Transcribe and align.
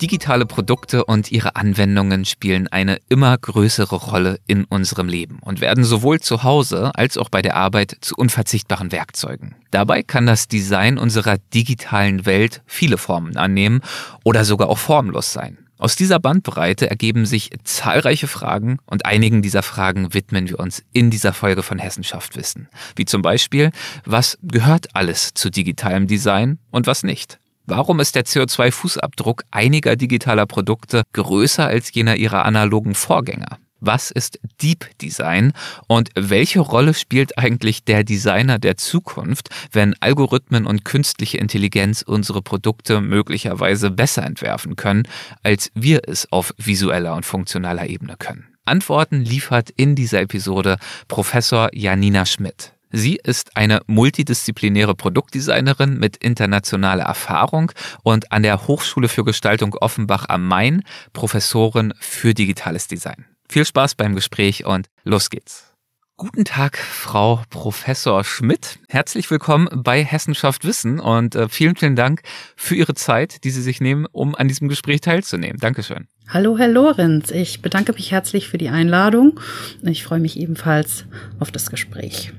Digitale 0.00 0.46
Produkte 0.46 1.04
und 1.04 1.30
ihre 1.30 1.56
Anwendungen 1.56 2.24
spielen 2.24 2.68
eine 2.68 2.98
immer 3.10 3.36
größere 3.36 3.96
Rolle 3.96 4.40
in 4.46 4.64
unserem 4.64 5.08
Leben 5.08 5.40
und 5.42 5.60
werden 5.60 5.84
sowohl 5.84 6.20
zu 6.20 6.42
Hause 6.42 6.90
als 6.94 7.18
auch 7.18 7.28
bei 7.28 7.42
der 7.42 7.54
Arbeit 7.54 7.98
zu 8.00 8.14
unverzichtbaren 8.16 8.92
Werkzeugen. 8.92 9.56
Dabei 9.70 10.02
kann 10.02 10.24
das 10.24 10.48
Design 10.48 10.96
unserer 10.96 11.36
digitalen 11.52 12.24
Welt 12.24 12.62
viele 12.64 12.96
Formen 12.96 13.36
annehmen 13.36 13.82
oder 14.24 14.46
sogar 14.46 14.70
auch 14.70 14.78
formlos 14.78 15.34
sein. 15.34 15.58
Aus 15.76 15.96
dieser 15.96 16.18
Bandbreite 16.18 16.88
ergeben 16.88 17.26
sich 17.26 17.50
zahlreiche 17.64 18.26
Fragen 18.26 18.78
und 18.86 19.04
einigen 19.04 19.42
dieser 19.42 19.62
Fragen 19.62 20.14
widmen 20.14 20.48
wir 20.48 20.60
uns 20.60 20.82
in 20.92 21.10
dieser 21.10 21.34
Folge 21.34 21.62
von 21.62 21.78
Hessenschaft 21.78 22.36
Wissen. 22.36 22.68
Wie 22.96 23.04
zum 23.04 23.20
Beispiel, 23.20 23.70
was 24.06 24.38
gehört 24.42 24.94
alles 24.94 25.34
zu 25.34 25.50
digitalem 25.50 26.06
Design 26.06 26.58
und 26.70 26.86
was 26.86 27.02
nicht? 27.02 27.38
Warum 27.70 28.00
ist 28.00 28.16
der 28.16 28.24
CO2-Fußabdruck 28.24 29.42
einiger 29.52 29.94
digitaler 29.94 30.46
Produkte 30.46 31.04
größer 31.12 31.68
als 31.68 31.94
jener 31.94 32.16
ihrer 32.16 32.44
analogen 32.44 32.96
Vorgänger? 32.96 33.60
Was 33.78 34.10
ist 34.10 34.40
Deep 34.60 34.98
Design 34.98 35.52
und 35.86 36.10
welche 36.16 36.58
Rolle 36.58 36.94
spielt 36.94 37.38
eigentlich 37.38 37.84
der 37.84 38.02
Designer 38.02 38.58
der 38.58 38.76
Zukunft, 38.76 39.50
wenn 39.70 39.94
Algorithmen 40.00 40.66
und 40.66 40.84
künstliche 40.84 41.38
Intelligenz 41.38 42.02
unsere 42.02 42.42
Produkte 42.42 43.00
möglicherweise 43.00 43.92
besser 43.92 44.24
entwerfen 44.26 44.74
können, 44.74 45.04
als 45.44 45.70
wir 45.76 46.08
es 46.08 46.30
auf 46.32 46.52
visueller 46.58 47.14
und 47.14 47.24
funktionaler 47.24 47.86
Ebene 47.86 48.16
können? 48.18 48.48
Antworten 48.64 49.20
liefert 49.20 49.70
in 49.70 49.94
dieser 49.94 50.22
Episode 50.22 50.76
Professor 51.06 51.68
Janina 51.72 52.26
Schmidt. 52.26 52.72
Sie 52.92 53.20
ist 53.22 53.56
eine 53.56 53.82
multidisziplinäre 53.86 54.94
Produktdesignerin 54.94 55.98
mit 55.98 56.16
internationaler 56.16 57.04
Erfahrung 57.04 57.70
und 58.02 58.32
an 58.32 58.42
der 58.42 58.66
Hochschule 58.66 59.08
für 59.08 59.24
Gestaltung 59.24 59.74
Offenbach 59.74 60.26
am 60.28 60.46
Main 60.46 60.82
Professorin 61.12 61.94
für 62.00 62.34
digitales 62.34 62.88
Design. 62.88 63.26
Viel 63.48 63.64
Spaß 63.64 63.94
beim 63.94 64.14
Gespräch 64.14 64.64
und 64.64 64.88
los 65.04 65.30
geht's. 65.30 65.70
Guten 66.16 66.44
Tag, 66.44 66.76
Frau 66.76 67.42
Professor 67.48 68.24
Schmidt. 68.24 68.78
Herzlich 68.88 69.30
willkommen 69.30 69.68
bei 69.72 70.04
Hessenschaft 70.04 70.66
Wissen 70.66 71.00
und 71.00 71.34
äh, 71.34 71.48
vielen, 71.48 71.76
vielen 71.76 71.96
Dank 71.96 72.20
für 72.56 72.74
Ihre 72.74 72.92
Zeit, 72.94 73.42
die 73.44 73.50
Sie 73.50 73.62
sich 73.62 73.80
nehmen, 73.80 74.06
um 74.12 74.34
an 74.34 74.46
diesem 74.46 74.68
Gespräch 74.68 75.00
teilzunehmen. 75.00 75.56
Dankeschön. 75.58 76.08
Hallo, 76.28 76.58
Herr 76.58 76.68
Lorenz. 76.68 77.30
Ich 77.30 77.62
bedanke 77.62 77.94
mich 77.94 78.10
herzlich 78.10 78.48
für 78.48 78.58
die 78.58 78.68
Einladung. 78.68 79.40
Ich 79.82 80.04
freue 80.04 80.20
mich 80.20 80.38
ebenfalls 80.38 81.06
auf 81.38 81.50
das 81.50 81.70
Gespräch. 81.70 82.32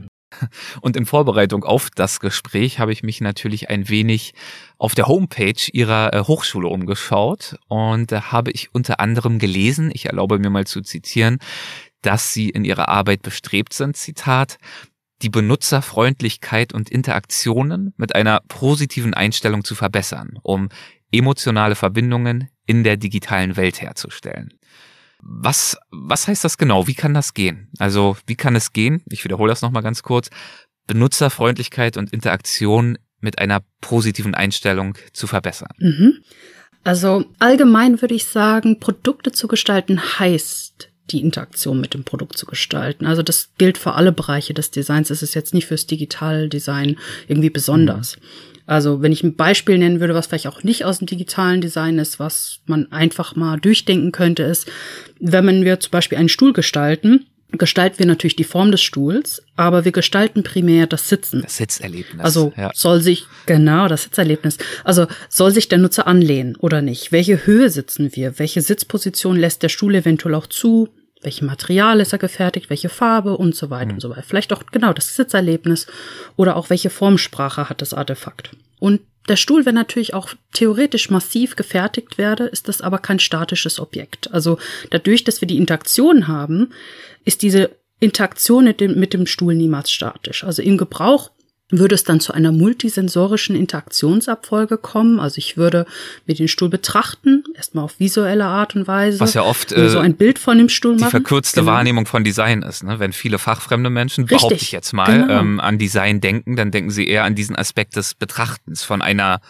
Und 0.82 0.96
in 0.96 1.06
Vorbereitung 1.06 1.64
auf 1.64 1.90
das 1.90 2.20
Gespräch 2.20 2.80
habe 2.80 2.92
ich 2.92 3.04
mich 3.04 3.22
natürlich 3.22 3.70
ein 3.70 3.90
wenig 3.90 4.34
auf 4.78 4.96
der 4.96 5.08
Homepage 5.08 5.70
ihrer 5.72 6.14
äh, 6.14 6.20
Hochschule 6.22 6.68
umgeschaut 6.68 7.58
und 7.68 8.12
da 8.12 8.32
habe 8.32 8.52
ich 8.52 8.74
unter 8.74 9.00
anderem 9.00 9.40
gelesen, 9.40 9.92
ich 9.94 10.06
erlaube 10.06 10.40
mir 10.40 10.50
mal 10.50 10.66
zu 10.66 10.82
zitieren, 10.82 11.40
dass 12.02 12.34
sie 12.34 12.50
in 12.50 12.66
ihrer 12.66 12.90
Arbeit 12.90 13.22
bestrebt 13.22 13.74
sind, 13.74 13.96
Zitat, 13.96 14.58
die 15.22 15.30
Benutzerfreundlichkeit 15.30 16.74
und 16.74 16.90
Interaktionen 16.90 17.94
mit 17.98 18.16
einer 18.16 18.42
positiven 18.48 19.14
Einstellung 19.14 19.64
zu 19.64 19.76
verbessern, 19.76 20.40
um 20.42 20.70
emotionale 21.12 21.76
Verbindungen 21.76 22.50
in 22.66 22.84
der 22.84 22.98
digitalen 22.98 23.56
Welt 23.56 23.82
herzustellen. 23.82 24.54
Was, 25.22 25.78
was 25.92 26.28
heißt 26.28 26.44
das 26.44 26.58
genau? 26.58 26.88
Wie 26.88 26.96
kann 26.96 27.14
das 27.14 27.34
gehen? 27.34 27.70
Also, 27.78 28.18
wie 28.26 28.36
kann 28.36 28.56
es 28.56 28.74
gehen? 28.74 29.04
Ich 29.10 29.24
wiederhole 29.24 29.52
das 29.52 29.62
nochmal 29.62 29.84
ganz 29.84 30.04
kurz. 30.04 30.30
Benutzerfreundlichkeit 30.88 31.96
und 31.98 32.12
Interaktion 32.12 32.98
mit 33.20 33.40
einer 33.40 33.62
positiven 33.82 34.34
Einstellung 34.34 34.98
zu 35.14 35.28
verbessern. 35.28 35.72
Mhm. 35.78 36.14
Also 36.84 37.26
allgemein 37.40 38.02
würde 38.02 38.16
ich 38.16 38.26
sagen, 38.26 38.80
Produkte 38.80 39.32
zu 39.32 39.48
gestalten 39.48 40.02
heißt, 40.20 40.90
die 41.12 41.22
Interaktion 41.22 41.80
mit 41.80 41.94
dem 41.94 42.04
Produkt 42.04 42.38
zu 42.38 42.46
gestalten. 42.46 43.06
Also 43.06 43.22
das 43.22 43.50
gilt 43.58 43.78
für 43.78 43.94
alle 43.94 44.12
Bereiche 44.12 44.54
des 44.54 44.72
Designs. 44.72 45.10
Es 45.10 45.22
ist 45.22 45.36
jetzt 45.36 45.54
nicht 45.54 45.68
fürs 45.68 45.86
Digitaldesign 45.86 46.98
irgendwie 47.28 47.50
besonders. 47.50 48.18
Mhm. 48.18 48.51
Also 48.66 49.02
wenn 49.02 49.12
ich 49.12 49.24
ein 49.24 49.36
Beispiel 49.36 49.78
nennen 49.78 50.00
würde, 50.00 50.14
was 50.14 50.28
vielleicht 50.28 50.48
auch 50.48 50.64
nicht 50.64 50.86
aus 50.86 51.00
dem 51.00 51.08
digitalen 51.08 51.62
Design 51.62 51.98
ist, 52.00 52.20
was 52.20 52.60
man 52.66 52.92
einfach 52.92 53.36
mal 53.36 53.60
durchdenken 53.60 54.12
könnte, 54.12 54.44
ist, 54.44 54.70
wenn 55.20 55.66
wir 55.66 55.80
zum 55.80 55.92
Beispiel 55.92 56.18
einen 56.18 56.30
Stuhl 56.30 56.54
gestalten, 56.54 57.26
gestalten 57.58 58.00
wir 58.00 58.06
natürlich 58.06 58.36
die 58.36 58.44
Form 58.44 58.72
des 58.72 58.82
Stuhls, 58.82 59.44
aber 59.56 59.86
wir 59.86 59.92
gestalten 59.92 60.44
primär 60.44 60.88
das 60.88 61.10
Sitzen. 61.10 61.42
Das 61.42 61.58
Sitzerlebnis. 61.58 62.24
Also 62.24 62.54
ja. 62.56 62.72
soll 62.74 63.02
sich, 63.02 63.26
genau, 63.46 63.88
das 63.88 64.04
Sitzerlebnis. 64.04 64.58
Also 64.84 65.08
soll 65.30 65.52
sich 65.52 65.68
der 65.68 65.80
Nutzer 65.80 66.08
anlehnen 66.08 66.56
oder 66.56 66.82
nicht? 66.82 67.12
Welche 67.12 67.46
Höhe 67.46 67.70
sitzen 67.70 68.16
wir? 68.16 68.40
Welche 68.40 68.62
Sitzposition 68.62 69.36
lässt 69.36 69.64
der 69.64 69.70
Stuhl 69.70 69.96
eventuell 69.96 70.36
auch 70.36 70.48
zu? 70.48 70.90
Welchem 71.22 71.46
Material 71.46 72.00
ist 72.00 72.14
er 72.14 72.20
gefertigt, 72.20 72.70
welche 72.70 72.90
Farbe 72.90 73.38
und 73.38 73.56
so 73.56 73.70
weiter 73.70 73.88
mhm. 73.88 73.94
und 73.94 74.00
so 74.02 74.10
weiter. 74.10 74.24
Vielleicht 74.24 74.54
auch 74.54 74.64
genau 74.72 74.94
das 74.94 75.16
Sitzerlebnis 75.16 75.88
oder 76.36 76.56
auch 76.56 76.70
welche 76.70 76.90
Formsprache 76.90 77.70
hat 77.70 77.82
das 77.82 77.94
Artefakt. 77.94 78.52
Und 78.80 79.02
der 79.30 79.36
Stuhl, 79.36 79.66
wenn 79.66 79.76
natürlich 79.76 80.14
auch 80.14 80.30
theoretisch 80.52 81.10
massiv 81.12 81.56
gefertigt 81.56 82.18
werde, 82.18 82.46
ist 82.46 82.68
das 82.68 82.82
aber 82.82 82.98
kein 82.98 83.20
statisches 83.20 83.80
Objekt. 83.80 84.34
Also 84.34 84.58
dadurch, 84.90 85.24
dass 85.24 85.42
wir 85.42 85.48
die 85.48 85.58
Interaktion 85.58 86.28
haben, 86.28 86.72
ist 87.24 87.44
diese 87.44 87.70
Interaktion 88.00 88.64
mit 88.64 88.82
dem, 88.82 89.00
mit 89.00 89.14
dem 89.14 89.28
Stuhl 89.28 89.54
niemals 89.54 89.92
statisch. 89.92 90.44
Also 90.44 90.64
im 90.64 90.78
Gebrauch 90.78 91.30
würde 91.72 91.96
es 91.96 92.04
dann 92.04 92.20
zu 92.20 92.34
einer 92.34 92.52
multisensorischen 92.52 93.56
Interaktionsabfolge 93.56 94.78
kommen. 94.78 95.20
Also 95.20 95.38
ich 95.38 95.58
würde 95.58 95.86
mir 96.26 96.36
den 96.36 96.48
Stuhl 96.48 96.70
betrachten, 96.70 97.44
erstmal 97.56 97.86
auf 97.86 98.00
visuelle 98.00 98.46
Art 98.46 98.76
und 98.76 98.88
Weise. 98.88 99.20
Was 99.20 99.34
ja 99.34 99.44
oft 99.44 99.72
äh, 99.72 99.90
so 99.90 100.00
ein 100.00 100.16
Bild 100.16 100.40
von 100.40 100.58
dem 100.58 100.70
Stuhl 100.70 100.96
die 100.96 101.02
machen. 101.02 101.12
verkürzte 101.12 101.62
genau. 101.62 101.72
Wahrnehmung 101.72 102.06
von 102.06 102.24
Design 102.24 102.62
ist. 102.62 102.84
Ne? 102.84 103.00
Wenn 103.00 103.14
viele 103.14 103.40
fachfremde 103.40 103.90
Menschen, 103.90 104.26
Richtig, 104.26 104.38
behaupte 104.38 104.64
ich 104.64 104.72
jetzt 104.72 104.94
mal, 104.94 105.22
genau. 105.22 105.40
ähm, 105.40 105.60
an 105.60 105.78
Design 105.78 106.22
denken, 106.22 106.56
dann 106.56 106.72
denken 106.72 106.92
sie 106.92 107.08
eher 107.08 107.24
an 107.24 107.36
diesen 107.36 107.56
Aspekt 107.56 107.96
des 107.96 108.14
Betrachtens 108.16 108.84
von 108.84 109.02
einer 109.02 109.42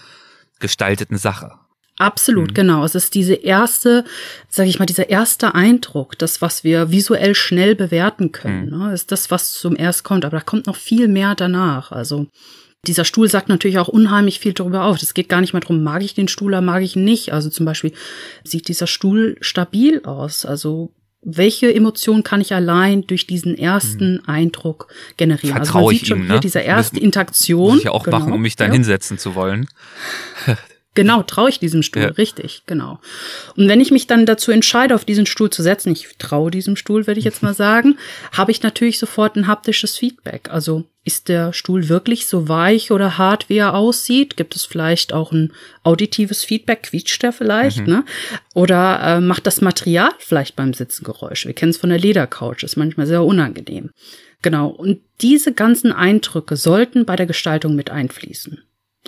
gestalteten 0.59 1.18
Sache. 1.18 1.60
Absolut, 2.01 2.50
mhm. 2.50 2.53
genau. 2.56 2.84
Es 2.84 2.95
ist 2.95 3.13
diese 3.13 3.35
erste, 3.35 4.03
sage 4.50 4.69
ich 4.69 4.79
mal, 4.79 4.85
dieser 4.85 5.09
erste 5.09 5.53
Eindruck, 5.53 6.17
das, 6.17 6.41
was 6.41 6.63
wir 6.63 6.89
visuell 6.89 7.35
schnell 7.35 7.75
bewerten 7.75 8.31
können, 8.31 8.72
mhm. 8.72 8.78
ne, 8.78 8.94
ist 8.94 9.12
das, 9.12 9.29
was 9.29 9.53
zum 9.53 9.78
erst 9.78 10.03
kommt. 10.03 10.25
Aber 10.25 10.38
da 10.38 10.44
kommt 10.44 10.66
noch 10.66 10.75
viel 10.75 11.07
mehr 11.07 11.35
danach. 11.35 11.91
Also 11.91 12.28
dieser 12.88 13.06
Stuhl 13.06 13.29
sagt 13.29 13.50
natürlich 13.50 13.78
auch 13.78 13.88
unheimlich 13.88 14.40
viel 14.40 14.53
darüber 14.53 14.85
auf. 14.85 15.00
Es 15.01 15.13
geht 15.13 15.29
gar 15.29 15.41
nicht 15.41 15.53
mehr 15.53 15.61
darum, 15.61 15.84
mag 15.84 16.01
ich 16.01 16.16
den 16.16 16.28
Stuhl 16.28 16.47
oder 16.47 16.61
mag 16.61 16.81
ich 16.81 16.95
ihn 16.95 17.03
nicht. 17.03 17.34
Also 17.34 17.51
zum 17.51 17.67
Beispiel, 17.67 17.94
sieht 18.44 18.67
dieser 18.67 18.88
Stuhl 18.88 19.38
stabil 19.40 20.01
aus? 20.03 20.45
Also 20.45 20.91
welche 21.23 21.72
Emotion 21.72 22.23
kann 22.23 22.41
ich 22.41 22.56
allein 22.56 23.06
durch 23.06 23.28
diesen 23.28 23.56
ersten 23.56 24.13
mhm. 24.13 24.22
Eindruck 24.25 24.88
generieren? 25.17 25.57
Vertraue 25.57 25.91
also 25.91 26.03
ich 26.03 26.09
ihm, 26.09 26.25
ne? 26.25 26.40
Diese 26.40 26.59
erste 26.59 27.00
Interaktion. 27.00 27.73
Muss 27.73 27.78
ich 27.78 27.84
ja 27.84 27.91
auch 27.91 28.06
genau, 28.06 28.17
machen, 28.17 28.34
um 28.34 28.41
mich 28.41 28.56
dann 28.56 28.69
ja. 28.69 28.73
hinsetzen 28.73 29.19
zu 29.19 29.35
wollen. 29.35 29.67
Genau, 30.94 31.24
traue 31.24 31.50
ich 31.50 31.59
diesem 31.59 31.84
Stuhl, 31.84 32.02
ja. 32.02 32.09
richtig, 32.09 32.63
genau. 32.66 33.00
Und 33.56 33.69
wenn 33.69 33.79
ich 33.79 33.91
mich 33.91 34.07
dann 34.07 34.25
dazu 34.25 34.52
entscheide, 34.52 34.94
auf 34.94 35.06
diesen 35.06 35.25
Stuhl 35.25 35.50
zu 35.50 35.63
setzen, 35.63 35.94
ich 35.94 36.18
traue 36.18 36.52
diesem 36.52 36.75
Stuhl, 36.75 37.07
würde 37.07 37.19
ich 37.19 37.25
jetzt 37.25 37.44
mal 37.44 37.53
sagen, 37.56 37.97
habe 38.34 38.52
ich 38.52 38.62
natürlich 38.62 39.00
sofort 39.00 39.38
ein 39.38 39.47
haptisches 39.47 39.97
Feedback. 39.97 40.50
Also 40.50 40.84
ist 41.06 41.29
der 41.29 41.53
Stuhl 41.53 41.88
wirklich 41.88 42.25
so 42.25 42.50
weich 42.50 42.91
oder 42.91 43.18
hart, 43.18 43.47
wie 43.47 43.57
er 43.57 43.74
aussieht? 43.74 44.35
Gibt 44.35 44.53
es 44.56 44.66
vielleicht 44.66 45.13
auch 45.13 45.31
ein 45.31 45.53
auditives 45.84 46.43
Feedback? 46.43 46.84
Quietscht 46.84 47.23
der 47.23 47.32
vielleicht? 47.32 47.88
Mhm. 47.88 47.93
Ne? 47.93 48.05
Oder 48.53 48.99
äh, 49.02 49.22
macht 49.22 49.47
das 49.47 49.61
Material 49.61 50.11
vielleicht 50.20 50.58
beim 50.58 50.73
Sitzen 50.73 51.05
Geräusche? 51.05 51.47
Wir 51.47 51.55
kennen 51.55 51.72
es 51.72 51.78
von 51.78 51.90
der 51.90 51.99
Ledercouch, 51.99 52.64
ist 52.64 52.76
manchmal 52.76 53.08
sehr 53.08 53.23
unangenehm. 53.23 53.91
Genau. 54.41 54.67
Und 54.67 54.99
diese 55.22 55.53
ganzen 55.53 55.93
Eindrücke 55.93 56.58
sollten 56.58 57.05
bei 57.05 57.16
der 57.16 57.28
Gestaltung 57.28 57.76
mit 57.76 57.90
einfließen. 57.90 58.61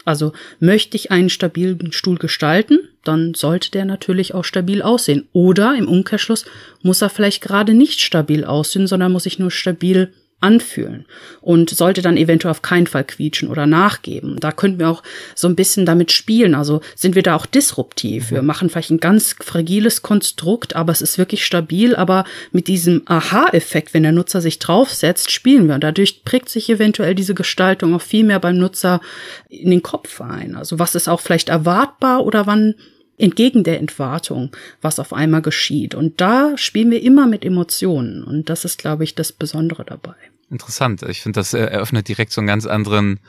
Also 0.05 0.33
möchte 0.59 0.97
ich 0.97 1.11
einen 1.11 1.29
stabilen 1.29 1.91
Stuhl 1.91 2.17
gestalten, 2.17 2.79
dann 3.03 3.33
sollte 3.33 3.71
der 3.71 3.85
natürlich 3.85 4.33
auch 4.33 4.43
stabil 4.43 4.81
aussehen. 4.81 5.27
Oder 5.33 5.75
im 5.75 5.87
Umkehrschluss 5.87 6.45
muss 6.81 7.01
er 7.01 7.09
vielleicht 7.09 7.41
gerade 7.41 7.73
nicht 7.73 8.01
stabil 8.01 8.43
aussehen, 8.43 8.87
sondern 8.87 9.11
muss 9.11 9.25
ich 9.25 9.39
nur 9.39 9.51
stabil 9.51 10.13
anfühlen 10.43 11.05
und 11.41 11.69
sollte 11.69 12.01
dann 12.01 12.17
eventuell 12.17 12.51
auf 12.51 12.61
keinen 12.61 12.87
Fall 12.87 13.03
quietschen 13.05 13.49
oder 13.49 13.65
nachgeben. 13.65 14.39
Da 14.39 14.51
könnten 14.51 14.79
wir 14.79 14.89
auch 14.89 15.01
so 15.35 15.47
ein 15.47 15.55
bisschen 15.55 15.85
damit 15.85 16.11
spielen. 16.11 16.53
Also 16.53 16.81
sind 16.95 17.15
wir 17.15 17.23
da 17.23 17.35
auch 17.35 17.45
disruptiv. 17.45 18.31
Wir 18.31 18.41
machen 18.41 18.69
vielleicht 18.69 18.91
ein 18.91 18.99
ganz 18.99 19.35
fragiles 19.39 20.01
Konstrukt, 20.01 20.75
aber 20.75 20.91
es 20.91 21.01
ist 21.01 21.17
wirklich 21.17 21.45
stabil. 21.45 21.95
Aber 21.95 22.25
mit 22.51 22.67
diesem 22.67 23.03
Aha-Effekt, 23.05 23.93
wenn 23.93 24.03
der 24.03 24.11
Nutzer 24.11 24.41
sich 24.41 24.59
draufsetzt, 24.59 25.31
spielen 25.31 25.67
wir. 25.67 25.75
Und 25.75 25.83
dadurch 25.83 26.23
prägt 26.25 26.49
sich 26.49 26.69
eventuell 26.69 27.15
diese 27.15 27.33
Gestaltung 27.33 27.95
auch 27.95 28.01
viel 28.01 28.25
mehr 28.25 28.39
beim 28.39 28.57
Nutzer 28.57 29.01
in 29.49 29.71
den 29.71 29.81
Kopf 29.81 30.21
ein. 30.21 30.55
Also 30.55 30.77
was 30.77 30.95
ist 30.95 31.07
auch 31.07 31.21
vielleicht 31.21 31.49
erwartbar 31.49 32.25
oder 32.25 32.45
wann 32.45 32.75
entgegen 33.17 33.63
der 33.63 33.79
Entwartung, 33.79 34.51
was 34.81 34.99
auf 34.99 35.13
einmal 35.13 35.41
geschieht. 35.41 35.95
Und 35.95 36.19
da 36.19 36.57
spielen 36.57 36.91
wir 36.91 37.01
immer 37.01 37.27
mit 37.27 37.45
Emotionen. 37.45 38.23
Und 38.23 38.49
das 38.49 38.65
ist, 38.65 38.79
glaube 38.79 39.03
ich, 39.03 39.15
das 39.15 39.31
Besondere 39.31 39.85
dabei. 39.85 40.15
Interessant. 40.53 41.01
Ich 41.01 41.21
finde, 41.21 41.39
das 41.39 41.55
eröffnet 41.55 42.07
direkt 42.07 42.31
so 42.31 42.39
einen 42.39 42.47
ganz 42.47 42.67
anderen 42.67 43.19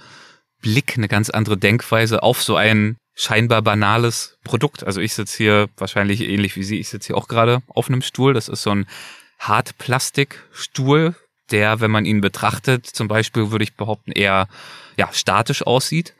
Blick, 0.60 0.98
eine 0.98 1.08
ganz 1.08 1.30
andere 1.30 1.56
Denkweise 1.56 2.22
auf 2.22 2.42
so 2.42 2.54
ein 2.54 2.98
scheinbar 3.14 3.62
banales 3.62 4.36
Produkt. 4.44 4.84
Also 4.84 5.00
ich 5.00 5.14
sitze 5.14 5.38
hier 5.38 5.68
wahrscheinlich 5.78 6.20
ähnlich 6.20 6.54
wie 6.56 6.62
Sie, 6.64 6.78
ich 6.78 6.90
sitze 6.90 7.06
hier 7.06 7.16
auch 7.16 7.26
gerade 7.26 7.62
auf 7.68 7.88
einem 7.88 8.02
Stuhl. 8.02 8.34
Das 8.34 8.48
ist 8.50 8.62
so 8.62 8.70
ein 8.70 8.86
Hartplastikstuhl, 9.38 11.14
der, 11.50 11.80
wenn 11.80 11.90
man 11.90 12.04
ihn 12.04 12.20
betrachtet, 12.20 12.86
zum 12.86 13.08
Beispiel 13.08 13.50
würde 13.50 13.64
ich 13.64 13.74
behaupten, 13.74 14.12
eher 14.12 14.46
ja, 14.98 15.08
statisch 15.10 15.66
aussieht. 15.66 16.14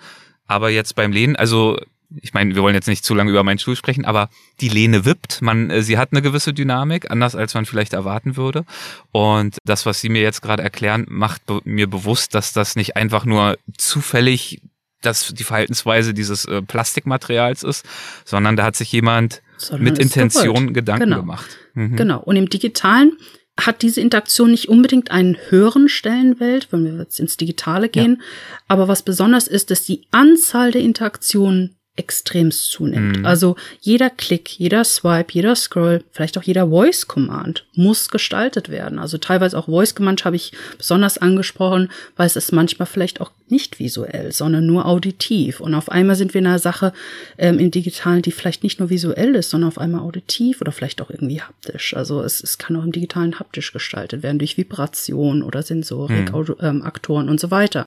Aber 0.46 0.70
jetzt 0.70 0.94
beim 0.94 1.12
Lehnen, 1.12 1.36
also 1.36 1.78
ich 2.22 2.34
meine, 2.34 2.55
wir 2.55 2.62
wollen 2.62 2.75
jetzt 2.75 2.88
nicht 2.88 3.05
zu 3.05 3.14
lange 3.14 3.31
über 3.31 3.43
meinen 3.43 3.58
Stuhl 3.58 3.76
sprechen, 3.76 4.05
aber 4.05 4.28
die 4.61 4.69
Lehne 4.69 5.05
wippt. 5.05 5.43
Man, 5.43 5.70
äh, 5.70 5.82
sie 5.82 5.99
hat 5.99 6.11
eine 6.12 6.22
gewisse 6.22 6.52
Dynamik, 6.52 7.11
anders 7.11 7.34
als 7.34 7.55
man 7.55 7.66
vielleicht 7.66 7.93
erwarten 7.93 8.37
würde. 8.37 8.64
Und 9.12 9.58
das, 9.64 9.87
was 9.87 10.00
Sie 10.00 10.08
mir 10.08 10.22
jetzt 10.22 10.43
gerade 10.43 10.62
erklären, 10.62 11.06
macht 11.08 11.46
be 11.46 11.61
mir 11.64 11.88
bewusst, 11.88 12.34
dass 12.34 12.52
das 12.52 12.76
nicht 12.76 12.96
einfach 12.96 13.25
nur 13.25 13.58
zufällig 13.76 14.61
dass 15.02 15.34
die 15.34 15.44
Verhaltensweise 15.44 16.14
dieses 16.14 16.46
äh, 16.46 16.62
Plastikmaterials 16.62 17.62
ist, 17.62 17.84
sondern 18.25 18.56
da 18.56 18.64
hat 18.64 18.75
sich 18.75 18.90
jemand 18.90 19.43
sondern 19.58 19.84
mit 19.84 19.99
Intention 19.99 20.72
Gedanken 20.72 21.05
genau. 21.05 21.20
gemacht. 21.20 21.58
Mhm. 21.75 21.96
Genau. 21.96 22.20
Und 22.20 22.37
im 22.37 22.49
Digitalen 22.49 23.12
hat 23.60 23.82
diese 23.82 24.00
Interaktion 24.00 24.50
nicht 24.50 24.69
unbedingt 24.69 25.10
einen 25.10 25.37
höheren 25.49 25.88
Stellenwert, 25.88 26.69
wenn 26.70 26.84
wir 26.84 26.94
jetzt 26.99 27.20
ins 27.20 27.37
Digitale 27.37 27.88
gehen. 27.88 28.17
Ja. 28.19 28.26
Aber 28.69 28.88
was 28.88 29.02
besonders 29.02 29.46
ist, 29.46 29.70
dass 29.70 29.84
die 29.84 30.06
Anzahl 30.10 30.72
der 30.72 30.81
Interaktionen 30.81 31.76
extremst 31.96 32.73
zunimmt. 32.73 33.19
Mhm. 33.19 33.26
Also 33.26 33.55
jeder 33.81 34.11
Klick, 34.11 34.58
jeder 34.58 34.82
Swipe, 34.82 35.32
jeder 35.32 35.55
Scroll, 35.55 36.02
vielleicht 36.11 36.37
auch 36.37 36.43
jeder 36.43 36.69
Voice 36.69 37.06
Command 37.06 37.67
muss 37.75 38.08
gestaltet 38.08 38.69
werden. 38.69 38.99
Also 38.99 39.17
teilweise 39.17 39.56
auch 39.56 39.67
Voice 39.67 39.94
Command 39.94 40.25
habe 40.25 40.35
ich 40.35 40.52
besonders 40.76 41.19
angesprochen, 41.19 41.91
weil 42.17 42.26
es 42.26 42.35
ist 42.35 42.52
manchmal 42.52 42.87
vielleicht 42.87 43.20
auch 43.20 43.31
nicht 43.49 43.79
visuell, 43.79 44.32
sondern 44.32 44.67
nur 44.67 44.87
auditiv. 44.87 45.61
Und 45.61 45.75
auf 45.75 45.88
einmal 45.88 46.17
sind 46.17 46.35
wir 46.35 46.41
in 46.41 46.49
einer 46.49 46.58
Sache 46.58 46.93
ähm, 47.38 47.61
im 47.61 47.70
Digitalen, 47.70 48.23
die 48.23 48.32
vielleicht 48.32 48.64
nicht 48.64 48.81
nur 48.81 48.91
visuell 48.91 49.37
ist, 49.37 49.50
sondern 49.50 49.69
auf 49.69 49.79
einmal 49.79 50.00
auditiv 50.00 50.61
oder 50.61 50.73
vielleicht 50.73 51.00
auch 51.00 51.11
irgendwie 51.11 51.43
haptisch. 51.43 51.94
Also 51.94 52.23
es, 52.23 52.43
es 52.43 52.58
kann 52.58 52.75
auch 52.75 52.85
im 52.85 52.93
Digitalen 52.93 53.38
haptisch 53.38 53.73
gestaltet 53.73 54.25
werden 54.25 54.41
durch 54.41 54.56
Vibration 54.56 55.44
oder 55.44 55.62
Sensorik, 55.62 56.31
mhm. 56.31 56.35
Auto, 56.35 56.56
ähm, 56.61 56.82
Aktoren 56.82 57.29
und 57.29 57.38
so 57.38 57.52
weiter. 57.52 57.87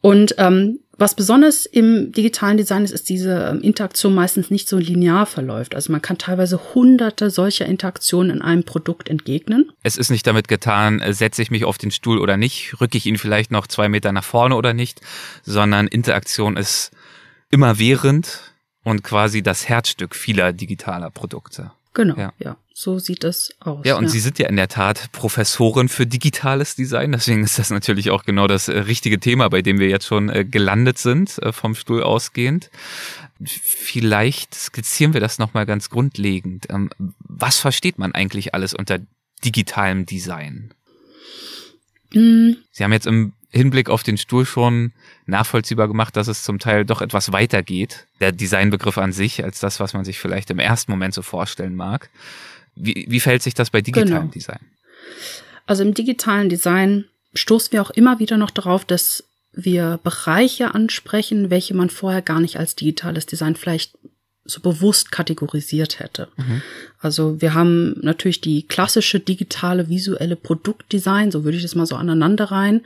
Und 0.00 0.36
ähm, 0.38 0.78
was 0.98 1.14
besonders 1.14 1.66
im 1.66 2.12
digitalen 2.12 2.56
Design 2.56 2.84
ist, 2.84 2.90
ist 2.90 3.08
diese 3.08 3.50
ähm, 3.50 3.60
Interaktion 3.60 4.14
meistens 4.14 4.50
nicht 4.50 4.68
so 4.68 4.78
linear 4.78 5.26
verläuft. 5.26 5.74
Also 5.74 5.92
man 5.92 6.00
kann 6.00 6.16
teilweise 6.16 6.74
hunderte 6.74 7.30
solcher 7.30 7.66
Interaktionen 7.66 8.36
in 8.36 8.42
einem 8.42 8.64
Produkt 8.64 9.08
entgegnen. 9.08 9.70
Es 9.82 9.96
ist 9.98 10.10
nicht 10.10 10.26
damit 10.26 10.48
getan, 10.48 11.00
äh, 11.00 11.12
setze 11.12 11.42
ich 11.42 11.50
mich 11.50 11.64
auf 11.64 11.76
den 11.76 11.90
Stuhl 11.90 12.18
oder 12.18 12.36
nicht, 12.36 12.80
rücke 12.80 12.96
ich 12.96 13.06
ihn 13.06 13.18
vielleicht 13.18 13.50
noch 13.50 13.66
zwei 13.66 13.88
Meter 13.88 14.12
nach 14.12 14.24
vorne 14.24 14.56
oder 14.56 14.72
nicht, 14.72 15.00
sondern 15.42 15.86
Interaktion 15.86 16.56
ist 16.56 16.90
immerwährend 17.50 18.54
und 18.82 19.02
quasi 19.02 19.42
das 19.42 19.68
Herzstück 19.68 20.14
vieler 20.14 20.52
digitaler 20.52 21.10
Produkte. 21.10 21.72
Genau, 21.96 22.14
ja. 22.18 22.34
ja. 22.38 22.58
So 22.74 22.98
sieht 22.98 23.24
es 23.24 23.54
aus. 23.58 23.86
Ja, 23.86 23.96
und 23.96 24.04
ja. 24.04 24.10
Sie 24.10 24.20
sind 24.20 24.38
ja 24.38 24.50
in 24.50 24.56
der 24.56 24.68
Tat 24.68 25.10
Professorin 25.12 25.88
für 25.88 26.06
digitales 26.06 26.76
Design. 26.76 27.12
Deswegen 27.12 27.42
ist 27.42 27.58
das 27.58 27.70
natürlich 27.70 28.10
auch 28.10 28.24
genau 28.24 28.46
das 28.46 28.68
äh, 28.68 28.80
richtige 28.80 29.18
Thema, 29.18 29.48
bei 29.48 29.62
dem 29.62 29.78
wir 29.78 29.88
jetzt 29.88 30.04
schon 30.04 30.28
äh, 30.28 30.44
gelandet 30.44 30.98
sind, 30.98 31.38
äh, 31.38 31.52
vom 31.52 31.74
Stuhl 31.74 32.02
ausgehend. 32.02 32.70
Vielleicht 33.42 34.54
skizzieren 34.54 35.14
wir 35.14 35.22
das 35.22 35.38
nochmal 35.38 35.64
ganz 35.64 35.88
grundlegend. 35.88 36.66
Ähm, 36.68 36.90
was 36.98 37.58
versteht 37.58 37.98
man 37.98 38.12
eigentlich 38.12 38.52
alles 38.52 38.74
unter 38.74 38.98
digitalem 39.42 40.04
Design? 40.04 40.74
Mhm. 42.12 42.58
Sie 42.72 42.84
haben 42.84 42.92
jetzt 42.92 43.06
im 43.06 43.32
Hinblick 43.48 43.88
auf 43.88 44.02
den 44.02 44.18
Stuhl 44.18 44.44
schon 44.44 44.92
nachvollziehbar 45.26 45.88
gemacht, 45.88 46.16
dass 46.16 46.28
es 46.28 46.44
zum 46.44 46.58
Teil 46.58 46.84
doch 46.84 47.00
etwas 47.00 47.32
weiter 47.32 47.62
geht, 47.62 48.06
der 48.20 48.32
Designbegriff 48.32 48.98
an 48.98 49.12
sich, 49.12 49.44
als 49.44 49.60
das, 49.60 49.80
was 49.80 49.92
man 49.92 50.04
sich 50.04 50.18
vielleicht 50.18 50.50
im 50.50 50.58
ersten 50.58 50.90
Moment 50.92 51.14
so 51.14 51.22
vorstellen 51.22 51.74
mag. 51.74 52.10
Wie, 52.74 53.06
wie 53.08 53.20
fällt 53.20 53.42
sich 53.42 53.54
das 53.54 53.70
bei 53.70 53.80
digitalem 53.80 54.20
genau. 54.20 54.32
Design? 54.32 54.60
Also 55.66 55.82
im 55.82 55.94
digitalen 55.94 56.48
Design 56.48 57.06
stoßen 57.34 57.72
wir 57.72 57.82
auch 57.82 57.90
immer 57.90 58.18
wieder 58.18 58.36
noch 58.36 58.50
darauf, 58.50 58.84
dass 58.84 59.24
wir 59.52 59.98
Bereiche 60.02 60.74
ansprechen, 60.74 61.50
welche 61.50 61.74
man 61.74 61.90
vorher 61.90 62.22
gar 62.22 62.40
nicht 62.40 62.58
als 62.58 62.76
digitales 62.76 63.26
Design 63.26 63.56
vielleicht 63.56 63.96
so 64.46 64.60
bewusst 64.60 65.12
kategorisiert 65.12 65.98
hätte. 66.00 66.28
Mhm. 66.36 66.62
Also 67.00 67.40
wir 67.40 67.54
haben 67.54 68.00
natürlich 68.00 68.40
die 68.40 68.62
klassische 68.62 69.20
digitale 69.20 69.88
visuelle 69.88 70.34
Produktdesign, 70.34 71.30
so 71.30 71.44
würde 71.44 71.56
ich 71.56 71.62
das 71.62 71.74
mal 71.74 71.86
so 71.86 71.94
aneinander 71.94 72.46
rein. 72.46 72.80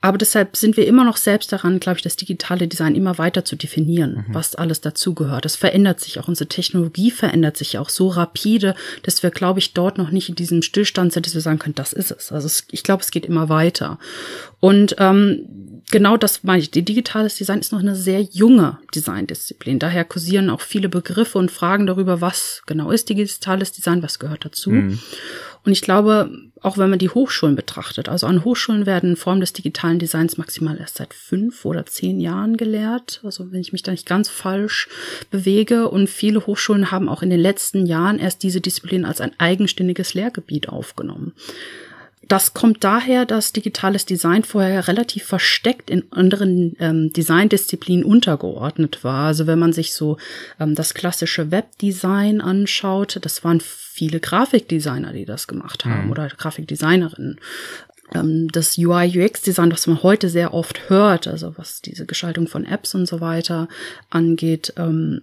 Aber 0.00 0.18
deshalb 0.18 0.56
sind 0.56 0.76
wir 0.76 0.86
immer 0.86 1.04
noch 1.04 1.16
selbst 1.16 1.52
daran, 1.52 1.80
glaube 1.80 1.98
ich, 1.98 2.02
das 2.02 2.16
digitale 2.16 2.68
Design 2.68 2.94
immer 2.94 3.18
weiter 3.18 3.44
zu 3.44 3.56
definieren, 3.56 4.24
mhm. 4.28 4.34
was 4.34 4.54
alles 4.54 4.80
dazugehört. 4.80 5.44
Das 5.44 5.56
verändert 5.56 6.00
sich 6.00 6.20
auch. 6.20 6.28
Unsere 6.28 6.48
Technologie 6.48 7.10
verändert 7.10 7.56
sich 7.56 7.78
auch 7.78 7.88
so 7.88 8.08
rapide, 8.08 8.74
dass 9.02 9.22
wir, 9.22 9.30
glaube 9.30 9.58
ich, 9.58 9.72
dort 9.72 9.98
noch 9.98 10.10
nicht 10.10 10.28
in 10.28 10.34
diesem 10.34 10.62
Stillstand 10.62 11.12
sind, 11.12 11.26
dass 11.26 11.34
wir 11.34 11.40
sagen 11.40 11.58
können, 11.58 11.74
das 11.74 11.92
ist 11.92 12.10
es. 12.10 12.30
Also 12.30 12.46
es, 12.46 12.66
ich 12.70 12.82
glaube, 12.82 13.02
es 13.02 13.10
geht 13.10 13.26
immer 13.26 13.48
weiter. 13.48 13.98
Und 14.60 14.96
ähm, 14.98 15.75
genau 15.90 16.16
das 16.16 16.42
meine 16.44 16.60
ich. 16.60 16.70
Die 16.70 16.84
digitales 16.84 17.36
Design 17.36 17.60
ist 17.60 17.72
noch 17.72 17.80
eine 17.80 17.96
sehr 17.96 18.20
junge 18.20 18.78
Designdisziplin. 18.94 19.78
Daher 19.78 20.04
kursieren 20.04 20.50
auch 20.50 20.60
viele 20.60 20.88
Begriffe 20.88 21.38
und 21.38 21.50
Fragen 21.50 21.86
darüber, 21.86 22.20
was 22.20 22.62
genau 22.66 22.90
ist 22.90 23.08
digitales 23.08 23.72
Design, 23.72 24.02
was 24.02 24.18
gehört 24.18 24.44
dazu. 24.44 24.70
Mhm. 24.70 24.98
Und 25.64 25.72
ich 25.72 25.82
glaube, 25.82 26.30
auch 26.62 26.78
wenn 26.78 26.90
man 26.90 27.00
die 27.00 27.08
Hochschulen 27.08 27.56
betrachtet, 27.56 28.08
also 28.08 28.28
an 28.28 28.44
Hochschulen 28.44 28.86
werden 28.86 29.16
Formen 29.16 29.40
des 29.40 29.52
digitalen 29.52 29.98
Designs 29.98 30.36
maximal 30.36 30.78
erst 30.78 30.96
seit 30.96 31.12
fünf 31.12 31.64
oder 31.64 31.86
zehn 31.86 32.20
Jahren 32.20 32.56
gelehrt. 32.56 33.20
Also 33.24 33.50
wenn 33.50 33.60
ich 33.60 33.72
mich 33.72 33.82
da 33.82 33.90
nicht 33.90 34.06
ganz 34.06 34.28
falsch 34.28 34.88
bewege. 35.30 35.88
Und 35.88 36.08
viele 36.08 36.46
Hochschulen 36.46 36.92
haben 36.92 37.08
auch 37.08 37.22
in 37.22 37.30
den 37.30 37.40
letzten 37.40 37.84
Jahren 37.84 38.20
erst 38.20 38.44
diese 38.44 38.60
Disziplin 38.60 39.04
als 39.04 39.20
ein 39.20 39.32
eigenständiges 39.38 40.14
Lehrgebiet 40.14 40.68
aufgenommen. 40.68 41.34
Das 42.28 42.54
kommt 42.54 42.82
daher, 42.82 43.24
dass 43.24 43.52
digitales 43.52 44.04
Design 44.04 44.42
vorher 44.42 44.88
relativ 44.88 45.24
versteckt 45.24 45.90
in 45.90 46.10
anderen 46.10 46.76
ähm, 46.80 47.12
Designdisziplinen 47.12 48.04
untergeordnet 48.04 49.04
war. 49.04 49.26
Also 49.26 49.46
wenn 49.46 49.58
man 49.58 49.72
sich 49.72 49.92
so 49.92 50.16
ähm, 50.58 50.74
das 50.74 50.94
klassische 50.94 51.50
Webdesign 51.50 52.40
anschaut, 52.40 53.18
das 53.22 53.44
waren 53.44 53.60
viele 53.60 54.18
Grafikdesigner, 54.18 55.12
die 55.12 55.24
das 55.24 55.46
gemacht 55.46 55.84
haben 55.84 56.06
mhm. 56.06 56.10
oder 56.10 56.28
Grafikdesignerinnen. 56.28 57.38
Ähm, 58.14 58.48
das 58.48 58.76
UI-UX-Design, 58.76 59.72
was 59.72 59.86
man 59.86 60.02
heute 60.02 60.28
sehr 60.28 60.52
oft 60.52 60.88
hört, 60.88 61.28
also 61.28 61.54
was 61.56 61.80
diese 61.80 62.06
Gestaltung 62.06 62.48
von 62.48 62.64
Apps 62.64 62.94
und 62.94 63.06
so 63.06 63.20
weiter 63.20 63.68
angeht, 64.10 64.72
ähm, 64.76 65.22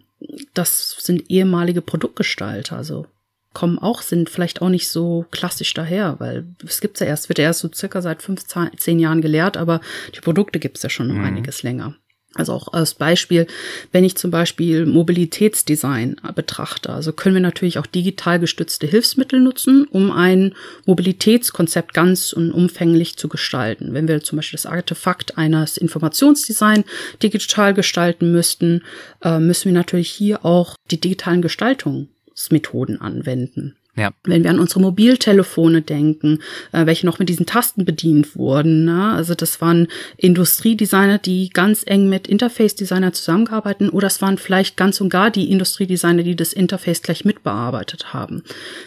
das 0.53 0.95
sind 1.00 1.29
ehemalige 1.29 1.81
Produktgestalter, 1.81 2.77
also 2.77 3.07
kommen 3.53 3.79
auch, 3.79 4.01
sind 4.01 4.29
vielleicht 4.29 4.62
auch 4.62 4.69
nicht 4.69 4.88
so 4.88 5.25
klassisch 5.31 5.74
daher, 5.74 6.19
weil 6.19 6.45
es 6.65 6.81
gibt's 6.81 7.00
ja 7.00 7.07
erst, 7.07 7.29
wird 7.29 7.39
ja 7.39 7.45
erst 7.45 7.60
so 7.62 7.69
circa 7.74 8.01
seit 8.01 8.22
fünf, 8.22 8.43
zehn 8.77 9.00
Jahren 9.00 9.22
gelehrt, 9.22 9.57
aber 9.57 9.81
die 10.15 10.22
Produkte 10.22 10.60
gibt's 10.60 10.83
ja 10.83 10.89
schon 10.89 11.12
um 11.12 11.19
mhm. 11.19 11.25
einiges 11.25 11.63
länger. 11.63 11.95
Also 12.36 12.53
auch 12.53 12.74
als 12.74 12.95
Beispiel, 12.95 13.45
wenn 13.91 14.03
ich 14.03 14.15
zum 14.15 14.31
Beispiel 14.31 14.88
Mobilitätsdesign 14.88 16.19
betrachte, 16.33 16.91
also 16.91 17.13
können 17.13 17.36
wir 17.36 17.41
natürlich 17.41 17.77
auch 17.77 17.86
digital 17.86 18.39
gestützte 18.39 18.88
Hilfsmittel 18.88 19.39
nutzen, 19.39 19.86
um 19.91 20.12
ein 20.12 20.55
Mobilitätskonzept 20.86 21.93
ganz 21.93 22.33
und 22.33 22.51
umfänglich 22.51 23.17
zu 23.17 23.29
gestalten. 23.29 23.93
Wenn 23.93 24.07
wir 24.07 24.24
zum 24.24 24.38
Beispiel 24.38 24.57
das 24.57 24.65
Artefakt 24.65 25.38
eines 25.38 25.77
Informationsdesign 25.77 26.86
digital 27.22 27.75
gestalten 27.75 28.31
müssten, 28.31 28.81
äh, 29.24 29.38
müssen 29.38 29.65
wir 29.65 29.74
natürlich 29.74 30.10
hier 30.10 30.43
auch 30.43 30.74
die 30.89 31.00
digitalen 31.00 31.43
Gestaltungen 31.43 32.12
Methoden 32.51 32.99
anwenden. 33.01 33.75
Ja. 33.95 34.12
Wenn 34.23 34.43
wir 34.43 34.50
an 34.50 34.59
unsere 34.59 34.79
Mobiltelefone 34.81 35.83
denken, 35.83 36.39
äh, 36.71 36.88
welche 36.88 37.05
noch 37.05 37.19
mit 37.19 37.29
diesen 37.29 37.45
Tasten 37.45 37.85
bedient 37.85 38.35
wurden. 38.35 38.85
Ne? 38.85 39.12
Also 39.12 39.35
das 39.35 39.62
waren 39.62 39.88
Industriedesigner, 40.17 41.19
die 41.19 41.50
ganz 41.50 41.83
eng 41.85 42.09
mit 42.09 42.27
Interface-Designer 42.27 43.13
zusammengearbeitet 43.13 43.93
oder 43.93 44.07
es 44.07 44.19
waren 44.19 44.39
vielleicht 44.39 44.77
ganz 44.77 45.00
und 45.00 45.09
gar 45.09 45.29
die 45.29 45.51
Industriedesigner, 45.51 46.23
die 46.23 46.35
das 46.35 46.53
Interface 46.53 47.03
gleich 47.03 47.23
mitbearbeitet 47.23 48.13
haben. 48.13 48.43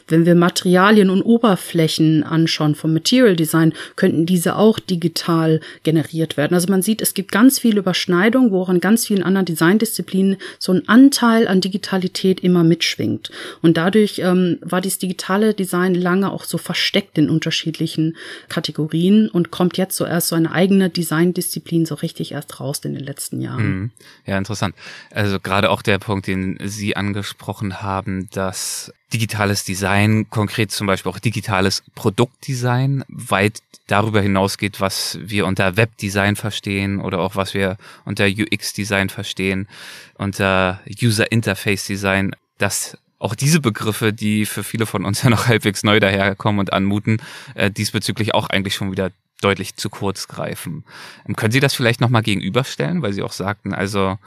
Wenn 0.09 0.27
wir 0.27 0.35
Materialien 0.35 1.11
und 1.11 1.23
Oberflächen 1.23 2.25
anschauen 2.25 2.75
vom 2.75 2.93
Material 2.93 3.37
Design, 3.37 3.75
könnten 3.95 4.27
diese 4.27 4.57
auch 4.57 4.81
digital 4.81 5.61
generiert 5.85 6.37
werden. 6.37 6.55
Also 6.55 6.69
man 6.69 6.83
sieht, 6.83 7.01
es 7.01 7.15
gibt 7.15 7.31
ganz 7.31 7.61
viel 7.61 7.79
Überschneidung, 7.79 8.51
wo 8.51 8.63
auch 8.63 8.71
in 8.71 8.81
ganz 8.81 9.07
vielen 9.07 9.23
anderen 9.23 9.47
Designdisziplinen 9.47 10.37
so 10.59 10.73
ein 10.73 10.89
Anteil 10.89 11.47
an 11.47 11.61
Digitalität 11.61 12.41
immer 12.41 12.65
mitschwingt. 12.65 13.31
Und 13.63 13.77
dadurch 13.77 14.19
ähm, 14.19 14.59
war 14.63 14.81
die 14.81 14.96
dieses 14.97 14.99
digitale 14.99 15.55
Design 15.55 15.95
lange 15.95 16.31
auch 16.31 16.45
so 16.45 16.59
versteckt 16.59 17.19
in 17.19 17.31
unterschiedlichen 17.31 18.17
Kategorien 18.49 19.29
und 19.29 19.51
kommt 19.51 19.77
jetzt 19.77 19.97
so 19.97 20.05
erst 20.05 20.29
so 20.29 20.37
eine 20.37 20.51
eigene 20.53 20.91
Designdisziplin 20.91 21.87
so 21.87 21.95
richtig 21.97 22.33
erst 22.33 22.61
raus 22.61 22.81
in 22.85 22.95
den 22.95 23.05
letzten 23.05 23.41
Jahren. 23.41 23.67
Mhm. 23.67 23.91
Ja, 24.27 24.39
interessant. 24.39 24.75
Also 25.11 25.39
gerade 25.41 25.71
auch 25.71 25.83
der 25.83 25.99
Punkt, 25.99 26.27
den 26.27 26.59
Sie 26.65 26.97
angesprochen 26.97 27.83
haben, 27.83 28.29
dass 28.33 28.93
digitales 29.13 29.65
Design, 29.65 30.29
konkret 30.31 30.73
zum 30.73 30.87
Beispiel 30.87 31.13
auch 31.13 31.19
digitales 31.19 31.83
Produktdesign, 31.95 33.05
weit 33.09 33.63
darüber 33.87 34.21
hinausgeht, 34.21 34.81
was 34.81 35.19
wir 35.23 35.47
unter 35.47 35.77
Webdesign 35.77 36.35
verstehen 36.35 37.01
oder 37.01 37.21
auch 37.21 37.37
was 37.37 37.55
wir 37.55 37.77
unter 38.05 38.27
UX-Design 38.27 39.11
verstehen, 39.11 39.69
unter 40.15 40.81
User 41.01 41.31
Interface 41.31 41.87
Design, 41.87 42.35
dass 42.59 42.99
auch 43.19 43.35
diese 43.35 43.61
Begriffe, 43.61 44.13
die 44.13 44.47
für 44.47 44.65
viele 44.65 44.87
von 44.87 45.05
uns 45.05 45.23
ja 45.25 45.31
noch 45.31 45.47
halbwegs 45.47 45.83
neu 45.83 46.01
daherkommen 46.01 46.61
und 46.61 46.73
anmuten, 46.73 47.19
äh, 47.55 47.71
diesbezüglich 47.71 48.35
auch 48.35 48.49
eigentlich 48.49 48.75
schon 48.75 48.91
wieder 48.93 49.11
deutlich 49.41 49.77
zu 49.77 49.91
kurz 49.91 50.29
greifen. 50.29 50.85
Ähm, 51.29 51.37
können 51.37 51.53
Sie 51.53 51.61
das 51.61 51.75
vielleicht 51.75 52.01
nochmal 52.01 52.23
gegenüberstellen, 52.23 53.03
weil 53.03 53.13
Sie 53.13 53.23
auch 53.23 53.33
sagten, 53.33 53.75
also 53.75 54.19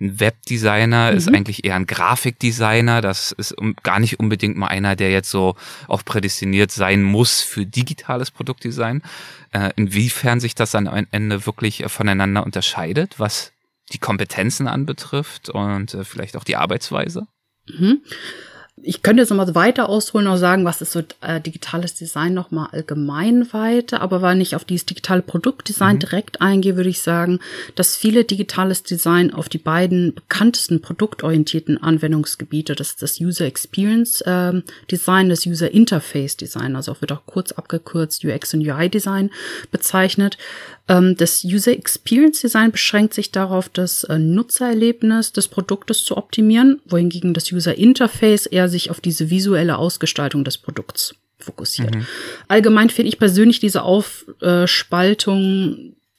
ein 0.00 0.20
Webdesigner 0.20 1.10
mhm. 1.10 1.16
ist 1.18 1.28
eigentlich 1.28 1.64
eher 1.64 1.76
ein 1.76 1.86
Grafikdesigner. 1.86 3.00
Das 3.02 3.32
ist 3.32 3.54
gar 3.82 4.00
nicht 4.00 4.20
unbedingt 4.20 4.56
mal 4.56 4.68
einer, 4.68 4.96
der 4.96 5.10
jetzt 5.10 5.30
so 5.30 5.54
auch 5.86 6.04
prädestiniert 6.04 6.70
sein 6.70 7.02
muss 7.02 7.42
für 7.42 7.66
digitales 7.66 8.30
Produktdesign. 8.30 9.02
Äh, 9.52 9.70
inwiefern 9.76 10.40
sich 10.40 10.54
das 10.54 10.70
dann 10.70 10.88
am 10.88 11.06
Ende 11.10 11.44
wirklich 11.44 11.84
voneinander 11.88 12.44
unterscheidet, 12.44 13.18
was 13.18 13.52
die 13.92 13.98
Kompetenzen 13.98 14.66
anbetrifft 14.66 15.50
und 15.50 15.92
äh, 15.92 16.04
vielleicht 16.04 16.36
auch 16.36 16.44
die 16.44 16.56
Arbeitsweise? 16.56 17.26
Mhm. 17.68 18.00
Ich 18.84 19.02
könnte 19.02 19.22
jetzt 19.22 19.30
nochmal 19.30 19.54
weiter 19.54 19.88
ausholen 19.88 20.26
und 20.26 20.38
sagen, 20.38 20.64
was 20.64 20.82
ist 20.82 20.90
so 20.90 21.02
äh, 21.20 21.40
digitales 21.40 21.94
Design 21.94 22.34
nochmal 22.34 22.68
allgemein 22.72 23.52
weiter, 23.52 24.00
aber 24.00 24.22
weil 24.22 24.40
ich 24.40 24.56
auf 24.56 24.64
dieses 24.64 24.86
digitale 24.86 25.22
Produktdesign 25.22 25.96
mhm. 25.96 26.00
direkt 26.00 26.40
eingehe, 26.40 26.74
würde 26.76 26.88
ich 26.88 27.00
sagen, 27.00 27.38
dass 27.76 27.94
viele 27.94 28.24
digitales 28.24 28.82
Design 28.82 29.32
auf 29.32 29.48
die 29.48 29.58
beiden 29.58 30.14
bekanntesten 30.14 30.80
produktorientierten 30.80 31.80
Anwendungsgebiete, 31.80 32.74
das 32.74 32.90
ist 32.90 33.02
das 33.02 33.20
User 33.20 33.44
Experience 33.44 34.20
äh, 34.22 34.62
Design, 34.90 35.28
das 35.28 35.46
User 35.46 35.70
Interface 35.70 36.36
Design, 36.36 36.74
also 36.74 36.90
auch 36.90 37.00
wird 37.02 37.12
auch 37.12 37.24
kurz 37.26 37.52
abgekürzt 37.52 38.24
UX 38.24 38.54
und 38.54 38.66
UI 38.66 38.88
Design 38.88 39.30
bezeichnet, 39.70 40.38
das 40.86 41.44
User 41.44 41.72
Experience 41.72 42.40
Design 42.40 42.72
beschränkt 42.72 43.14
sich 43.14 43.30
darauf, 43.30 43.68
das 43.68 44.04
äh, 44.04 44.18
Nutzererlebnis 44.18 45.32
des 45.32 45.48
Produktes 45.48 46.04
zu 46.04 46.16
optimieren, 46.16 46.80
wohingegen 46.84 47.34
das 47.34 47.52
User 47.52 47.76
Interface 47.76 48.46
eher 48.46 48.68
sich 48.68 48.90
auf 48.90 49.00
diese 49.00 49.30
visuelle 49.30 49.78
Ausgestaltung 49.78 50.44
des 50.44 50.58
Produkts 50.58 51.14
fokussiert. 51.38 51.94
Mhm. 51.94 52.06
Allgemein 52.48 52.90
finde 52.90 53.08
ich 53.08 53.18
persönlich 53.18 53.60
diese 53.60 53.82
Aufspaltung 53.82 54.16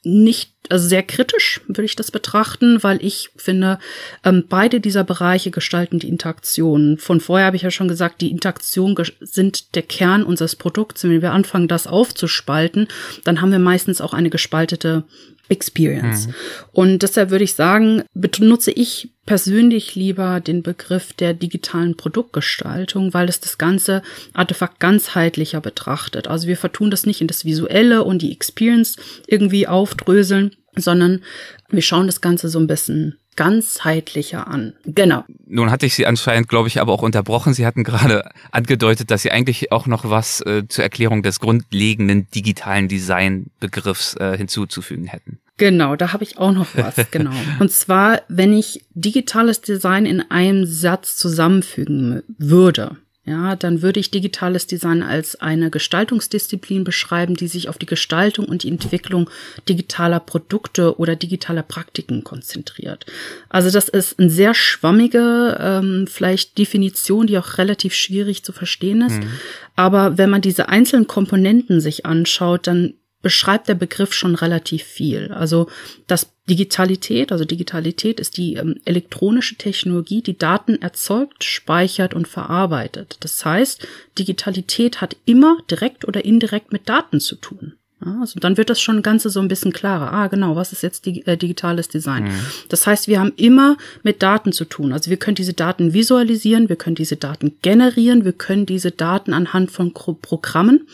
nicht, 0.03 0.51
also 0.69 0.87
sehr 0.87 1.03
kritisch 1.03 1.61
würde 1.67 1.85
ich 1.85 1.95
das 1.95 2.11
betrachten, 2.11 2.83
weil 2.83 3.03
ich 3.03 3.29
finde, 3.37 3.79
ähm, 4.23 4.45
beide 4.49 4.81
dieser 4.81 5.03
Bereiche 5.03 5.51
gestalten 5.51 5.99
die 5.99 6.09
Interaktion. 6.09 6.97
Von 6.97 7.21
vorher 7.21 7.47
habe 7.47 7.55
ich 7.55 7.61
ja 7.61 7.71
schon 7.71 7.87
gesagt, 7.87 8.21
die 8.21 8.31
Interaktion 8.31 8.97
sind 9.21 9.75
der 9.75 9.83
Kern 9.83 10.23
unseres 10.23 10.55
Produkts. 10.55 11.03
Wenn 11.03 11.21
wir 11.21 11.31
anfangen, 11.31 11.67
das 11.67 11.87
aufzuspalten, 11.87 12.87
dann 13.23 13.41
haben 13.41 13.51
wir 13.51 13.59
meistens 13.59 14.01
auch 14.01 14.13
eine 14.13 14.29
gespaltete 14.29 15.03
Experience. 15.49 16.27
Mhm. 16.27 16.33
Und 16.71 17.03
deshalb 17.03 17.29
würde 17.29 17.43
ich 17.43 17.53
sagen, 17.53 18.03
benutze 18.13 18.71
ich 18.71 19.09
persönlich 19.25 19.95
lieber 19.95 20.39
den 20.39 20.63
Begriff 20.63 21.13
der 21.13 21.33
digitalen 21.33 21.95
Produktgestaltung, 21.95 23.13
weil 23.13 23.29
es 23.29 23.39
das 23.39 23.57
ganze 23.57 24.01
Artefakt 24.33 24.79
ganzheitlicher 24.79 25.61
betrachtet. 25.61 26.27
Also 26.27 26.47
wir 26.47 26.57
vertun 26.57 26.91
das 26.91 27.05
nicht 27.05 27.21
in 27.21 27.27
das 27.27 27.45
Visuelle 27.45 28.03
und 28.03 28.21
die 28.21 28.31
Experience 28.31 28.97
irgendwie 29.27 29.67
aufdröseln, 29.67 30.55
sondern 30.75 31.21
wir 31.69 31.81
schauen 31.81 32.07
das 32.07 32.21
Ganze 32.21 32.49
so 32.49 32.59
ein 32.59 32.67
bisschen 32.67 33.17
ganzheitlicher 33.35 34.47
an. 34.47 34.73
Genau. 34.85 35.23
Nun 35.47 35.71
hatte 35.71 35.85
ich 35.85 35.95
Sie 35.95 36.05
anscheinend, 36.05 36.49
glaube 36.49 36.67
ich, 36.67 36.79
aber 36.79 36.93
auch 36.93 37.01
unterbrochen. 37.01 37.53
Sie 37.53 37.65
hatten 37.65 37.83
gerade 37.83 38.29
angedeutet, 38.51 39.11
dass 39.11 39.23
Sie 39.23 39.31
eigentlich 39.31 39.71
auch 39.71 39.87
noch 39.87 40.09
was 40.09 40.41
äh, 40.41 40.67
zur 40.67 40.83
Erklärung 40.83 41.23
des 41.23 41.39
grundlegenden 41.39 42.29
digitalen 42.29 42.87
Designbegriffs 42.87 44.15
äh, 44.17 44.37
hinzuzufügen 44.37 45.05
hätten. 45.05 45.39
Genau, 45.57 45.95
da 45.95 46.13
habe 46.13 46.23
ich 46.23 46.37
auch 46.37 46.51
noch 46.51 46.67
was, 46.73 46.95
genau. 47.11 47.33
Und 47.59 47.71
zwar, 47.71 48.21
wenn 48.27 48.53
ich 48.53 48.85
digitales 48.93 49.61
Design 49.61 50.05
in 50.05 50.19
einem 50.31 50.65
Satz 50.65 51.15
zusammenfügen 51.15 52.23
würde, 52.37 52.97
ja, 53.25 53.55
dann 53.55 53.81
würde 53.81 54.01
ich 54.01 54.11
digitales 54.11 54.67
Design 54.67 55.01
als 55.01 55.39
eine 55.39 55.69
Gestaltungsdisziplin 55.69 56.83
beschreiben, 56.83 57.35
die 57.35 57.47
sich 57.47 57.69
auf 57.69 57.77
die 57.77 57.85
Gestaltung 57.85 58.45
und 58.45 58.63
die 58.63 58.67
Entwicklung 58.67 59.29
digitaler 59.69 60.19
Produkte 60.19 60.99
oder 60.99 61.15
digitaler 61.15 61.63
Praktiken 61.63 62.25
konzentriert. 62.25 63.05
Also 63.47 63.71
das 63.71 63.87
ist 63.87 64.19
eine 64.19 64.29
sehr 64.29 64.53
schwammige, 64.53 65.57
ähm, 65.57 66.05
vielleicht 66.05 66.57
Definition, 66.57 67.27
die 67.27 67.37
auch 67.37 67.57
relativ 67.57 67.93
schwierig 67.93 68.43
zu 68.43 68.51
verstehen 68.51 69.01
ist. 69.01 69.23
Mhm. 69.23 69.29
Aber 69.77 70.17
wenn 70.17 70.29
man 70.29 70.41
diese 70.41 70.67
einzelnen 70.67 71.07
Komponenten 71.07 71.79
sich 71.79 72.05
anschaut, 72.05 72.67
dann 72.67 72.93
beschreibt 73.23 73.67
der 73.67 73.73
Begriff 73.73 74.13
schon 74.13 74.35
relativ 74.35 74.83
viel. 74.83 75.31
Also 75.31 75.67
das 76.05 76.31
Digitalität, 76.47 77.31
also 77.31 77.45
Digitalität 77.45 78.19
ist 78.19 78.37
die 78.37 78.55
ähm, 78.55 78.75
elektronische 78.85 79.55
Technologie, 79.55 80.21
die 80.21 80.37
Daten 80.37 80.79
erzeugt, 80.79 81.43
speichert 81.43 82.13
und 82.13 82.27
verarbeitet. 82.27 83.17
Das 83.21 83.43
heißt, 83.43 83.87
Digitalität 84.19 85.01
hat 85.01 85.15
immer 85.25 85.57
direkt 85.71 86.05
oder 86.05 86.23
indirekt 86.23 86.71
mit 86.71 86.87
Daten 86.87 87.19
zu 87.19 87.35
tun. 87.35 87.73
Ja, 88.05 88.19
also 88.19 88.39
dann 88.41 88.57
wird 88.57 88.69
das 88.69 88.81
schon 88.81 89.01
Ganze 89.01 89.29
so 89.29 89.39
ein 89.39 89.47
bisschen 89.47 89.71
klarer. 89.71 90.11
Ah, 90.11 90.27
genau, 90.27 90.57
was 90.57 90.73
ist 90.73 90.83
jetzt 90.83 91.05
die, 91.05 91.25
äh, 91.25 91.37
digitales 91.37 91.87
Design? 91.87 92.25
Mhm. 92.25 92.45
Das 92.67 92.85
heißt, 92.85 93.07
wir 93.07 93.21
haben 93.21 93.31
immer 93.37 93.77
mit 94.03 94.21
Daten 94.21 94.51
zu 94.51 94.65
tun. 94.65 94.91
Also 94.91 95.09
wir 95.09 95.17
können 95.17 95.35
diese 95.35 95.53
Daten 95.53 95.93
visualisieren, 95.93 96.67
wir 96.67 96.75
können 96.75 96.95
diese 96.97 97.15
Daten 97.15 97.55
generieren, 97.61 98.25
wir 98.25 98.33
können 98.33 98.65
diese 98.65 98.91
Daten 98.91 99.33
anhand 99.33 99.71
von 99.71 99.93
Programmen 99.93 100.87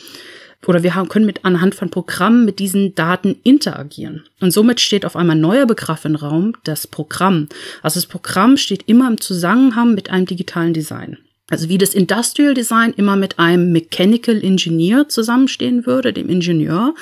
oder 0.67 0.83
wir 0.83 0.95
haben, 0.95 1.09
können 1.09 1.25
mit 1.25 1.45
anhand 1.45 1.75
von 1.75 1.89
Programmen 1.89 2.45
mit 2.45 2.59
diesen 2.59 2.93
Daten 2.95 3.37
interagieren. 3.43 4.25
Und 4.41 4.51
somit 4.51 4.79
steht 4.81 5.05
auf 5.05 5.15
einmal 5.15 5.35
ein 5.35 5.41
neuer 5.41 5.65
Begriff 5.65 6.05
im 6.05 6.15
Raum, 6.15 6.53
das 6.63 6.85
Programm. 6.85 7.47
Also 7.81 7.99
das 7.99 8.07
Programm 8.07 8.57
steht 8.57 8.87
immer 8.87 9.07
im 9.07 9.21
Zusammenhang 9.21 9.95
mit 9.95 10.09
einem 10.09 10.25
digitalen 10.25 10.73
Design. 10.73 11.17
Also 11.49 11.67
wie 11.67 11.77
das 11.77 11.93
Industrial 11.93 12.53
Design 12.53 12.93
immer 12.93 13.15
mit 13.15 13.39
einem 13.39 13.71
Mechanical 13.71 14.41
Engineer 14.43 15.09
zusammenstehen 15.09 15.85
würde, 15.85 16.13
dem 16.13 16.29
Ingenieur, 16.29 16.93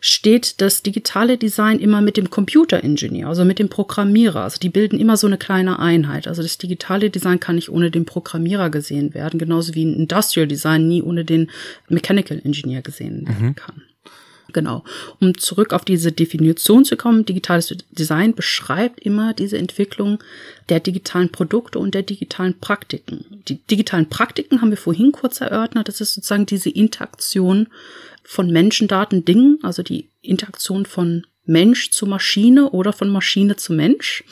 steht 0.00 0.60
das 0.60 0.82
digitale 0.82 1.38
Design 1.38 1.78
immer 1.78 2.02
mit 2.02 2.16
dem 2.16 2.28
Computer 2.28 2.84
Engineer, 2.84 3.28
also 3.28 3.44
mit 3.44 3.58
dem 3.58 3.68
Programmierer. 3.68 4.42
Also 4.42 4.58
die 4.58 4.68
bilden 4.68 5.00
immer 5.00 5.16
so 5.16 5.26
eine 5.26 5.38
kleine 5.38 5.78
Einheit. 5.78 6.28
Also 6.28 6.42
das 6.42 6.58
digitale 6.58 7.08
Design 7.10 7.40
kann 7.40 7.56
nicht 7.56 7.70
ohne 7.70 7.90
den 7.90 8.04
Programmierer 8.04 8.70
gesehen 8.70 9.14
werden, 9.14 9.38
genauso 9.38 9.74
wie 9.74 9.84
ein 9.84 9.94
Industrial 9.94 10.46
Design 10.46 10.86
nie 10.86 11.02
ohne 11.02 11.24
den 11.24 11.50
Mechanical 11.88 12.40
Engineer 12.44 12.82
gesehen 12.82 13.26
werden 13.26 13.48
mhm. 13.48 13.54
kann. 13.54 13.82
Genau. 14.56 14.84
Um 15.20 15.36
zurück 15.36 15.74
auf 15.74 15.84
diese 15.84 16.12
Definition 16.12 16.86
zu 16.86 16.96
kommen, 16.96 17.26
digitales 17.26 17.76
Design 17.90 18.34
beschreibt 18.34 19.00
immer 19.00 19.34
diese 19.34 19.58
Entwicklung 19.58 20.18
der 20.70 20.80
digitalen 20.80 21.30
Produkte 21.30 21.78
und 21.78 21.94
der 21.94 22.00
digitalen 22.00 22.58
Praktiken. 22.58 23.42
Die 23.48 23.56
digitalen 23.66 24.08
Praktiken 24.08 24.62
haben 24.62 24.70
wir 24.70 24.78
vorhin 24.78 25.12
kurz 25.12 25.42
erörtert. 25.42 25.88
Das 25.88 26.00
ist 26.00 26.14
sozusagen 26.14 26.46
diese 26.46 26.70
Interaktion 26.70 27.68
von 28.24 28.50
Menschen, 28.50 28.88
Daten, 28.88 29.26
Dingen, 29.26 29.58
also 29.60 29.82
die 29.82 30.08
Interaktion 30.22 30.86
von 30.86 31.26
Mensch 31.44 31.90
zu 31.90 32.06
Maschine 32.06 32.70
oder 32.70 32.94
von 32.94 33.10
Maschine 33.10 33.56
zu 33.56 33.74
Mensch. 33.74 34.24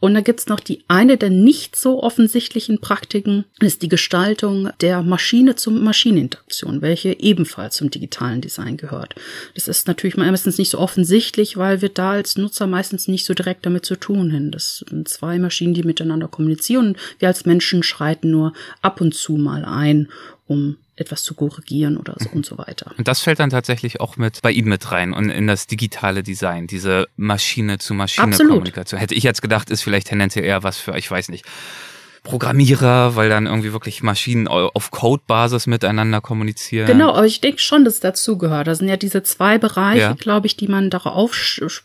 Und 0.00 0.14
da 0.14 0.20
gibt's 0.20 0.46
noch 0.46 0.60
die 0.60 0.84
eine 0.86 1.16
der 1.16 1.30
nicht 1.30 1.74
so 1.74 2.02
offensichtlichen 2.02 2.80
Praktiken, 2.80 3.44
ist 3.58 3.82
die 3.82 3.88
Gestaltung 3.88 4.70
der 4.80 5.02
Maschine 5.02 5.56
zum 5.56 5.82
Maschineninteraktion, 5.82 6.82
welche 6.82 7.18
ebenfalls 7.18 7.76
zum 7.76 7.90
digitalen 7.90 8.40
Design 8.40 8.76
gehört. 8.76 9.16
Das 9.54 9.66
ist 9.66 9.88
natürlich 9.88 10.16
meistens 10.16 10.56
nicht 10.56 10.70
so 10.70 10.78
offensichtlich, 10.78 11.56
weil 11.56 11.82
wir 11.82 11.88
da 11.88 12.12
als 12.12 12.36
Nutzer 12.36 12.68
meistens 12.68 13.08
nicht 13.08 13.26
so 13.26 13.34
direkt 13.34 13.66
damit 13.66 13.84
zu 13.84 13.96
tun 13.96 14.32
haben. 14.32 14.52
Das 14.52 14.84
sind 14.88 15.08
zwei 15.08 15.38
Maschinen, 15.38 15.74
die 15.74 15.82
miteinander 15.82 16.28
kommunizieren 16.28 16.96
wir 17.18 17.28
als 17.28 17.46
Menschen 17.46 17.82
schreiten 17.82 18.30
nur 18.30 18.52
ab 18.82 19.00
und 19.00 19.14
zu 19.14 19.36
mal 19.36 19.64
ein, 19.64 20.08
um 20.46 20.76
etwas 20.98 21.22
zu 21.22 21.34
korrigieren 21.34 21.96
oder 21.96 22.14
so 22.18 22.28
und 22.30 22.44
so 22.44 22.58
weiter. 22.58 22.92
Und 22.96 23.08
das 23.08 23.20
fällt 23.20 23.38
dann 23.38 23.50
tatsächlich 23.50 24.00
auch 24.00 24.16
mit 24.16 24.42
bei 24.42 24.50
Ihnen 24.50 24.68
mit 24.68 24.90
rein 24.90 25.12
und 25.12 25.30
in 25.30 25.46
das 25.46 25.66
digitale 25.66 26.22
Design, 26.22 26.66
diese 26.66 27.08
Maschine-zu-Maschine-Kommunikation. 27.16 28.98
Hätte 28.98 29.14
ich 29.14 29.22
jetzt 29.22 29.42
gedacht, 29.42 29.70
ist 29.70 29.82
vielleicht 29.82 30.08
tendenziell 30.08 30.44
eher 30.44 30.62
was 30.62 30.78
für, 30.78 30.96
ich 30.96 31.10
weiß 31.10 31.28
nicht, 31.28 31.44
Programmierer, 32.28 33.16
weil 33.16 33.30
dann 33.30 33.46
irgendwie 33.46 33.72
wirklich 33.72 34.02
Maschinen 34.02 34.48
auf 34.48 34.90
Code-Basis 34.90 35.66
miteinander 35.66 36.20
kommunizieren. 36.20 36.86
Genau, 36.86 37.14
aber 37.14 37.26
ich 37.26 37.40
denke 37.40 37.60
schon, 37.60 37.84
dass 37.84 37.94
es 37.94 38.00
dazugehört. 38.00 38.66
Das 38.66 38.78
sind 38.78 38.88
ja 38.88 38.96
diese 38.96 39.22
zwei 39.22 39.56
Bereiche, 39.56 40.00
ja. 40.00 40.12
glaube 40.12 40.46
ich, 40.46 40.56
die 40.56 40.68
man 40.68 40.90
darauf 40.90 41.34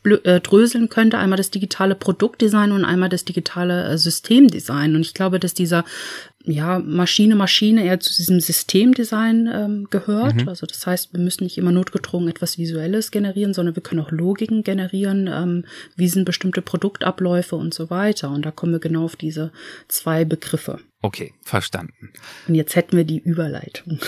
äh, 0.03 0.39
dröseln 0.41 0.89
könnte. 0.89 1.17
Einmal 1.17 1.37
das 1.37 1.49
digitale 1.49 1.95
Produktdesign 1.95 2.71
und 2.73 2.83
einmal 2.83 3.09
das 3.09 3.23
digitale 3.23 3.85
äh, 3.85 3.97
Systemdesign. 3.97 4.95
Und 4.95 5.01
ich 5.01 5.13
glaube, 5.13 5.39
dass 5.39 5.53
dieser 5.53 5.85
ja, 6.45 6.79
Maschine, 6.79 7.35
Maschine 7.35 7.85
eher 7.85 7.99
zu 7.99 8.13
diesem 8.13 8.39
Systemdesign 8.39 9.49
ähm, 9.51 9.87
gehört. 9.89 10.41
Mhm. 10.41 10.49
Also 10.49 10.65
das 10.65 10.85
heißt, 10.85 11.13
wir 11.13 11.19
müssen 11.19 11.43
nicht 11.45 11.57
immer 11.57 11.71
notgedrungen 11.71 12.29
etwas 12.29 12.57
Visuelles 12.57 13.11
generieren, 13.11 13.53
sondern 13.53 13.75
wir 13.75 13.83
können 13.83 14.01
auch 14.01 14.11
Logiken 14.11 14.63
generieren, 14.63 15.29
ähm, 15.31 15.65
wie 15.95 16.09
sind 16.09 16.25
bestimmte 16.25 16.61
Produktabläufe 16.61 17.55
und 17.55 17.73
so 17.73 17.89
weiter. 17.89 18.29
Und 18.29 18.45
da 18.45 18.51
kommen 18.51 18.73
wir 18.73 18.79
genau 18.79 19.05
auf 19.05 19.15
diese 19.15 19.51
zwei 19.87 20.25
Begriffe. 20.25 20.79
Okay, 21.05 21.33
verstanden. 21.43 22.13
Und 22.47 22.55
jetzt 22.55 22.77
hätten 22.77 22.95
wir 22.95 23.03
die 23.03 23.19
Überleitung. 23.19 23.99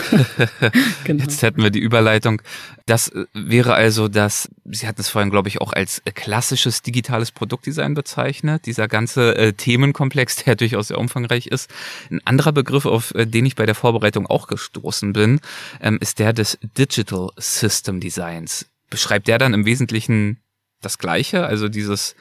genau. 1.04 1.24
Jetzt 1.24 1.42
hätten 1.42 1.62
wir 1.62 1.68
die 1.68 1.78
Überleitung. 1.78 2.40
Das 2.86 3.08
äh, 3.08 3.26
wäre 3.34 3.74
also 3.74 4.08
das, 4.08 4.48
Sie 4.64 4.88
hatten 4.88 5.02
es 5.02 5.10
vorhin, 5.10 5.30
glaube 5.30 5.50
ich, 5.50 5.60
auch 5.60 5.74
als 5.74 6.00
äh, 6.06 6.10
klassisches 6.10 6.80
digitales 6.80 7.32
Produktdesign 7.32 7.92
bezeichnet, 7.92 8.64
dieser 8.64 8.88
ganze 8.88 9.36
äh, 9.36 9.52
Themenkomplex, 9.52 10.36
der 10.44 10.56
durchaus 10.56 10.88
sehr 10.88 10.98
umfangreich 10.98 11.48
ist. 11.48 11.70
Ein 12.10 12.22
anderer 12.24 12.52
Begriff, 12.52 12.86
auf 12.86 13.14
äh, 13.14 13.26
den 13.26 13.44
ich 13.44 13.56
bei 13.56 13.66
der 13.66 13.74
Vorbereitung 13.74 14.26
auch 14.26 14.46
gestoßen 14.46 15.12
bin, 15.12 15.40
ähm, 15.82 15.98
ist 16.00 16.18
der 16.18 16.32
des 16.32 16.58
Digital 16.78 17.28
System 17.36 18.00
Designs. 18.00 18.70
Beschreibt 18.88 19.28
der 19.28 19.36
dann 19.36 19.52
im 19.52 19.66
Wesentlichen 19.66 20.40
das 20.80 20.96
Gleiche, 20.96 21.44
also 21.44 21.68
dieses 21.68 22.16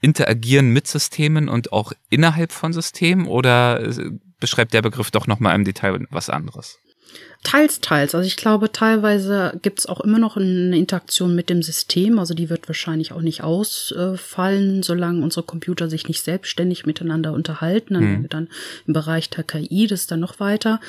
interagieren 0.00 0.70
mit 0.72 0.86
Systemen 0.86 1.48
und 1.48 1.72
auch 1.72 1.92
innerhalb 2.10 2.52
von 2.52 2.72
Systemen 2.72 3.26
oder 3.26 3.80
äh, 3.80 4.10
beschreibt 4.40 4.72
der 4.74 4.82
Begriff 4.82 5.10
doch 5.10 5.26
nochmal 5.26 5.54
im 5.54 5.64
Detail 5.64 6.06
was 6.10 6.30
anderes? 6.30 6.78
Teils, 7.44 7.80
teils. 7.80 8.16
Also 8.16 8.26
ich 8.26 8.36
glaube, 8.36 8.72
teilweise 8.72 9.58
gibt 9.62 9.78
es 9.78 9.86
auch 9.86 10.00
immer 10.00 10.18
noch 10.18 10.36
eine 10.36 10.76
Interaktion 10.76 11.36
mit 11.36 11.48
dem 11.48 11.62
System. 11.62 12.18
Also 12.18 12.34
die 12.34 12.50
wird 12.50 12.68
wahrscheinlich 12.68 13.12
auch 13.12 13.20
nicht 13.20 13.44
ausfallen, 13.44 14.82
solange 14.82 15.22
unsere 15.22 15.46
Computer 15.46 15.88
sich 15.88 16.08
nicht 16.08 16.22
selbstständig 16.22 16.84
miteinander 16.84 17.32
unterhalten. 17.32 17.94
Dann 17.94 18.02
hm. 18.02 18.28
dann 18.28 18.48
im 18.86 18.92
Bereich 18.92 19.30
der 19.30 19.44
KI, 19.44 19.86
das 19.86 20.00
ist 20.00 20.10
dann 20.10 20.20
noch 20.20 20.40
weiter. 20.40 20.80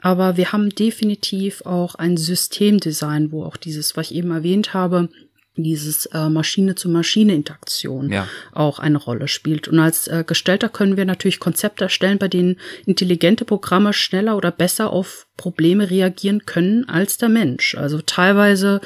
Aber 0.00 0.36
wir 0.36 0.52
haben 0.52 0.70
definitiv 0.70 1.64
auch 1.64 1.94
ein 1.94 2.16
Systemdesign, 2.16 3.30
wo 3.30 3.44
auch 3.44 3.56
dieses, 3.56 3.96
was 3.96 4.10
ich 4.10 4.16
eben 4.16 4.32
erwähnt 4.32 4.74
habe, 4.74 5.08
dieses 5.56 6.06
äh, 6.06 6.28
Maschine-zu-Maschine-Interaktion 6.28 8.10
ja. 8.10 8.26
auch 8.52 8.78
eine 8.78 8.98
Rolle 8.98 9.28
spielt. 9.28 9.68
Und 9.68 9.78
als 9.78 10.08
äh, 10.08 10.24
Gestalter 10.26 10.68
können 10.68 10.96
wir 10.96 11.04
natürlich 11.04 11.40
Konzepte 11.40 11.84
erstellen, 11.84 12.18
bei 12.18 12.28
denen 12.28 12.58
intelligente 12.86 13.44
Programme 13.44 13.92
schneller 13.92 14.36
oder 14.36 14.50
besser 14.50 14.90
auf 14.90 15.26
Probleme 15.36 15.90
reagieren 15.90 16.44
können 16.44 16.88
als 16.88 17.16
der 17.16 17.28
Mensch. 17.28 17.74
Also 17.74 18.00
teilweise, 18.04 18.80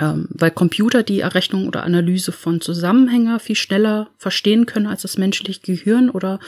ähm, 0.00 0.28
weil 0.30 0.50
Computer 0.50 1.02
die 1.02 1.20
Errechnung 1.20 1.68
oder 1.68 1.84
Analyse 1.84 2.32
von 2.32 2.60
Zusammenhängen 2.60 3.38
viel 3.38 3.54
schneller 3.54 4.08
verstehen 4.16 4.66
können 4.66 4.86
als 4.86 5.02
das 5.02 5.18
menschliche 5.18 5.60
Gehirn 5.60 6.08
oder 6.10 6.40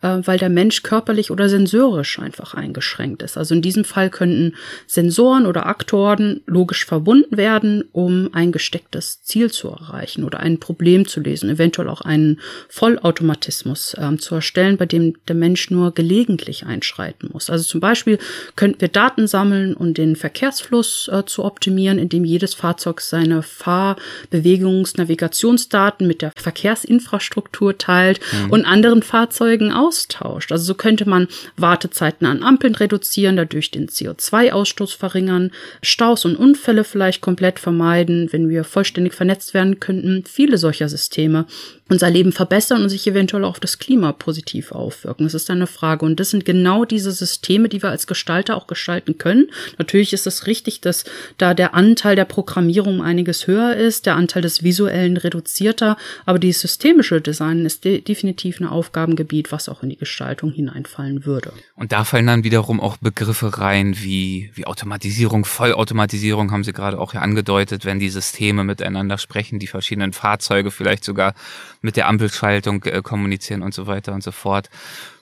äh, 0.00 0.18
weil 0.22 0.38
der 0.38 0.48
Mensch 0.48 0.82
körperlich 0.82 1.30
oder 1.30 1.48
sensorisch 1.48 2.18
einfach 2.18 2.54
eingeschränkt 2.54 3.22
ist. 3.22 3.36
Also 3.36 3.54
in 3.54 3.62
diesem 3.62 3.84
Fall 3.84 4.10
könnten 4.10 4.54
Sensoren 4.86 5.44
oder 5.44 5.66
Aktoren 5.66 6.40
logisch 6.46 6.86
verbunden 6.86 7.36
werden, 7.36 7.84
um 7.92 8.30
ein 8.32 8.52
gestecktes 8.52 9.22
Ziel 9.22 9.50
zu 9.50 9.68
erreichen 9.68 10.22
oder 10.24 10.40
ein 10.40 10.60
Problem 10.60 11.06
zu 11.06 11.20
lesen, 11.20 11.50
eventuell 11.50 11.88
auch 11.88 12.02
einen 12.02 12.40
Vollautomatismus 12.68 13.94
äh, 13.94 14.16
zu 14.18 14.36
erstellen, 14.36 14.76
bei 14.76 14.86
dem 14.86 15.14
der 15.26 15.36
Mensch 15.36 15.70
nur 15.70 15.92
gelegentlich 15.92 16.64
einschreiten 16.64 17.30
muss. 17.32 17.50
Also 17.50 17.64
zum 17.64 17.80
Beispiel 17.80 18.18
könnten 18.54 18.80
wir 18.80 18.88
Daten 19.00 19.26
sammeln 19.26 19.72
und 19.72 19.96
den 19.96 20.14
Verkehrsfluss 20.14 21.08
äh, 21.10 21.24
zu 21.24 21.42
optimieren, 21.42 21.98
indem 21.98 22.26
jedes 22.26 22.52
Fahrzeug 22.52 23.00
seine 23.00 23.42
Fahr-, 23.42 23.96
Bewegungs-, 24.30 24.98
Navigationsdaten 24.98 26.06
mit 26.06 26.20
der 26.20 26.32
Verkehrsinfrastruktur 26.36 27.78
teilt 27.78 28.20
mhm. 28.20 28.50
und 28.50 28.66
anderen 28.66 29.02
Fahrzeugen 29.02 29.72
austauscht. 29.72 30.52
Also 30.52 30.64
so 30.64 30.74
könnte 30.74 31.08
man 31.08 31.28
Wartezeiten 31.56 32.26
an 32.26 32.42
Ampeln 32.42 32.74
reduzieren, 32.74 33.36
dadurch 33.36 33.70
den 33.70 33.88
CO2-Ausstoß 33.88 34.98
verringern, 34.98 35.50
Staus 35.80 36.26
und 36.26 36.36
Unfälle 36.36 36.84
vielleicht 36.84 37.22
komplett 37.22 37.58
vermeiden, 37.58 38.28
wenn 38.32 38.50
wir 38.50 38.64
vollständig 38.64 39.14
vernetzt 39.14 39.54
werden 39.54 39.80
könnten. 39.80 40.24
Viele 40.26 40.58
solcher 40.58 40.90
Systeme 40.90 41.46
unser 41.90 42.08
Leben 42.08 42.32
verbessern 42.32 42.82
und 42.82 42.88
sich 42.88 43.06
eventuell 43.06 43.44
auf 43.44 43.60
das 43.60 43.78
Klima 43.78 44.12
positiv 44.12 44.72
aufwirken. 44.72 45.26
Das 45.26 45.34
ist 45.34 45.50
eine 45.50 45.66
Frage. 45.66 46.06
Und 46.06 46.20
das 46.20 46.30
sind 46.30 46.44
genau 46.44 46.84
diese 46.84 47.10
Systeme, 47.12 47.68
die 47.68 47.82
wir 47.82 47.90
als 47.90 48.06
Gestalter 48.06 48.56
auch 48.56 48.68
gestalten 48.68 49.18
können. 49.18 49.50
Natürlich 49.76 50.12
ist 50.12 50.26
es 50.26 50.46
richtig, 50.46 50.80
dass 50.80 51.04
da 51.36 51.52
der 51.52 51.74
Anteil 51.74 52.14
der 52.16 52.24
Programmierung 52.24 53.02
einiges 53.02 53.46
höher 53.46 53.76
ist, 53.76 54.06
der 54.06 54.14
Anteil 54.14 54.42
des 54.42 54.62
Visuellen 54.62 55.16
reduzierter, 55.16 55.96
aber 56.26 56.38
die 56.38 56.52
systemische 56.52 57.20
Design 57.20 57.66
ist 57.66 57.84
de 57.84 58.00
definitiv 58.00 58.60
ein 58.60 58.66
Aufgabengebiet, 58.66 59.50
was 59.50 59.68
auch 59.68 59.82
in 59.82 59.90
die 59.90 59.96
Gestaltung 59.96 60.52
hineinfallen 60.52 61.26
würde. 61.26 61.52
Und 61.74 61.90
da 61.92 62.04
fallen 62.04 62.26
dann 62.26 62.44
wiederum 62.44 62.80
auch 62.80 62.98
Begriffe 62.98 63.58
rein 63.58 63.96
wie, 63.98 64.50
wie 64.54 64.66
Automatisierung, 64.66 65.44
Vollautomatisierung 65.44 66.52
haben 66.52 66.62
Sie 66.62 66.72
gerade 66.72 67.00
auch 67.00 67.14
ja 67.14 67.20
angedeutet, 67.20 67.84
wenn 67.84 67.98
die 67.98 68.10
Systeme 68.10 68.62
miteinander 68.62 69.18
sprechen, 69.18 69.58
die 69.58 69.66
verschiedenen 69.66 70.12
Fahrzeuge 70.12 70.70
vielleicht 70.70 71.04
sogar 71.04 71.34
mit 71.80 71.96
der 71.96 72.08
Ampelschaltung 72.08 72.84
äh, 72.84 73.02
kommunizieren 73.02 73.62
und 73.62 73.74
so 73.74 73.86
weiter 73.86 74.12
und 74.12 74.22
so 74.22 74.32
fort. 74.32 74.70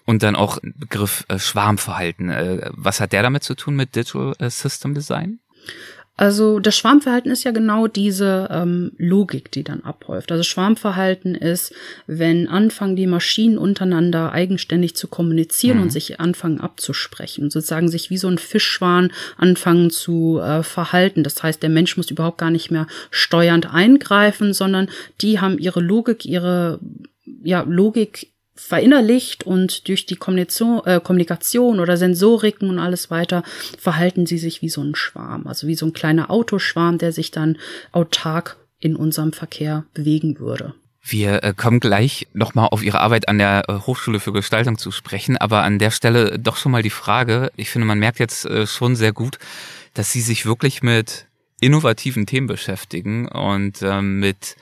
Und 0.04 0.22
dann 0.22 0.36
auch 0.36 0.58
Begriff 0.62 1.24
äh, 1.28 1.38
Schwarmverhalten. 1.38 2.30
Äh, 2.30 2.70
was 2.72 3.00
hat 3.00 3.12
der 3.12 3.22
damit 3.22 3.44
zu 3.44 3.54
tun 3.54 3.76
mit 3.76 3.94
Digital 3.94 4.34
äh, 4.38 4.50
System 4.50 4.94
Design? 4.94 5.40
Also 6.18 6.58
das 6.58 6.76
Schwarmverhalten 6.76 7.30
ist 7.30 7.44
ja 7.44 7.52
genau 7.52 7.86
diese 7.86 8.48
ähm, 8.50 8.90
Logik, 8.98 9.52
die 9.52 9.62
dann 9.62 9.84
abläuft. 9.84 10.32
Also 10.32 10.42
Schwarmverhalten 10.42 11.36
ist, 11.36 11.72
wenn 12.08 12.48
anfangen 12.48 12.96
die 12.96 13.06
Maschinen 13.06 13.56
untereinander 13.56 14.32
eigenständig 14.32 14.96
zu 14.96 15.06
kommunizieren 15.06 15.76
mhm. 15.76 15.84
und 15.84 15.92
sich 15.92 16.18
anfangen 16.18 16.60
abzusprechen, 16.60 17.50
sozusagen 17.50 17.88
sich 17.88 18.10
wie 18.10 18.18
so 18.18 18.26
ein 18.26 18.38
Fischschwan 18.38 19.12
anfangen 19.36 19.90
zu 19.90 20.40
äh, 20.40 20.64
verhalten. 20.64 21.22
Das 21.22 21.40
heißt, 21.40 21.62
der 21.62 21.70
Mensch 21.70 21.96
muss 21.96 22.10
überhaupt 22.10 22.38
gar 22.38 22.50
nicht 22.50 22.72
mehr 22.72 22.88
steuernd 23.12 23.72
eingreifen, 23.72 24.52
sondern 24.52 24.88
die 25.20 25.38
haben 25.38 25.56
ihre 25.56 25.80
Logik, 25.80 26.24
ihre 26.26 26.80
ja, 27.44 27.60
Logik 27.60 28.32
verinnerlicht 28.58 29.44
und 29.44 29.88
durch 29.88 30.04
die 30.04 30.16
Kommunikation, 30.16 30.82
äh, 30.84 31.00
Kommunikation 31.02 31.80
oder 31.80 31.96
Sensoriken 31.96 32.68
und 32.68 32.78
alles 32.78 33.10
weiter 33.10 33.42
verhalten 33.78 34.26
sie 34.26 34.38
sich 34.38 34.62
wie 34.62 34.68
so 34.68 34.82
ein 34.82 34.94
Schwarm, 34.94 35.46
also 35.46 35.66
wie 35.68 35.76
so 35.76 35.86
ein 35.86 35.92
kleiner 35.92 36.30
Autoschwarm, 36.30 36.98
der 36.98 37.12
sich 37.12 37.30
dann 37.30 37.56
autark 37.92 38.56
in 38.80 38.96
unserem 38.96 39.32
Verkehr 39.32 39.84
bewegen 39.94 40.38
würde. 40.38 40.74
Wir 41.02 41.42
äh, 41.42 41.54
kommen 41.56 41.80
gleich 41.80 42.26
nochmal 42.34 42.68
auf 42.70 42.82
Ihre 42.82 43.00
Arbeit 43.00 43.28
an 43.28 43.38
der 43.38 43.62
äh, 43.68 43.74
Hochschule 43.86 44.20
für 44.20 44.32
Gestaltung 44.32 44.76
zu 44.76 44.90
sprechen, 44.90 45.36
aber 45.36 45.62
an 45.62 45.78
der 45.78 45.90
Stelle 45.90 46.38
doch 46.38 46.56
schon 46.56 46.72
mal 46.72 46.82
die 46.82 46.90
Frage, 46.90 47.50
ich 47.56 47.70
finde, 47.70 47.86
man 47.86 47.98
merkt 47.98 48.18
jetzt 48.18 48.44
äh, 48.44 48.66
schon 48.66 48.96
sehr 48.96 49.12
gut, 49.12 49.38
dass 49.94 50.12
Sie 50.12 50.20
sich 50.20 50.44
wirklich 50.44 50.82
mit 50.82 51.26
innovativen 51.60 52.26
Themen 52.26 52.46
beschäftigen 52.46 53.28
und 53.28 53.82
ähm, 53.82 54.20
mit 54.20 54.56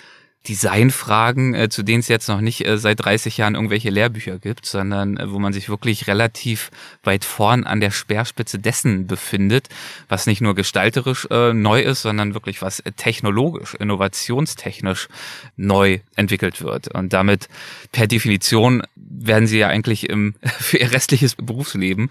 Designfragen, 0.48 1.54
äh, 1.54 1.68
zu 1.68 1.82
denen 1.82 2.00
es 2.00 2.08
jetzt 2.08 2.28
noch 2.28 2.40
nicht 2.40 2.66
äh, 2.66 2.78
seit 2.78 3.04
30 3.04 3.36
Jahren 3.36 3.54
irgendwelche 3.54 3.90
Lehrbücher 3.90 4.38
gibt, 4.38 4.66
sondern 4.66 5.16
äh, 5.16 5.30
wo 5.30 5.38
man 5.38 5.52
sich 5.52 5.68
wirklich 5.68 6.06
relativ 6.06 6.70
weit 7.02 7.24
vorn 7.24 7.64
an 7.64 7.80
der 7.80 7.90
Speerspitze 7.90 8.58
dessen 8.58 9.06
befindet, 9.06 9.68
was 10.08 10.26
nicht 10.26 10.40
nur 10.40 10.54
gestalterisch 10.54 11.26
äh, 11.30 11.52
neu 11.52 11.80
ist, 11.82 12.02
sondern 12.02 12.34
wirklich 12.34 12.62
was 12.62 12.82
technologisch, 12.96 13.74
innovationstechnisch 13.74 15.08
neu 15.56 16.00
entwickelt 16.14 16.62
wird. 16.62 16.88
Und 16.88 17.12
damit 17.12 17.48
per 17.92 18.06
Definition 18.06 18.82
werden 18.94 19.46
sie 19.46 19.58
ja 19.58 19.68
eigentlich 19.68 20.08
im, 20.08 20.34
für 20.58 20.78
ihr 20.78 20.92
restliches 20.92 21.34
Berufsleben 21.34 22.08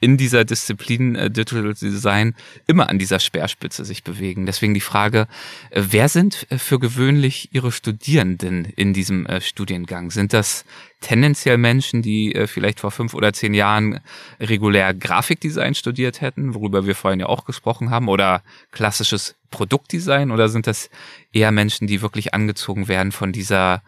in 0.00 0.16
dieser 0.16 0.44
Disziplin 0.44 1.16
äh, 1.16 1.30
Digital 1.30 1.74
Design 1.74 2.34
immer 2.66 2.88
an 2.88 2.98
dieser 2.98 3.20
Speerspitze 3.20 3.84
sich 3.84 4.04
bewegen. 4.04 4.46
Deswegen 4.46 4.74
die 4.74 4.80
Frage, 4.80 5.26
äh, 5.70 5.82
wer 5.90 6.08
sind 6.08 6.46
äh, 6.50 6.58
für 6.58 6.78
gewöhnlich 6.78 7.50
Ihre 7.52 7.72
Studierenden 7.74 8.64
in 8.64 8.92
diesem 8.92 9.26
äh, 9.26 9.40
Studiengang? 9.40 10.10
Sind 10.10 10.32
das 10.32 10.64
tendenziell 11.00 11.58
Menschen, 11.58 12.00
die 12.00 12.34
äh, 12.34 12.46
vielleicht 12.46 12.80
vor 12.80 12.90
fünf 12.90 13.14
oder 13.14 13.32
zehn 13.32 13.52
Jahren 13.52 14.00
regulär 14.40 14.94
Grafikdesign 14.94 15.74
studiert 15.74 16.20
hätten, 16.20 16.54
worüber 16.54 16.86
wir 16.86 16.94
vorhin 16.94 17.20
ja 17.20 17.26
auch 17.26 17.44
gesprochen 17.44 17.90
haben, 17.90 18.08
oder 18.08 18.42
klassisches 18.70 19.34
Produktdesign? 19.50 20.30
Oder 20.30 20.48
sind 20.48 20.66
das 20.66 20.88
eher 21.32 21.52
Menschen, 21.52 21.86
die 21.86 22.00
wirklich 22.00 22.32
angezogen 22.32 22.88
werden 22.88 23.12
von 23.12 23.32
dieser 23.32 23.82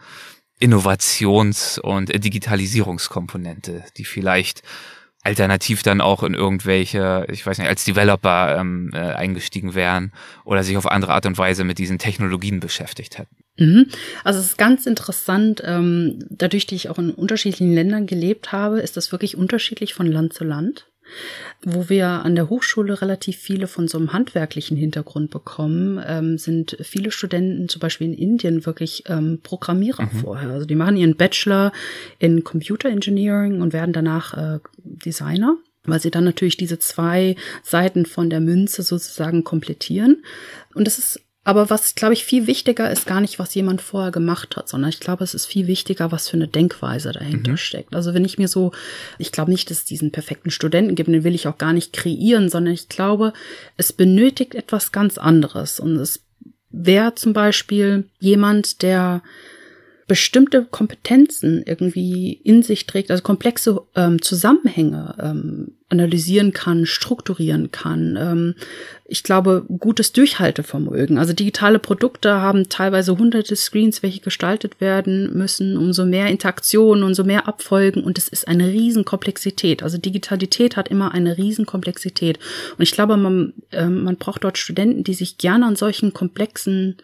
Innovations- 0.58 1.78
und 1.78 2.12
Digitalisierungskomponente, 2.24 3.84
die 3.96 4.04
vielleicht 4.04 4.62
alternativ 5.26 5.82
dann 5.82 6.00
auch 6.00 6.22
in 6.22 6.34
irgendwelche, 6.34 7.26
ich 7.30 7.44
weiß 7.44 7.58
nicht, 7.58 7.66
als 7.68 7.84
Developer 7.84 8.56
ähm, 8.58 8.90
äh, 8.94 8.98
eingestiegen 8.98 9.74
wären 9.74 10.12
oder 10.44 10.62
sich 10.62 10.76
auf 10.76 10.88
andere 10.88 11.14
Art 11.14 11.26
und 11.26 11.36
Weise 11.36 11.64
mit 11.64 11.78
diesen 11.78 11.98
Technologien 11.98 12.60
beschäftigt 12.60 13.18
hätten. 13.18 13.36
Mhm. 13.58 13.88
Also 14.22 14.38
es 14.38 14.46
ist 14.46 14.58
ganz 14.58 14.86
interessant, 14.86 15.62
ähm, 15.64 16.20
dadurch, 16.30 16.66
dass 16.66 16.76
ich 16.76 16.90
auch 16.90 16.98
in 16.98 17.10
unterschiedlichen 17.10 17.74
Ländern 17.74 18.06
gelebt 18.06 18.52
habe, 18.52 18.78
ist 18.78 18.96
das 18.96 19.10
wirklich 19.10 19.36
unterschiedlich 19.36 19.94
von 19.94 20.06
Land 20.06 20.32
zu 20.32 20.44
Land. 20.44 20.86
Wo 21.62 21.88
wir 21.88 22.06
an 22.06 22.34
der 22.34 22.48
Hochschule 22.50 23.00
relativ 23.00 23.36
viele 23.36 23.66
von 23.66 23.88
so 23.88 23.98
einem 23.98 24.12
handwerklichen 24.12 24.76
Hintergrund 24.76 25.30
bekommen, 25.30 26.00
ähm, 26.06 26.38
sind 26.38 26.76
viele 26.82 27.10
Studenten 27.10 27.68
zum 27.68 27.80
Beispiel 27.80 28.08
in 28.08 28.14
Indien 28.14 28.66
wirklich 28.66 29.04
ähm, 29.06 29.40
Programmierer 29.42 30.04
mhm. 30.04 30.18
vorher. 30.18 30.50
Also 30.50 30.66
die 30.66 30.74
machen 30.74 30.96
ihren 30.96 31.16
Bachelor 31.16 31.72
in 32.18 32.44
Computer 32.44 32.88
Engineering 32.88 33.60
und 33.60 33.72
werden 33.72 33.92
danach 33.92 34.34
äh, 34.34 34.60
Designer. 34.78 35.56
weil 35.84 36.00
sie 36.00 36.10
dann 36.10 36.24
natürlich 36.24 36.56
diese 36.56 36.78
zwei 36.78 37.36
Seiten 37.62 38.06
von 38.06 38.28
der 38.28 38.40
Münze 38.40 38.82
sozusagen 38.82 39.44
komplettieren. 39.44 40.24
Und 40.74 40.86
das 40.86 40.98
ist 40.98 41.20
aber 41.46 41.70
was, 41.70 41.94
glaube 41.94 42.12
ich, 42.12 42.24
viel 42.24 42.48
wichtiger 42.48 42.90
ist 42.90 43.06
gar 43.06 43.20
nicht, 43.20 43.38
was 43.38 43.54
jemand 43.54 43.80
vorher 43.80 44.10
gemacht 44.10 44.56
hat, 44.56 44.68
sondern 44.68 44.88
ich 44.88 44.98
glaube, 44.98 45.22
es 45.22 45.32
ist 45.32 45.46
viel 45.46 45.68
wichtiger, 45.68 46.10
was 46.10 46.28
für 46.28 46.36
eine 46.36 46.48
Denkweise 46.48 47.12
dahinter 47.12 47.52
mhm. 47.52 47.56
steckt. 47.56 47.94
Also 47.94 48.14
wenn 48.14 48.24
ich 48.24 48.36
mir 48.36 48.48
so, 48.48 48.72
ich 49.16 49.30
glaube 49.30 49.52
nicht, 49.52 49.70
dass 49.70 49.78
es 49.78 49.84
diesen 49.84 50.10
perfekten 50.10 50.50
Studenten 50.50 50.96
gibt, 50.96 51.08
den 51.08 51.22
will 51.22 51.36
ich 51.36 51.46
auch 51.46 51.56
gar 51.56 51.72
nicht 51.72 51.92
kreieren, 51.92 52.48
sondern 52.48 52.74
ich 52.74 52.88
glaube, 52.88 53.32
es 53.76 53.92
benötigt 53.92 54.56
etwas 54.56 54.90
ganz 54.90 55.18
anderes. 55.18 55.78
Und 55.78 55.94
es 55.98 56.24
wäre 56.70 57.14
zum 57.14 57.32
Beispiel 57.32 58.06
jemand, 58.18 58.82
der 58.82 59.22
bestimmte 60.08 60.64
Kompetenzen 60.64 61.62
irgendwie 61.64 62.32
in 62.32 62.64
sich 62.64 62.86
trägt, 62.86 63.12
also 63.12 63.22
komplexe 63.22 63.82
ähm, 63.94 64.20
Zusammenhänge 64.20 65.14
ähm, 65.20 65.75
analysieren 65.88 66.52
kann, 66.52 66.84
strukturieren 66.84 67.70
kann. 67.70 68.16
Ähm, 68.18 68.54
ich 69.04 69.22
glaube, 69.22 69.64
gutes 69.78 70.12
Durchhaltevermögen. 70.12 71.16
Also 71.16 71.32
digitale 71.32 71.78
Produkte 71.78 72.40
haben 72.40 72.68
teilweise 72.68 73.16
hunderte 73.16 73.54
Screens, 73.54 74.02
welche 74.02 74.20
gestaltet 74.20 74.80
werden 74.80 75.32
müssen, 75.36 75.76
umso 75.76 76.04
mehr 76.04 76.26
Interaktionen, 76.26 77.04
umso 77.04 77.22
mehr 77.22 77.46
Abfolgen 77.46 78.02
und 78.02 78.18
es 78.18 78.26
ist 78.28 78.48
eine 78.48 78.66
Riesenkomplexität. 78.66 79.84
Also 79.84 79.96
Digitalität 79.96 80.76
hat 80.76 80.88
immer 80.88 81.14
eine 81.14 81.38
Riesenkomplexität. 81.38 82.40
Und 82.76 82.82
ich 82.82 82.90
glaube, 82.90 83.16
man, 83.16 83.54
äh, 83.70 83.86
man 83.86 84.16
braucht 84.16 84.42
dort 84.42 84.58
Studenten, 84.58 85.04
die 85.04 85.14
sich 85.14 85.38
gerne 85.38 85.66
an 85.66 85.76
solchen 85.76 86.12
komplexen 86.12 86.96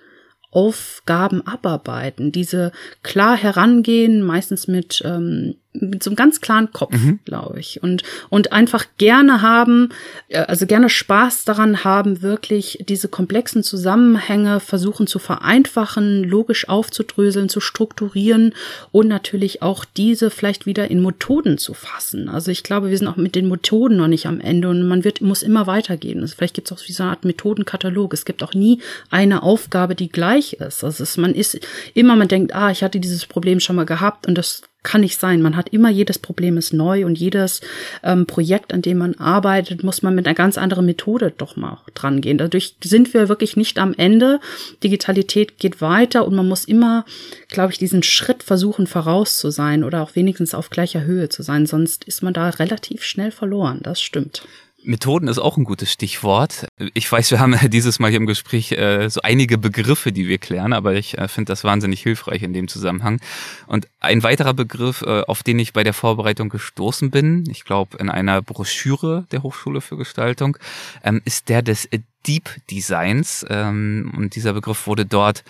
Aufgaben 0.51 1.47
abarbeiten, 1.47 2.31
diese 2.31 2.73
klar 3.03 3.37
herangehen, 3.37 4.23
meistens 4.23 4.69
mit 4.69 5.03
ähm, 5.05 5.55
mit 5.75 6.03
so 6.03 6.11
einem 6.11 6.17
ganz 6.17 6.41
klaren 6.41 6.71
Kopf, 6.73 6.93
mhm. 6.93 7.21
glaube 7.25 7.59
ich. 7.59 7.83
Und, 7.83 8.03
und 8.29 8.53
einfach 8.53 8.85
gerne 8.99 9.41
haben, 9.41 9.89
äh, 10.29 10.39
also 10.41 10.67
gerne 10.67 10.91
Spaß 10.91 11.45
daran 11.45 11.83
haben, 11.83 12.21
wirklich 12.21 12.85
diese 12.87 13.09
komplexen 13.09 13.63
Zusammenhänge 13.63 14.61
versuchen 14.61 15.07
zu 15.07 15.19
vereinfachen, 15.19 16.25
logisch 16.25 16.69
aufzudröseln, 16.69 17.49
zu 17.49 17.61
strukturieren 17.61 18.55
und 18.91 19.09
natürlich 19.09 19.63
auch 19.63 19.85
diese 19.85 20.31
vielleicht 20.31 20.67
wieder 20.67 20.91
in 20.91 21.03
Methoden 21.03 21.57
zu 21.57 21.73
fassen. 21.73 22.29
Also 22.29 22.51
ich 22.51 22.63
glaube, 22.63 22.91
wir 22.91 22.99
sind 22.99 23.09
auch 23.09 23.17
mit 23.17 23.35
den 23.35 23.49
Methoden 23.49 23.97
noch 23.97 24.09
nicht 24.09 24.27
am 24.27 24.41
Ende 24.41 24.69
und 24.69 24.87
man 24.87 25.05
wird, 25.05 25.23
muss 25.23 25.43
immer 25.43 25.67
weitergehen. 25.67 26.21
Also 26.21 26.35
vielleicht 26.37 26.55
gibt 26.55 26.71
es 26.71 26.77
auch 26.77 26.87
wie 26.87 26.93
so 26.93 27.03
eine 27.03 27.13
Art 27.13 27.25
Methodenkatalog. 27.25 28.13
Es 28.13 28.27
gibt 28.27 28.43
auch 28.43 28.53
nie 28.53 28.81
eine 29.11 29.43
Aufgabe, 29.43 29.95
die 29.95 30.11
gleich 30.11 30.55
ist. 30.55 30.85
Also 30.85 31.03
es, 31.03 31.17
man 31.17 31.35
ist 31.35 31.59
immer, 31.95 32.15
man 32.15 32.29
denkt, 32.29 32.55
ah, 32.55 32.71
ich 32.71 32.83
hatte 32.83 33.01
dieses 33.01 33.25
Problem 33.25 33.59
schon 33.59 33.77
mal 33.77 33.87
gehabt 33.87 34.27
und 34.27 34.37
das 34.37 34.63
kann 34.83 35.03
nicht 35.03 35.19
sein. 35.19 35.43
Man 35.43 35.57
hat 35.57 35.69
immer 35.69 35.91
jedes 35.91 36.19
Problem 36.19 36.57
ist 36.57 36.73
neu 36.73 37.07
und 37.07 37.19
jedes 37.19 37.61
ähm, 38.03 38.27
Projekt, 38.27 38.73
an 38.73 38.83
dem 38.83 38.99
man 38.99 39.15
arbeitet, 39.15 39.85
muss 39.85 40.03
man 40.03 40.15
mit 40.15 40.27
einer 40.27 40.35
ganz 40.35 40.59
anderen 40.59 40.87
Methode 40.87 41.33
doch 41.37 41.57
mal 41.57 41.79
dran 41.95 42.21
gehen. 42.21 42.39
Dadurch 42.39 42.77
sind 42.83 43.15
wir 43.15 43.29
wirklich 43.29 43.57
nicht 43.57 43.79
am 43.79 43.95
Ende. 43.95 44.41
Digitalität 44.83 45.59
geht 45.59 45.81
weiter 45.81 46.27
und 46.27 46.35
man 46.35 46.49
muss 46.49 46.65
immer, 46.65 47.05
glaube 47.49 47.73
ich, 47.73 47.79
diesen 47.79 48.03
Schritt 48.03 48.43
versuchen 48.43 48.87
voraus 48.87 49.39
zu 49.39 49.51
sein 49.51 49.85
oder 49.85 50.03
auch 50.03 50.17
wenigstens 50.17 50.55
auf 50.55 50.71
gleicher 50.71 51.05
Höhe 51.05 51.29
zu 51.29 51.43
sein. 51.43 51.67
Sonst 51.67 52.05
ist 52.05 52.23
man 52.23 52.35
da 52.35 52.49
relativ 52.49 53.05
schnell 53.05 53.31
verloren. 53.31 53.81
Das 53.83 54.01
stimmt. 54.01 54.43
Methoden 54.85 55.29
ist 55.29 55.39
auch 55.39 55.57
ein 55.57 55.65
gutes 55.65 55.93
Stichwort. 55.93 56.67
Ich 56.95 57.11
weiß, 57.11 57.31
wir 57.31 57.41
haben 57.41 57.57
dieses 57.71 57.99
Mal 57.99 58.11
hier 58.11 58.19
im 58.19 58.27
Gespräch 58.27 58.73
äh, 58.73 59.09
so 59.09 59.21
einige 59.23 59.59
Begriffe, 59.59 60.13
die 60.13 60.29
wir 60.29 60.39
klären, 60.39 60.73
aber 60.73 60.95
ich 60.95 61.19
äh, 61.19 61.29
finde 61.29 61.53
das 61.53 61.65
wahnsinnig 61.65 62.03
hilfreich 62.03 62.43
in 62.43 62.53
dem 62.53 62.69
Zusammenhang. 62.69 63.21
Und 63.67 63.89
ein 64.01 64.23
weiterer 64.23 64.55
Begriff, 64.55 65.03
äh, 65.03 65.23
auf 65.23 65.43
den 65.43 65.59
ich 65.59 65.73
bei 65.73 65.85
der 65.85 65.95
Vorbereitung 65.95 66.49
gestoßen 66.49 67.11
bin, 67.11 67.45
ich 67.51 67.65
glaube 67.65 67.99
in 67.99 68.11
einer 68.11 68.43
Broschüre 68.43 69.27
der 69.31 69.43
Hochschule 69.43 69.81
für 69.81 69.97
Gestaltung, 69.97 70.57
ähm, 71.05 71.23
ist 71.25 71.49
der 71.49 71.63
des 71.63 71.89
Deep 72.27 72.51
Designs. 72.71 73.47
Ähm, 73.49 74.13
und 74.17 74.35
dieser 74.35 74.53
Begriff 74.53 74.87
wurde 74.87 75.07
dort 75.07 75.45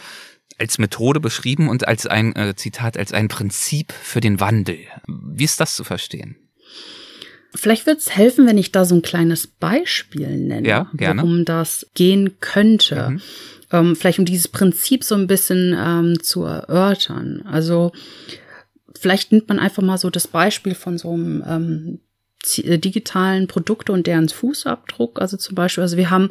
als 0.58 0.78
Methode 0.78 1.20
beschrieben 1.20 1.68
und 1.68 1.88
als 1.88 2.06
ein 2.06 2.36
äh, 2.36 2.54
Zitat, 2.54 2.96
als 2.96 3.12
ein 3.12 3.28
Prinzip 3.28 3.92
für 3.92 4.20
den 4.20 4.40
Wandel. 4.40 4.78
Wie 5.06 5.44
ist 5.44 5.60
das 5.60 5.74
zu 5.74 5.84
verstehen? 5.84 6.36
Vielleicht 7.54 7.86
wird 7.86 7.98
es 7.98 8.16
helfen, 8.16 8.46
wenn 8.46 8.58
ich 8.58 8.72
da 8.72 8.84
so 8.84 8.94
ein 8.94 9.02
kleines 9.02 9.46
Beispiel 9.46 10.28
nenne, 10.38 10.66
ja, 10.66 10.90
gerne. 10.94 11.22
worum 11.22 11.44
das 11.44 11.86
gehen 11.94 12.38
könnte. 12.40 13.10
Mhm. 13.10 13.20
Ähm, 13.70 13.96
vielleicht 13.96 14.18
um 14.18 14.24
dieses 14.24 14.48
Prinzip 14.48 15.04
so 15.04 15.14
ein 15.14 15.26
bisschen 15.26 15.76
ähm, 15.78 16.22
zu 16.22 16.44
erörtern. 16.44 17.42
Also 17.46 17.92
vielleicht 18.98 19.32
nimmt 19.32 19.48
man 19.48 19.58
einfach 19.58 19.82
mal 19.82 19.98
so 19.98 20.10
das 20.10 20.28
Beispiel 20.28 20.74
von 20.74 20.98
so 20.98 21.12
einem 21.12 21.42
ähm, 21.46 22.00
äh, 22.58 22.78
digitalen 22.78 23.46
Produkte 23.46 23.92
und 23.92 24.06
deren 24.06 24.28
Fußabdruck. 24.28 25.20
Also 25.20 25.36
zum 25.36 25.54
Beispiel, 25.54 25.82
also 25.82 25.96
wir 25.96 26.10
haben, 26.10 26.30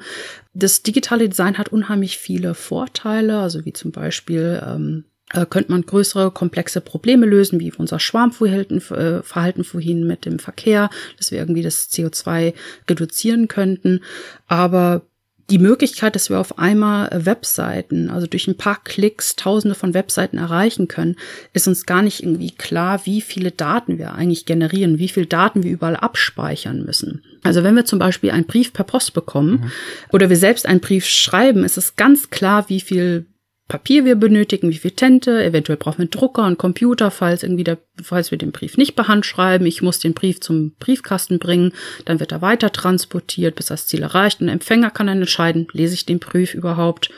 das 0.53 0.83
digitale 0.83 1.29
Design 1.29 1.57
hat 1.57 1.69
unheimlich 1.69 2.17
viele 2.17 2.53
Vorteile, 2.53 3.39
also 3.39 3.65
wie 3.65 3.73
zum 3.73 3.91
Beispiel 3.91 4.61
ähm, 4.65 5.05
äh, 5.05 5.10
könnte 5.45 5.71
man 5.71 5.83
größere, 5.83 6.31
komplexe 6.31 6.81
Probleme 6.81 7.25
lösen, 7.25 7.59
wie 7.59 7.71
unser 7.77 7.99
Schwarmverhalten 7.99 8.77
äh, 8.91 9.23
Verhalten 9.23 9.63
vorhin 9.63 10.05
mit 10.05 10.25
dem 10.25 10.39
Verkehr, 10.39 10.89
dass 11.17 11.31
wir 11.31 11.39
irgendwie 11.39 11.63
das 11.63 11.89
CO2 11.89 12.53
reduzieren 12.89 13.47
könnten. 13.47 14.01
Aber 14.47 15.03
die 15.51 15.59
Möglichkeit, 15.59 16.15
dass 16.15 16.29
wir 16.29 16.39
auf 16.39 16.57
einmal 16.57 17.09
Webseiten, 17.13 18.09
also 18.09 18.25
durch 18.25 18.47
ein 18.47 18.55
paar 18.55 18.81
Klicks 18.83 19.35
tausende 19.35 19.75
von 19.75 19.93
Webseiten 19.93 20.37
erreichen 20.37 20.87
können, 20.87 21.17
ist 21.53 21.67
uns 21.67 21.85
gar 21.85 22.01
nicht 22.01 22.23
irgendwie 22.23 22.51
klar, 22.51 23.05
wie 23.05 23.21
viele 23.21 23.51
Daten 23.51 23.97
wir 23.97 24.13
eigentlich 24.13 24.45
generieren, 24.45 24.97
wie 24.97 25.09
viel 25.09 25.25
Daten 25.25 25.63
wir 25.63 25.71
überall 25.71 25.97
abspeichern 25.97 26.83
müssen. 26.85 27.23
Also 27.43 27.63
wenn 27.63 27.75
wir 27.75 27.85
zum 27.85 27.99
Beispiel 27.99 28.31
einen 28.31 28.45
Brief 28.45 28.71
per 28.71 28.85
Post 28.85 29.13
bekommen 29.13 29.51
mhm. 29.51 29.71
oder 30.11 30.29
wir 30.29 30.37
selbst 30.37 30.65
einen 30.65 30.79
Brief 30.79 31.05
schreiben, 31.05 31.65
ist 31.65 31.77
es 31.77 31.97
ganz 31.97 32.29
klar, 32.29 32.69
wie 32.69 32.79
viel 32.79 33.25
Papier 33.71 34.03
wir 34.03 34.15
benötigen, 34.15 34.69
wie 34.69 34.77
viel 34.77 34.91
Tente, 34.91 35.41
eventuell 35.41 35.77
brauchen 35.77 35.99
wir 35.99 36.03
einen 36.03 36.09
Drucker 36.09 36.45
und 36.45 36.57
Computer, 36.57 37.09
falls 37.09 37.41
irgendwie 37.41 37.63
der, 37.63 37.77
falls 38.03 38.29
wir 38.29 38.37
den 38.37 38.51
Brief 38.51 38.75
nicht 38.75 38.97
per 38.97 39.07
Hand 39.07 39.25
schreiben. 39.25 39.65
Ich 39.65 39.81
muss 39.81 39.99
den 39.99 40.13
Brief 40.13 40.41
zum 40.41 40.73
Briefkasten 40.77 41.39
bringen, 41.39 41.71
dann 42.03 42.19
wird 42.19 42.33
er 42.33 42.41
weiter 42.41 42.73
transportiert, 42.73 43.55
bis 43.55 43.67
das 43.67 43.87
Ziel 43.87 44.01
erreicht. 44.01 44.41
Und 44.41 44.47
der 44.47 44.55
Empfänger 44.55 44.91
kann 44.91 45.07
dann 45.07 45.19
entscheiden, 45.19 45.69
lese 45.71 45.93
ich 45.93 46.05
den 46.05 46.19
Brief 46.19 46.53
überhaupt, 46.53 47.11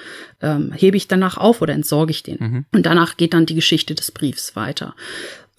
ähm, 0.43 0.71
hebe 0.73 0.95
ich 0.95 1.07
danach 1.07 1.37
auf 1.37 1.63
oder 1.63 1.73
entsorge 1.73 2.11
ich 2.11 2.21
den. 2.21 2.37
Mhm. 2.39 2.65
Und 2.71 2.85
danach 2.85 3.17
geht 3.17 3.33
dann 3.33 3.47
die 3.47 3.55
Geschichte 3.55 3.95
des 3.95 4.11
Briefs 4.11 4.55
weiter. 4.55 4.93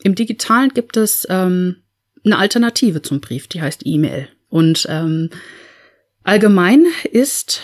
Im 0.05 0.15
Digitalen 0.15 0.69
gibt 0.75 0.97
es 0.97 1.27
ähm, 1.29 1.79
eine 2.25 2.39
Alternative 2.39 3.03
zum 3.03 3.21
Brief, 3.21 3.49
die 3.49 3.61
heißt 3.61 3.83
E-Mail. 3.85 4.29
Und 4.49 4.87
ähm, 4.89 5.31
allgemein 6.23 6.87
ist 7.11 7.63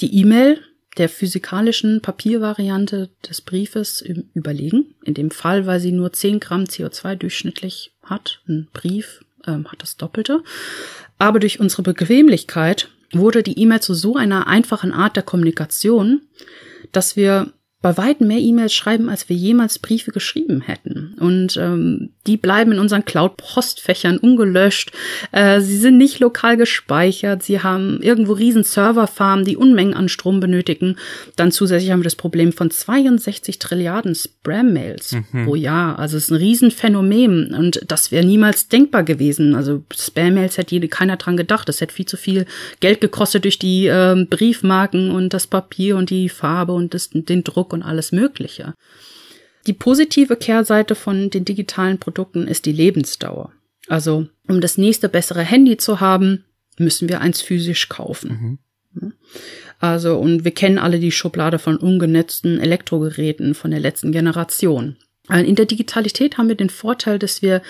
die 0.00 0.18
E-Mail 0.18 0.62
der 0.96 1.08
physikalischen 1.08 2.00
Papiervariante 2.00 3.10
des 3.28 3.40
Briefes 3.40 4.04
überlegen. 4.34 4.94
In 5.04 5.14
dem 5.14 5.30
Fall, 5.30 5.66
weil 5.66 5.80
sie 5.80 5.92
nur 5.92 6.12
10 6.12 6.40
Gramm 6.40 6.64
CO2 6.64 7.16
durchschnittlich 7.16 7.94
hat. 8.02 8.40
Ein 8.48 8.68
Brief 8.72 9.24
ähm, 9.46 9.70
hat 9.70 9.82
das 9.82 9.96
Doppelte. 9.96 10.42
Aber 11.18 11.40
durch 11.40 11.60
unsere 11.60 11.82
Bequemlichkeit 11.82 12.88
wurde 13.12 13.42
die 13.42 13.58
E-Mail 13.58 13.80
zu 13.80 13.94
so 13.94 14.16
einer 14.16 14.46
einfachen 14.46 14.92
Art 14.92 15.16
der 15.16 15.22
Kommunikation, 15.22 16.22
dass 16.92 17.16
wir 17.16 17.52
bei 17.80 17.96
weitem 17.96 18.28
mehr 18.28 18.38
E-Mails 18.38 18.72
schreiben, 18.72 19.08
als 19.08 19.28
wir 19.28 19.36
jemals 19.36 19.78
Briefe 19.78 20.10
geschrieben 20.10 20.62
hätten. 20.62 21.16
Und 21.20 21.56
ähm, 21.56 22.13
die 22.26 22.36
bleiben 22.36 22.72
in 22.72 22.78
unseren 22.78 23.04
Cloud-Postfächern 23.04 24.18
ungelöscht. 24.18 24.92
Äh, 25.32 25.60
sie 25.60 25.76
sind 25.76 25.98
nicht 25.98 26.20
lokal 26.20 26.56
gespeichert. 26.56 27.42
Sie 27.42 27.60
haben 27.60 28.00
irgendwo 28.02 28.32
riesen 28.32 28.64
Serverfarmen, 28.64 29.44
die 29.44 29.56
Unmengen 29.56 29.94
an 29.94 30.08
Strom 30.08 30.40
benötigen. 30.40 30.96
Dann 31.36 31.52
zusätzlich 31.52 31.90
haben 31.90 32.00
wir 32.00 32.04
das 32.04 32.16
Problem 32.16 32.52
von 32.52 32.70
62 32.70 33.58
Trilliarden 33.58 34.14
Spam-Mails 34.14 35.12
mhm. 35.12 35.44
pro 35.44 35.54
Jahr. 35.54 35.98
Also 35.98 36.16
es 36.16 36.24
ist 36.24 36.30
ein 36.30 36.36
Riesenphänomen 36.36 37.54
und 37.54 37.80
das 37.86 38.10
wäre 38.10 38.24
niemals 38.24 38.68
denkbar 38.68 39.02
gewesen. 39.02 39.54
Also 39.54 39.82
Spam-Mails 39.94 40.56
hätte 40.56 40.88
keiner 40.88 41.16
dran 41.16 41.36
gedacht. 41.36 41.68
Das 41.68 41.80
hätte 41.80 41.94
viel 41.94 42.06
zu 42.06 42.16
viel 42.16 42.46
Geld 42.80 43.00
gekostet 43.00 43.44
durch 43.44 43.58
die 43.58 43.86
äh, 43.86 44.26
Briefmarken 44.28 45.10
und 45.10 45.34
das 45.34 45.46
Papier 45.46 45.96
und 45.96 46.10
die 46.10 46.28
Farbe 46.28 46.72
und 46.72 46.94
das, 46.94 47.10
den 47.12 47.44
Druck 47.44 47.72
und 47.72 47.82
alles 47.82 48.12
Mögliche. 48.12 48.74
Die 49.66 49.72
positive 49.72 50.36
Kehrseite 50.36 50.94
von 50.94 51.30
den 51.30 51.44
digitalen 51.44 51.98
Produkten 51.98 52.46
ist 52.46 52.66
die 52.66 52.72
Lebensdauer. 52.72 53.52
Also, 53.88 54.28
um 54.48 54.60
das 54.60 54.78
nächste 54.78 55.08
bessere 55.08 55.42
Handy 55.42 55.76
zu 55.76 56.00
haben, 56.00 56.44
müssen 56.78 57.08
wir 57.08 57.20
eins 57.20 57.40
physisch 57.40 57.88
kaufen. 57.88 58.58
Mhm. 58.94 59.12
Also, 59.80 60.18
und 60.18 60.44
wir 60.44 60.52
kennen 60.52 60.78
alle 60.78 60.98
die 60.98 61.12
Schublade 61.12 61.58
von 61.58 61.76
ungenetzten 61.76 62.60
Elektrogeräten 62.60 63.54
von 63.54 63.70
der 63.70 63.80
letzten 63.80 64.12
Generation. 64.12 64.96
In 65.28 65.54
der 65.54 65.66
Digitalität 65.66 66.38
haben 66.38 66.48
wir 66.48 66.54
den 66.54 66.70
Vorteil, 66.70 67.18
dass 67.18 67.42
wir 67.42 67.62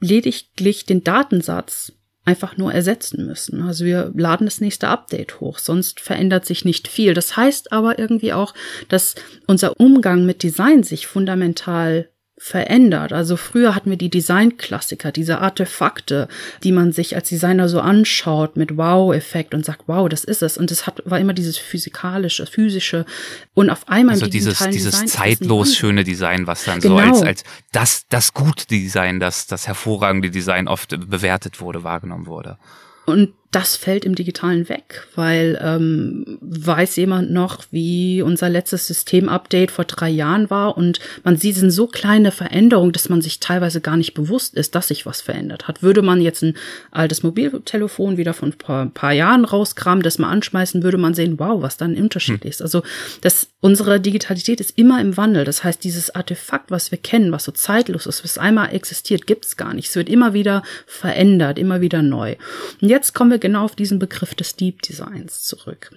lediglich 0.00 0.86
den 0.86 1.04
Datensatz 1.04 1.92
einfach 2.26 2.56
nur 2.56 2.72
ersetzen 2.74 3.24
müssen. 3.24 3.62
Also 3.62 3.84
wir 3.84 4.12
laden 4.14 4.46
das 4.46 4.60
nächste 4.60 4.88
Update 4.88 5.40
hoch, 5.40 5.58
sonst 5.58 6.00
verändert 6.00 6.44
sich 6.44 6.64
nicht 6.64 6.88
viel. 6.88 7.14
Das 7.14 7.36
heißt 7.36 7.72
aber 7.72 7.98
irgendwie 7.98 8.32
auch, 8.32 8.52
dass 8.88 9.14
unser 9.46 9.78
Umgang 9.80 10.26
mit 10.26 10.42
Design 10.42 10.82
sich 10.82 11.06
fundamental 11.06 12.08
verändert. 12.38 13.14
Also 13.14 13.36
früher 13.36 13.74
hatten 13.74 13.88
wir 13.88 13.96
die 13.96 14.10
Designklassiker, 14.10 15.10
diese 15.10 15.38
Artefakte, 15.38 16.28
die 16.62 16.70
man 16.70 16.92
sich 16.92 17.16
als 17.16 17.30
Designer 17.30 17.68
so 17.68 17.80
anschaut 17.80 18.56
mit 18.56 18.76
Wow-Effekt 18.76 19.54
und 19.54 19.64
sagt, 19.64 19.84
wow, 19.86 20.06
das 20.08 20.22
ist 20.22 20.42
es. 20.42 20.58
Und 20.58 20.70
es 20.70 20.86
hat, 20.86 21.02
war 21.06 21.18
immer 21.18 21.32
dieses 21.32 21.56
physikalische, 21.56 22.46
physische 22.46 23.06
und 23.54 23.70
auf 23.70 23.88
einmal 23.88 24.14
also 24.14 24.26
dieses, 24.26 24.58
dieses 24.58 25.00
Design 25.00 25.08
zeitlos 25.08 25.76
schöne 25.76 26.04
Design, 26.04 26.46
was 26.46 26.64
dann 26.64 26.80
genau. 26.80 26.96
so 26.96 27.02
als, 27.02 27.22
als 27.22 27.44
das, 27.72 28.06
das 28.08 28.34
gute 28.34 28.66
Design, 28.66 29.18
das, 29.18 29.46
das 29.46 29.66
hervorragende 29.66 30.30
Design 30.30 30.68
oft 30.68 30.90
bewertet 31.08 31.60
wurde, 31.62 31.84
wahrgenommen 31.84 32.26
wurde. 32.26 32.58
Und 33.06 33.32
das 33.56 33.74
fällt 33.74 34.04
im 34.04 34.14
Digitalen 34.14 34.68
weg, 34.68 35.08
weil 35.14 35.58
ähm, 35.62 36.36
weiß 36.42 36.96
jemand 36.96 37.30
noch, 37.30 37.64
wie 37.70 38.20
unser 38.20 38.50
letztes 38.50 38.86
Systemupdate 38.86 39.70
vor 39.70 39.86
drei 39.86 40.10
Jahren 40.10 40.50
war 40.50 40.76
und 40.76 41.00
man 41.24 41.38
sieht 41.38 41.56
sind 41.56 41.70
so 41.70 41.86
kleine 41.86 42.32
Veränderungen, 42.32 42.92
dass 42.92 43.08
man 43.08 43.22
sich 43.22 43.40
teilweise 43.40 43.80
gar 43.80 43.96
nicht 43.96 44.12
bewusst 44.12 44.56
ist, 44.56 44.74
dass 44.74 44.88
sich 44.88 45.06
was 45.06 45.22
verändert 45.22 45.68
hat. 45.68 45.82
Würde 45.82 46.02
man 46.02 46.20
jetzt 46.20 46.42
ein 46.42 46.52
altes 46.90 47.22
Mobiltelefon 47.22 48.18
wieder 48.18 48.34
von 48.34 48.50
ein 48.50 48.58
paar, 48.58 48.86
paar 48.90 49.12
Jahren 49.12 49.46
rauskramen, 49.46 50.02
das 50.02 50.18
mal 50.18 50.28
anschmeißen, 50.28 50.82
würde 50.82 50.98
man 50.98 51.14
sehen, 51.14 51.38
wow, 51.38 51.62
was 51.62 51.78
da 51.78 51.86
ein 51.86 51.96
Unterschied 51.96 52.44
hm. 52.44 52.50
ist. 52.50 52.60
Also 52.60 52.82
das, 53.22 53.48
unsere 53.60 54.00
Digitalität 54.00 54.60
ist 54.60 54.76
immer 54.76 55.00
im 55.00 55.16
Wandel. 55.16 55.46
Das 55.46 55.64
heißt, 55.64 55.82
dieses 55.82 56.14
Artefakt, 56.14 56.70
was 56.70 56.90
wir 56.90 56.98
kennen, 56.98 57.32
was 57.32 57.44
so 57.44 57.52
zeitlos 57.52 58.04
ist, 58.04 58.22
was 58.22 58.36
einmal 58.36 58.74
existiert, 58.74 59.26
gibt 59.26 59.46
es 59.46 59.56
gar 59.56 59.72
nicht. 59.72 59.88
Es 59.88 59.96
wird 59.96 60.10
immer 60.10 60.34
wieder 60.34 60.62
verändert, 60.86 61.58
immer 61.58 61.80
wieder 61.80 62.02
neu. 62.02 62.36
Und 62.82 62.90
jetzt 62.90 63.14
kommen 63.14 63.30
wir 63.30 63.45
genau 63.46 63.64
auf 63.64 63.76
diesen 63.76 64.00
Begriff 64.00 64.34
des 64.34 64.56
Deep 64.56 64.82
Designs 64.82 65.44
zurück. 65.44 65.92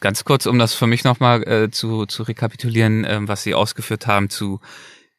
Ganz 0.00 0.24
kurz, 0.24 0.46
um 0.46 0.58
das 0.58 0.72
für 0.72 0.86
mich 0.86 1.04
nochmal 1.04 1.46
äh, 1.46 1.70
zu, 1.70 2.06
zu 2.06 2.22
rekapitulieren, 2.22 3.04
äh, 3.04 3.18
was 3.22 3.42
Sie 3.42 3.54
ausgeführt 3.54 4.06
haben 4.06 4.30
zu 4.30 4.60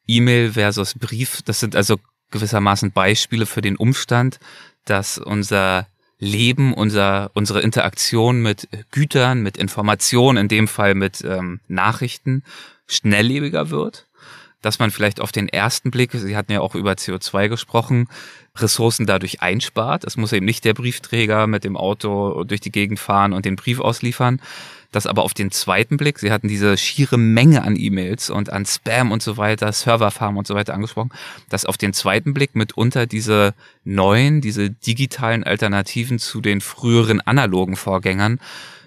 E-Mail 0.08 0.54
versus 0.54 0.94
Brief. 0.98 1.42
Das 1.42 1.60
sind 1.60 1.76
also 1.76 2.00
gewissermaßen 2.32 2.90
Beispiele 2.90 3.46
für 3.46 3.62
den 3.62 3.76
Umstand, 3.76 4.40
dass 4.86 5.18
unser 5.18 5.86
Leben, 6.18 6.74
unser, 6.74 7.30
unsere 7.34 7.60
Interaktion 7.60 8.42
mit 8.42 8.68
Gütern, 8.90 9.42
mit 9.42 9.56
Informationen, 9.56 10.38
in 10.38 10.48
dem 10.48 10.66
Fall 10.66 10.96
mit 10.96 11.22
ähm, 11.22 11.60
Nachrichten, 11.68 12.42
schnelllebiger 12.88 13.70
wird 13.70 14.08
dass 14.62 14.78
man 14.78 14.90
vielleicht 14.90 15.20
auf 15.20 15.32
den 15.32 15.48
ersten 15.48 15.90
Blick, 15.90 16.12
Sie 16.12 16.36
hatten 16.36 16.52
ja 16.52 16.60
auch 16.60 16.74
über 16.74 16.92
CO2 16.92 17.48
gesprochen, 17.48 18.08
Ressourcen 18.56 19.06
dadurch 19.06 19.42
einspart. 19.42 20.04
Es 20.04 20.16
muss 20.16 20.32
eben 20.32 20.46
nicht 20.46 20.64
der 20.64 20.74
Briefträger 20.74 21.46
mit 21.46 21.64
dem 21.64 21.76
Auto 21.76 22.44
durch 22.44 22.60
die 22.60 22.72
Gegend 22.72 22.98
fahren 22.98 23.32
und 23.32 23.44
den 23.44 23.56
Brief 23.56 23.80
ausliefern. 23.80 24.40
Das 24.92 25.06
aber 25.06 25.22
auf 25.22 25.32
den 25.32 25.50
zweiten 25.50 25.96
Blick, 25.96 26.18
Sie 26.18 26.30
hatten 26.30 26.48
diese 26.48 26.76
schiere 26.76 27.16
Menge 27.16 27.62
an 27.62 27.76
E-Mails 27.76 28.28
und 28.28 28.52
an 28.52 28.66
Spam 28.66 29.10
und 29.10 29.22
so 29.22 29.38
weiter, 29.38 29.72
Serverfarm 29.72 30.36
und 30.36 30.46
so 30.46 30.54
weiter 30.54 30.74
angesprochen, 30.74 31.10
dass 31.48 31.64
auf 31.64 31.78
den 31.78 31.94
zweiten 31.94 32.34
Blick 32.34 32.54
mitunter 32.54 33.06
diese 33.06 33.54
neuen, 33.84 34.42
diese 34.42 34.70
digitalen 34.70 35.44
Alternativen 35.44 36.18
zu 36.18 36.42
den 36.42 36.60
früheren 36.60 37.22
analogen 37.22 37.76
Vorgängern 37.76 38.38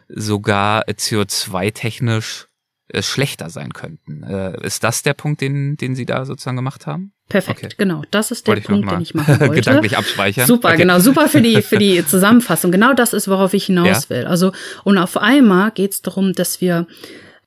sogar 0.07 0.87
CO2-technisch 0.87 2.43
äh, 2.43 2.54
schlechter 2.99 3.49
sein 3.49 3.73
könnten. 3.73 4.23
Äh, 4.23 4.65
ist 4.65 4.83
das 4.83 5.03
der 5.03 5.13
Punkt, 5.13 5.41
den, 5.41 5.75
den 5.77 5.95
Sie 5.95 6.05
da 6.05 6.25
sozusagen 6.25 6.55
gemacht 6.55 6.85
haben? 6.85 7.13
Perfekt, 7.27 7.63
okay. 7.63 7.75
genau. 7.77 8.03
Das 8.11 8.29
ist 8.29 8.47
der 8.47 8.57
Punkt, 8.57 8.91
den 8.91 9.01
ich 9.01 9.15
machen 9.15 9.39
wollte. 9.39 9.55
Gedanklich 9.55 9.97
abspeichern. 9.97 10.45
Super, 10.45 10.69
okay. 10.69 10.77
genau. 10.77 10.99
Super 10.99 11.27
für 11.27 11.41
die, 11.41 11.61
für 11.61 11.79
die 11.79 12.05
Zusammenfassung. 12.05 12.71
Genau 12.71 12.93
das 12.93 13.13
ist, 13.13 13.27
worauf 13.27 13.53
ich 13.53 13.65
hinaus 13.65 13.87
ja. 13.87 14.09
will. 14.09 14.25
Also, 14.25 14.51
und 14.83 14.97
auf 14.97 15.17
einmal 15.17 15.71
geht 15.71 15.93
es 15.93 16.01
darum, 16.03 16.33
dass 16.33 16.61
wir 16.61 16.85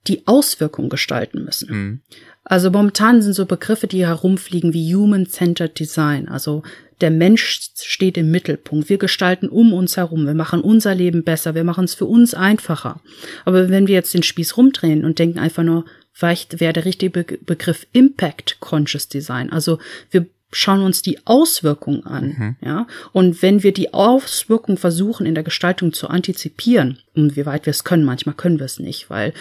die 0.09 0.27
Auswirkung 0.27 0.89
gestalten 0.89 1.45
müssen. 1.45 1.71
Mhm. 1.71 2.01
Also 2.49 2.71
momentan 2.71 3.23
sind 3.23 3.35
so 3.35 3.47
Begriffe, 3.47 3.87
die 3.87 4.07
herumfliegen 4.07 4.73
wie 4.73 4.95
Human-Centered 4.95 5.79
Design. 5.79 6.29
Also 6.29 6.63
der 7.01 7.11
Mensch 7.11 7.71
steht 7.77 8.17
im 8.17 8.31
Mittelpunkt. 8.31 8.89
Wir 8.89 8.99
gestalten 8.99 9.49
um 9.49 9.73
uns 9.73 9.97
herum. 9.97 10.27
Wir 10.27 10.35
machen 10.35 10.63
unser 10.63 10.95
Leben 10.95 11.23
besser. 11.23 11.55
Wir 11.55 11.65
machen 11.65 11.85
es 11.85 11.95
für 11.95 12.07
uns 12.07 12.35
einfacher. 12.35 13.01
Aber 13.45 13.69
wenn 13.69 13.87
wir 13.87 13.95
jetzt 13.95 14.15
den 14.15 14.23
Spieß 14.23 14.57
rumdrehen 14.57 15.05
und 15.05 15.19
denken 15.19 15.39
einfach 15.39 15.63
nur, 15.63 15.85
vielleicht 16.13 16.59
wäre 16.59 16.73
der 16.73 16.87
richtige 16.87 17.39
Begriff 17.39 17.87
Impact 17.93 18.59
Conscious 18.61 19.09
Design. 19.09 19.53
Also 19.53 19.79
wir 20.11 20.27
schauen 20.51 20.83
uns 20.83 21.03
die 21.03 21.27
Auswirkungen 21.27 22.05
an, 22.07 22.25
mhm. 22.25 22.57
ja. 22.67 22.87
Und 23.13 23.43
wenn 23.43 23.63
wir 23.63 23.73
die 23.73 23.93
Auswirkungen 23.93 24.79
versuchen 24.79 25.27
in 25.27 25.35
der 25.35 25.45
Gestaltung 25.45 25.93
zu 25.93 26.09
antizipieren, 26.09 26.99
und 27.15 27.37
wie 27.37 27.45
weit 27.45 27.67
wir 27.67 27.71
es 27.71 27.85
können, 27.85 28.05
manchmal 28.05 28.35
können 28.35 28.59
wir 28.59 28.65
es 28.65 28.79
nicht, 28.79 29.11
weil 29.11 29.35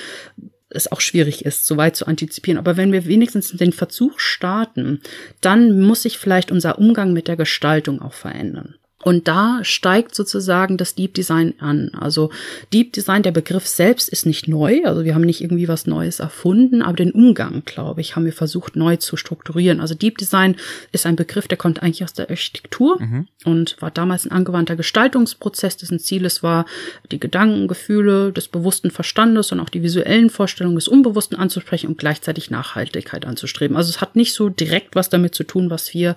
es 0.77 0.91
auch 0.91 1.01
schwierig 1.01 1.43
ist, 1.45 1.65
so 1.65 1.75
weit 1.75 1.95
zu 1.95 2.07
antizipieren. 2.07 2.57
Aber 2.57 2.77
wenn 2.77 2.91
wir 2.91 3.05
wenigstens 3.05 3.51
den 3.51 3.73
Versuch 3.73 4.19
starten, 4.19 5.01
dann 5.41 5.81
muss 5.81 6.03
sich 6.03 6.17
vielleicht 6.17 6.51
unser 6.51 6.79
Umgang 6.79 7.11
mit 7.13 7.27
der 7.27 7.35
Gestaltung 7.35 8.01
auch 8.01 8.13
verändern. 8.13 8.75
Und 9.03 9.27
da 9.27 9.59
steigt 9.61 10.15
sozusagen 10.15 10.75
das 10.75 10.95
Deep 10.95 11.13
Design 11.13 11.53
an. 11.59 11.91
Also 11.93 12.31
Deep 12.73 12.93
Design, 12.93 13.21
der 13.21 13.31
Begriff 13.31 13.67
selbst 13.67 14.09
ist 14.09 14.25
nicht 14.25 14.47
neu. 14.47 14.81
Also 14.85 15.05
wir 15.05 15.13
haben 15.13 15.21
nicht 15.21 15.41
irgendwie 15.41 15.67
was 15.67 15.85
Neues 15.85 16.19
erfunden, 16.19 16.81
aber 16.81 16.95
den 16.95 17.11
Umgang, 17.11 17.61
glaube 17.63 18.01
ich, 18.01 18.15
haben 18.15 18.25
wir 18.25 18.33
versucht 18.33 18.75
neu 18.75 18.95
zu 18.95 19.15
strukturieren. 19.15 19.81
Also 19.81 19.93
Deep 19.93 20.17
Design 20.17 20.55
ist 20.91 21.05
ein 21.05 21.15
Begriff, 21.15 21.47
der 21.47 21.59
kommt 21.59 21.83
eigentlich 21.83 22.03
aus 22.03 22.13
der 22.13 22.31
Architektur 22.31 22.99
mhm. 22.99 23.27
und 23.45 23.79
war 23.81 23.91
damals 23.91 24.25
ein 24.25 24.31
angewandter 24.31 24.75
Gestaltungsprozess, 24.75 25.77
dessen 25.77 25.99
Ziel 25.99 26.25
es 26.25 26.41
war, 26.41 26.65
die 27.11 27.19
Gedanken, 27.19 27.67
Gefühle 27.67 28.33
des 28.33 28.47
bewussten 28.47 28.89
Verstandes 28.89 29.51
und 29.51 29.59
auch 29.59 29.69
die 29.69 29.83
visuellen 29.83 30.31
Vorstellungen 30.31 30.75
des 30.75 30.87
Unbewussten 30.87 31.37
anzusprechen 31.37 31.87
und 31.87 31.99
gleichzeitig 31.99 32.49
Nachhaltigkeit 32.49 33.25
anzustreben. 33.25 33.77
Also 33.77 33.91
es 33.91 34.01
hat 34.01 34.15
nicht 34.15 34.33
so 34.33 34.49
direkt 34.49 34.95
was 34.95 35.09
damit 35.09 35.35
zu 35.35 35.43
tun, 35.43 35.69
was 35.69 35.93
wir 35.93 36.15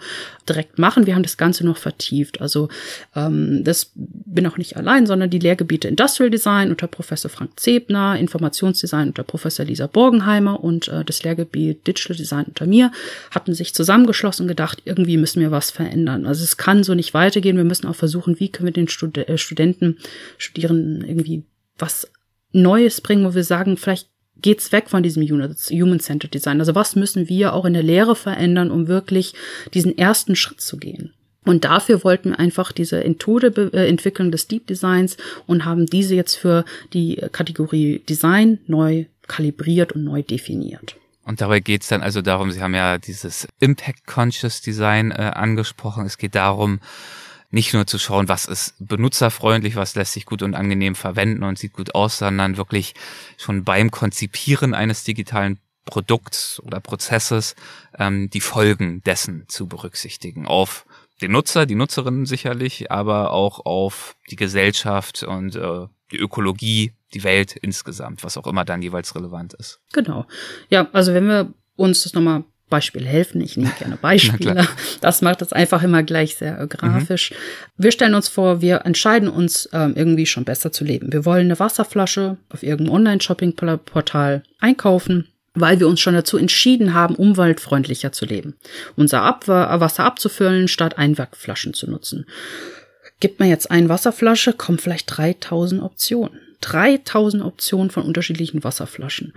direkt 0.48 0.78
machen. 0.78 1.06
Wir 1.06 1.14
haben 1.14 1.22
das 1.22 1.36
Ganze 1.36 1.66
noch 1.66 1.76
vertieft. 1.76 2.40
Also 2.40 2.69
ähm, 3.14 3.62
das 3.64 3.92
bin 3.94 4.46
auch 4.46 4.58
nicht 4.58 4.76
allein, 4.76 5.06
sondern 5.06 5.30
die 5.30 5.38
Lehrgebiete 5.38 5.88
Industrial 5.88 6.30
Design 6.30 6.70
unter 6.70 6.86
Professor 6.86 7.30
Frank 7.30 7.58
Zebner, 7.58 8.16
Informationsdesign 8.18 9.08
unter 9.08 9.22
Professor 9.22 9.64
Lisa 9.64 9.86
Borgenheimer 9.86 10.62
und 10.62 10.88
äh, 10.88 11.04
das 11.04 11.22
Lehrgebiet 11.22 11.86
Digital 11.86 12.16
Design 12.16 12.46
unter 12.46 12.66
mir 12.66 12.92
hatten 13.30 13.54
sich 13.54 13.74
zusammengeschlossen 13.74 14.44
und 14.44 14.48
gedacht, 14.48 14.82
irgendwie 14.84 15.16
müssen 15.16 15.40
wir 15.40 15.50
was 15.50 15.70
verändern. 15.70 16.26
Also 16.26 16.44
es 16.44 16.56
kann 16.56 16.84
so 16.84 16.94
nicht 16.94 17.14
weitergehen. 17.14 17.56
Wir 17.56 17.64
müssen 17.64 17.86
auch 17.86 17.96
versuchen, 17.96 18.40
wie 18.40 18.50
können 18.50 18.66
wir 18.66 18.72
den 18.72 18.88
Stud 18.88 19.16
äh, 19.16 19.38
Studenten, 19.38 19.98
Studierenden 20.38 21.04
irgendwie 21.06 21.44
was 21.78 22.10
Neues 22.52 23.00
bringen, 23.00 23.24
wo 23.24 23.34
wir 23.34 23.44
sagen, 23.44 23.76
vielleicht 23.76 24.08
geht's 24.42 24.72
weg 24.72 24.88
von 24.88 25.02
diesem 25.02 25.22
Human-Centered 25.22 26.32
Design. 26.32 26.60
Also 26.60 26.74
was 26.74 26.96
müssen 26.96 27.28
wir 27.28 27.52
auch 27.52 27.64
in 27.64 27.74
der 27.74 27.82
Lehre 27.82 28.16
verändern, 28.16 28.70
um 28.70 28.88
wirklich 28.88 29.34
diesen 29.74 29.96
ersten 29.96 30.36
Schritt 30.36 30.60
zu 30.60 30.78
gehen? 30.78 31.12
Und 31.44 31.64
dafür 31.64 32.04
wollten 32.04 32.30
wir 32.30 32.38
einfach 32.38 32.72
diese 32.72 32.98
Methode 32.98 33.70
äh, 33.72 33.88
entwickeln 33.88 34.30
des 34.30 34.46
Deep 34.46 34.66
Designs 34.66 35.16
und 35.46 35.64
haben 35.64 35.86
diese 35.86 36.14
jetzt 36.14 36.36
für 36.36 36.64
die 36.92 37.16
Kategorie 37.32 38.02
Design 38.08 38.58
neu 38.66 39.06
kalibriert 39.26 39.92
und 39.92 40.04
neu 40.04 40.22
definiert. 40.22 40.96
Und 41.24 41.40
dabei 41.40 41.60
geht 41.60 41.82
es 41.82 41.88
dann 41.88 42.02
also 42.02 42.22
darum, 42.22 42.50
Sie 42.50 42.60
haben 42.60 42.74
ja 42.74 42.98
dieses 42.98 43.46
Impact 43.60 44.06
Conscious 44.06 44.60
Design 44.60 45.12
äh, 45.12 45.32
angesprochen. 45.34 46.04
Es 46.04 46.18
geht 46.18 46.34
darum, 46.34 46.80
nicht 47.50 47.74
nur 47.74 47.86
zu 47.86 47.98
schauen, 47.98 48.28
was 48.28 48.46
ist 48.46 48.74
benutzerfreundlich, 48.78 49.76
was 49.76 49.94
lässt 49.94 50.12
sich 50.12 50.26
gut 50.26 50.42
und 50.42 50.54
angenehm 50.54 50.94
verwenden 50.94 51.42
und 51.42 51.58
sieht 51.58 51.72
gut 51.72 51.94
aus, 51.94 52.18
sondern 52.18 52.56
wirklich 52.56 52.94
schon 53.36 53.64
beim 53.64 53.90
Konzipieren 53.90 54.74
eines 54.74 55.04
digitalen 55.04 55.58
Produkts 55.84 56.60
oder 56.60 56.80
Prozesses 56.80 57.56
ähm, 57.98 58.30
die 58.30 58.40
Folgen 58.40 59.02
dessen 59.02 59.44
zu 59.48 59.66
berücksichtigen 59.66 60.46
auf 60.46 60.86
den 61.20 61.32
Nutzer, 61.32 61.66
die 61.66 61.74
Nutzerinnen 61.74 62.26
sicherlich, 62.26 62.90
aber 62.90 63.32
auch 63.32 63.64
auf 63.64 64.16
die 64.30 64.36
Gesellschaft 64.36 65.22
und 65.22 65.56
äh, 65.56 65.86
die 66.12 66.18
Ökologie, 66.18 66.92
die 67.14 67.24
Welt 67.24 67.56
insgesamt, 67.56 68.24
was 68.24 68.36
auch 68.36 68.46
immer 68.46 68.64
dann 68.64 68.82
jeweils 68.82 69.14
relevant 69.14 69.54
ist. 69.54 69.80
Genau. 69.92 70.26
Ja, 70.68 70.88
also 70.92 71.14
wenn 71.14 71.26
wir 71.26 71.52
uns 71.76 72.02
das 72.02 72.14
nochmal 72.14 72.44
Beispiel 72.70 73.04
helfen. 73.04 73.42
Ich 73.42 73.56
nehme 73.56 73.72
gerne 73.78 73.96
Beispiele. 74.00 74.66
das 75.02 75.20
macht 75.20 75.42
es 75.42 75.52
einfach 75.52 75.82
immer 75.82 76.02
gleich 76.02 76.36
sehr 76.36 76.58
äh, 76.58 76.66
grafisch. 76.66 77.32
Mhm. 77.32 77.34
Wir 77.76 77.92
stellen 77.92 78.14
uns 78.14 78.28
vor, 78.28 78.62
wir 78.62 78.86
entscheiden 78.86 79.28
uns 79.28 79.68
ähm, 79.72 79.92
irgendwie 79.96 80.24
schon 80.24 80.44
besser 80.44 80.72
zu 80.72 80.84
leben. 80.84 81.12
Wir 81.12 81.26
wollen 81.26 81.46
eine 81.46 81.58
Wasserflasche 81.58 82.38
auf 82.48 82.62
irgendeinem 82.62 82.94
Online-Shopping-Portal 82.94 84.44
einkaufen 84.60 85.26
weil 85.54 85.80
wir 85.80 85.88
uns 85.88 86.00
schon 86.00 86.14
dazu 86.14 86.36
entschieden 86.36 86.94
haben, 86.94 87.16
umweltfreundlicher 87.16 88.12
zu 88.12 88.24
leben. 88.24 88.56
Unser 88.96 89.22
Abwa 89.22 89.80
Wasser 89.80 90.04
abzufüllen, 90.04 90.68
statt 90.68 90.98
Einwegflaschen 90.98 91.74
zu 91.74 91.90
nutzen. 91.90 92.26
Gibt 93.18 93.40
man 93.40 93.48
jetzt 93.48 93.70
eine 93.70 93.88
Wasserflasche, 93.88 94.52
kommen 94.52 94.78
vielleicht 94.78 95.16
3000 95.16 95.82
Optionen. 95.82 96.40
3000 96.60 97.42
Optionen 97.42 97.90
von 97.90 98.04
unterschiedlichen 98.04 98.64
Wasserflaschen. 98.64 99.32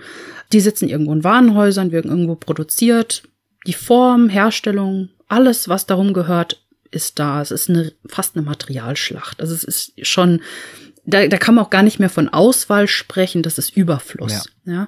Die 0.52 0.60
sitzen 0.60 0.90
irgendwo 0.90 1.14
in 1.14 1.24
Warenhäusern, 1.24 1.92
werden 1.92 2.12
irgendwo 2.12 2.36
produziert. 2.36 3.24
Die 3.66 3.74
Form, 3.74 4.30
Herstellung, 4.30 5.10
alles, 5.28 5.70
was 5.70 5.86
darum 5.86 6.14
gehört, 6.14 6.64
ist 6.92 7.20
da. 7.20 7.42
Es 7.42 7.52
ist 7.52 7.70
eine, 7.70 7.92
fast 8.08 8.36
eine 8.36 8.46
Materialschlacht. 8.46 9.42
Also 9.42 9.54
es 9.54 9.64
ist 9.64 10.06
schon, 10.06 10.42
da, 11.06 11.28
da 11.28 11.38
kann 11.38 11.56
man 11.56 11.66
auch 11.66 11.70
gar 11.70 11.84
nicht 11.84 12.00
mehr 12.00 12.10
von 12.10 12.30
Auswahl 12.30 12.88
sprechen, 12.88 13.42
das 13.42 13.58
ist 13.58 13.76
Überfluss. 13.76 14.46
Ja. 14.66 14.74
ja. 14.74 14.88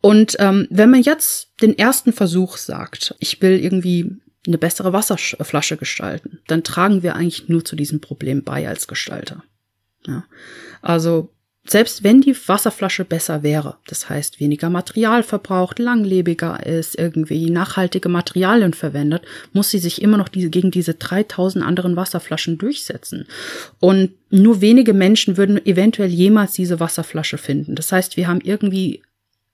Und 0.00 0.36
ähm, 0.38 0.66
wenn 0.70 0.90
man 0.90 1.02
jetzt 1.02 1.52
den 1.60 1.76
ersten 1.76 2.12
Versuch 2.12 2.56
sagt, 2.56 3.14
ich 3.18 3.40
will 3.42 3.58
irgendwie 3.58 4.16
eine 4.46 4.58
bessere 4.58 4.92
Wasserflasche 4.92 5.76
gestalten, 5.76 6.40
dann 6.46 6.64
tragen 6.64 7.02
wir 7.02 7.14
eigentlich 7.14 7.48
nur 7.48 7.64
zu 7.64 7.76
diesem 7.76 8.00
Problem 8.00 8.42
bei 8.42 8.66
als 8.66 8.88
Gestalter. 8.88 9.44
Ja. 10.06 10.24
Also 10.80 11.30
selbst 11.66 12.02
wenn 12.02 12.22
die 12.22 12.34
Wasserflasche 12.48 13.04
besser 13.04 13.42
wäre, 13.42 13.76
das 13.86 14.08
heißt 14.08 14.40
weniger 14.40 14.70
Material 14.70 15.22
verbraucht, 15.22 15.78
langlebiger 15.78 16.64
ist, 16.64 16.98
irgendwie 16.98 17.50
nachhaltige 17.50 18.08
Materialien 18.08 18.72
verwendet, 18.72 19.22
muss 19.52 19.70
sie 19.70 19.78
sich 19.78 20.00
immer 20.00 20.16
noch 20.16 20.28
diese, 20.28 20.48
gegen 20.48 20.70
diese 20.70 20.94
3000 20.94 21.62
anderen 21.62 21.96
Wasserflaschen 21.96 22.56
durchsetzen. 22.56 23.26
Und 23.78 24.12
nur 24.30 24.62
wenige 24.62 24.94
Menschen 24.94 25.36
würden 25.36 25.64
eventuell 25.66 26.08
jemals 26.08 26.54
diese 26.54 26.80
Wasserflasche 26.80 27.36
finden. 27.36 27.74
Das 27.74 27.92
heißt, 27.92 28.16
wir 28.16 28.26
haben 28.26 28.40
irgendwie 28.42 29.02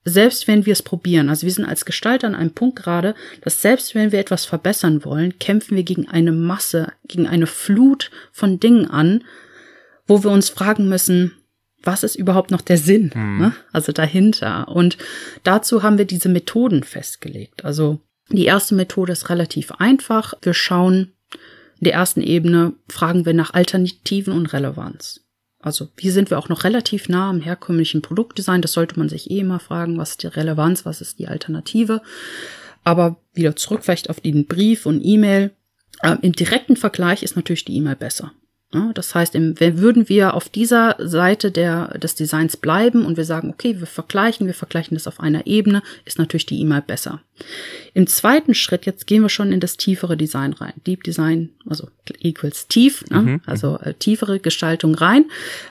selbst 0.08 0.46
wenn 0.46 0.66
wir 0.66 0.72
es 0.72 0.82
probieren, 0.82 1.28
also 1.28 1.46
wir 1.46 1.52
sind 1.52 1.64
als 1.64 1.84
Gestalter 1.84 2.28
an 2.28 2.36
einem 2.36 2.52
Punkt 2.52 2.76
gerade, 2.76 3.16
dass 3.42 3.60
selbst 3.60 3.96
wenn 3.96 4.12
wir 4.12 4.20
etwas 4.20 4.44
verbessern 4.44 5.04
wollen, 5.04 5.36
kämpfen 5.40 5.76
wir 5.76 5.82
gegen 5.82 6.08
eine 6.08 6.30
Masse, 6.30 6.92
gegen 7.08 7.26
eine 7.26 7.48
Flut 7.48 8.12
von 8.30 8.60
Dingen 8.60 8.88
an, 8.88 9.24
wo 10.06 10.22
wir 10.22 10.30
uns 10.30 10.48
fragen 10.48 10.88
müssen, 10.88 11.32
was 11.82 12.04
ist 12.04 12.14
überhaupt 12.14 12.52
noch 12.52 12.60
der 12.60 12.78
Sinn, 12.78 13.10
mhm. 13.14 13.38
ne? 13.38 13.52
also 13.72 13.90
dahinter. 13.90 14.68
Und 14.68 14.96
dazu 15.42 15.82
haben 15.82 15.98
wir 15.98 16.04
diese 16.04 16.28
Methoden 16.28 16.84
festgelegt. 16.84 17.64
Also 17.64 18.00
die 18.30 18.44
erste 18.44 18.76
Methode 18.76 19.12
ist 19.12 19.28
relativ 19.28 19.72
einfach. 19.72 20.34
Wir 20.42 20.54
schauen 20.54 21.12
in 21.80 21.84
der 21.84 21.94
ersten 21.94 22.22
Ebene, 22.22 22.74
fragen 22.88 23.26
wir 23.26 23.34
nach 23.34 23.54
Alternativen 23.54 24.32
und 24.32 24.52
Relevanz. 24.52 25.25
Also 25.66 25.88
hier 25.98 26.12
sind 26.12 26.30
wir 26.30 26.38
auch 26.38 26.48
noch 26.48 26.62
relativ 26.62 27.08
nah 27.08 27.28
am 27.28 27.40
herkömmlichen 27.40 28.00
Produktdesign. 28.00 28.62
Das 28.62 28.70
sollte 28.70 29.00
man 29.00 29.08
sich 29.08 29.32
eh 29.32 29.40
immer 29.40 29.58
fragen, 29.58 29.98
was 29.98 30.10
ist 30.10 30.22
die 30.22 30.28
Relevanz, 30.28 30.86
was 30.86 31.00
ist 31.00 31.18
die 31.18 31.26
Alternative. 31.26 32.02
Aber 32.84 33.16
wieder 33.34 33.56
zurück 33.56 33.80
vielleicht 33.82 34.08
auf 34.08 34.20
den 34.20 34.46
Brief 34.46 34.86
und 34.86 35.00
E-Mail. 35.04 35.50
Ähm, 36.04 36.18
Im 36.22 36.34
direkten 36.34 36.76
Vergleich 36.76 37.24
ist 37.24 37.34
natürlich 37.34 37.64
die 37.64 37.74
E-Mail 37.74 37.96
besser. 37.96 38.30
Das 38.94 39.14
heißt, 39.14 39.34
würden 39.34 40.08
wir 40.08 40.34
auf 40.34 40.48
dieser 40.48 40.96
Seite 40.98 41.52
der, 41.52 41.96
des 41.98 42.16
Designs 42.16 42.56
bleiben 42.56 43.06
und 43.06 43.16
wir 43.16 43.24
sagen, 43.24 43.48
okay, 43.48 43.78
wir 43.78 43.86
vergleichen, 43.86 44.48
wir 44.48 44.54
vergleichen 44.54 44.96
das 44.96 45.06
auf 45.06 45.20
einer 45.20 45.46
Ebene, 45.46 45.82
ist 46.04 46.18
natürlich 46.18 46.46
die 46.46 46.60
E-Mail 46.60 46.82
besser. 46.82 47.20
Im 47.94 48.08
zweiten 48.08 48.54
Schritt, 48.54 48.84
jetzt 48.84 49.06
gehen 49.06 49.22
wir 49.22 49.28
schon 49.28 49.52
in 49.52 49.60
das 49.60 49.76
tiefere 49.76 50.16
Design 50.16 50.52
rein. 50.52 50.72
Deep 50.84 51.04
Design, 51.04 51.50
also 51.64 51.88
equals 52.18 52.66
tief, 52.66 53.04
ne? 53.08 53.22
mhm. 53.22 53.40
also 53.46 53.78
äh, 53.78 53.94
tiefere 53.94 54.40
Gestaltung 54.40 54.96
rein. 54.96 55.26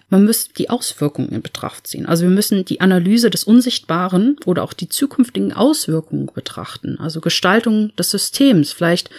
Man 0.10 0.24
müsste 0.24 0.54
die 0.54 0.70
Auswirkungen 0.70 1.30
in 1.30 1.42
Betracht 1.42 1.88
ziehen. 1.88 2.06
Also 2.06 2.24
wir 2.24 2.32
müssen 2.32 2.64
die 2.64 2.82
Analyse 2.82 3.30
des 3.30 3.44
Unsichtbaren 3.44 4.38
oder 4.46 4.64
auch 4.64 4.74
die 4.74 4.90
zukünftigen 4.90 5.52
Auswirkungen 5.52 6.30
betrachten. 6.34 6.98
Also 7.00 7.20
Gestaltung 7.20 7.94
des 7.98 8.12
Systems. 8.12 8.72
Vielleicht 8.72 9.10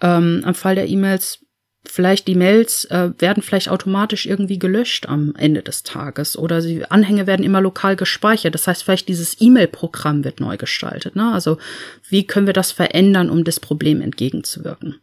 ähm, 0.00 0.42
am 0.44 0.54
Fall 0.54 0.74
der 0.74 0.88
E-Mails 0.88 1.40
vielleicht 1.88 2.28
die 2.28 2.34
Mails 2.34 2.84
äh, 2.86 3.10
werden 3.18 3.42
vielleicht 3.42 3.68
automatisch 3.68 4.26
irgendwie 4.26 4.58
gelöscht 4.58 5.08
am 5.08 5.34
Ende 5.36 5.62
des 5.62 5.82
Tages 5.82 6.36
oder 6.36 6.60
die 6.60 6.84
Anhänge 6.84 7.26
werden 7.26 7.44
immer 7.44 7.60
lokal 7.60 7.96
gespeichert. 7.96 8.54
Das 8.54 8.66
heißt, 8.66 8.84
vielleicht 8.84 9.08
dieses 9.08 9.40
E-Mail-Programm 9.40 10.24
wird 10.24 10.40
neu 10.40 10.56
gestaltet. 10.56 11.16
Ne? 11.16 11.32
Also 11.32 11.58
wie 12.08 12.26
können 12.26 12.46
wir 12.46 12.52
das 12.52 12.72
verändern, 12.72 13.30
um 13.30 13.44
das 13.44 13.60
Problem 13.60 14.00
entgegenzuwirken? 14.00 15.00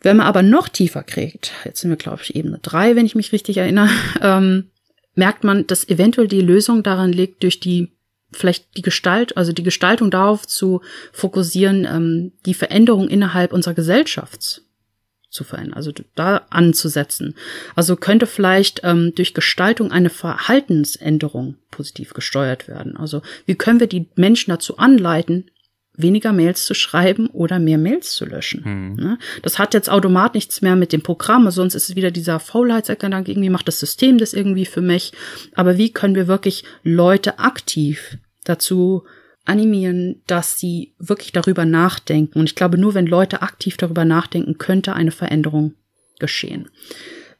Wenn 0.00 0.18
man 0.18 0.26
aber 0.26 0.42
noch 0.42 0.68
tiefer 0.68 1.02
kriegt, 1.02 1.52
jetzt 1.64 1.80
sind 1.80 1.90
wir, 1.90 1.96
glaube 1.96 2.22
ich, 2.22 2.36
Ebene 2.36 2.58
drei, 2.62 2.94
wenn 2.94 3.06
ich 3.06 3.14
mich 3.14 3.32
richtig 3.32 3.56
erinnere, 3.56 3.90
ähm, 4.22 4.70
merkt 5.14 5.44
man, 5.44 5.66
dass 5.66 5.88
eventuell 5.88 6.28
die 6.28 6.40
Lösung 6.40 6.82
daran 6.82 7.12
liegt, 7.12 7.42
durch 7.42 7.60
die 7.60 7.92
vielleicht 8.30 8.76
die 8.76 8.82
Gestalt, 8.82 9.36
also 9.36 9.52
die 9.52 9.62
Gestaltung 9.62 10.10
darauf 10.10 10.46
zu 10.46 10.82
fokussieren, 11.12 11.86
ähm, 11.86 12.32
die 12.44 12.54
Veränderung 12.54 13.08
innerhalb 13.08 13.52
unserer 13.52 13.74
Gesellschaft 13.74 14.62
zu 15.30 15.44
verändern, 15.44 15.74
also 15.74 15.92
da 16.14 16.46
anzusetzen. 16.50 17.34
Also 17.74 17.96
könnte 17.96 18.26
vielleicht 18.26 18.80
ähm, 18.84 19.12
durch 19.14 19.34
Gestaltung 19.34 19.92
eine 19.92 20.10
Verhaltensänderung 20.10 21.56
positiv 21.70 22.14
gesteuert 22.14 22.66
werden. 22.68 22.96
Also 22.96 23.22
wie 23.44 23.54
können 23.54 23.80
wir 23.80 23.88
die 23.88 24.08
Menschen 24.16 24.50
dazu 24.50 24.78
anleiten, 24.78 25.50
weniger 25.98 26.32
Mails 26.32 26.64
zu 26.64 26.74
schreiben 26.74 27.26
oder 27.28 27.58
mehr 27.58 27.76
Mails 27.76 28.12
zu 28.12 28.24
löschen. 28.24 28.94
Mhm. 28.98 29.18
Das 29.42 29.58
hat 29.58 29.74
jetzt 29.74 29.90
automatisch 29.90 30.38
nichts 30.38 30.62
mehr 30.62 30.76
mit 30.76 30.92
dem 30.92 31.02
Programm, 31.02 31.50
sonst 31.50 31.74
ist 31.74 31.90
es 31.90 31.96
wieder 31.96 32.12
dieser 32.12 32.38
Faulheitsgedanke, 32.38 33.32
irgendwie 33.32 33.50
macht 33.50 33.66
das 33.66 33.80
System 33.80 34.16
das 34.16 34.32
irgendwie 34.32 34.64
für 34.64 34.80
mich. 34.80 35.12
Aber 35.54 35.76
wie 35.76 35.92
können 35.92 36.14
wir 36.14 36.28
wirklich 36.28 36.62
Leute 36.84 37.40
aktiv 37.40 38.16
dazu 38.44 39.04
animieren, 39.48 40.22
dass 40.26 40.58
sie 40.58 40.94
wirklich 40.98 41.32
darüber 41.32 41.64
nachdenken. 41.64 42.38
Und 42.38 42.46
ich 42.46 42.54
glaube, 42.54 42.78
nur 42.78 42.94
wenn 42.94 43.06
Leute 43.06 43.42
aktiv 43.42 43.76
darüber 43.76 44.04
nachdenken, 44.04 44.58
könnte 44.58 44.92
eine 44.94 45.10
Veränderung 45.10 45.74
geschehen. 46.18 46.68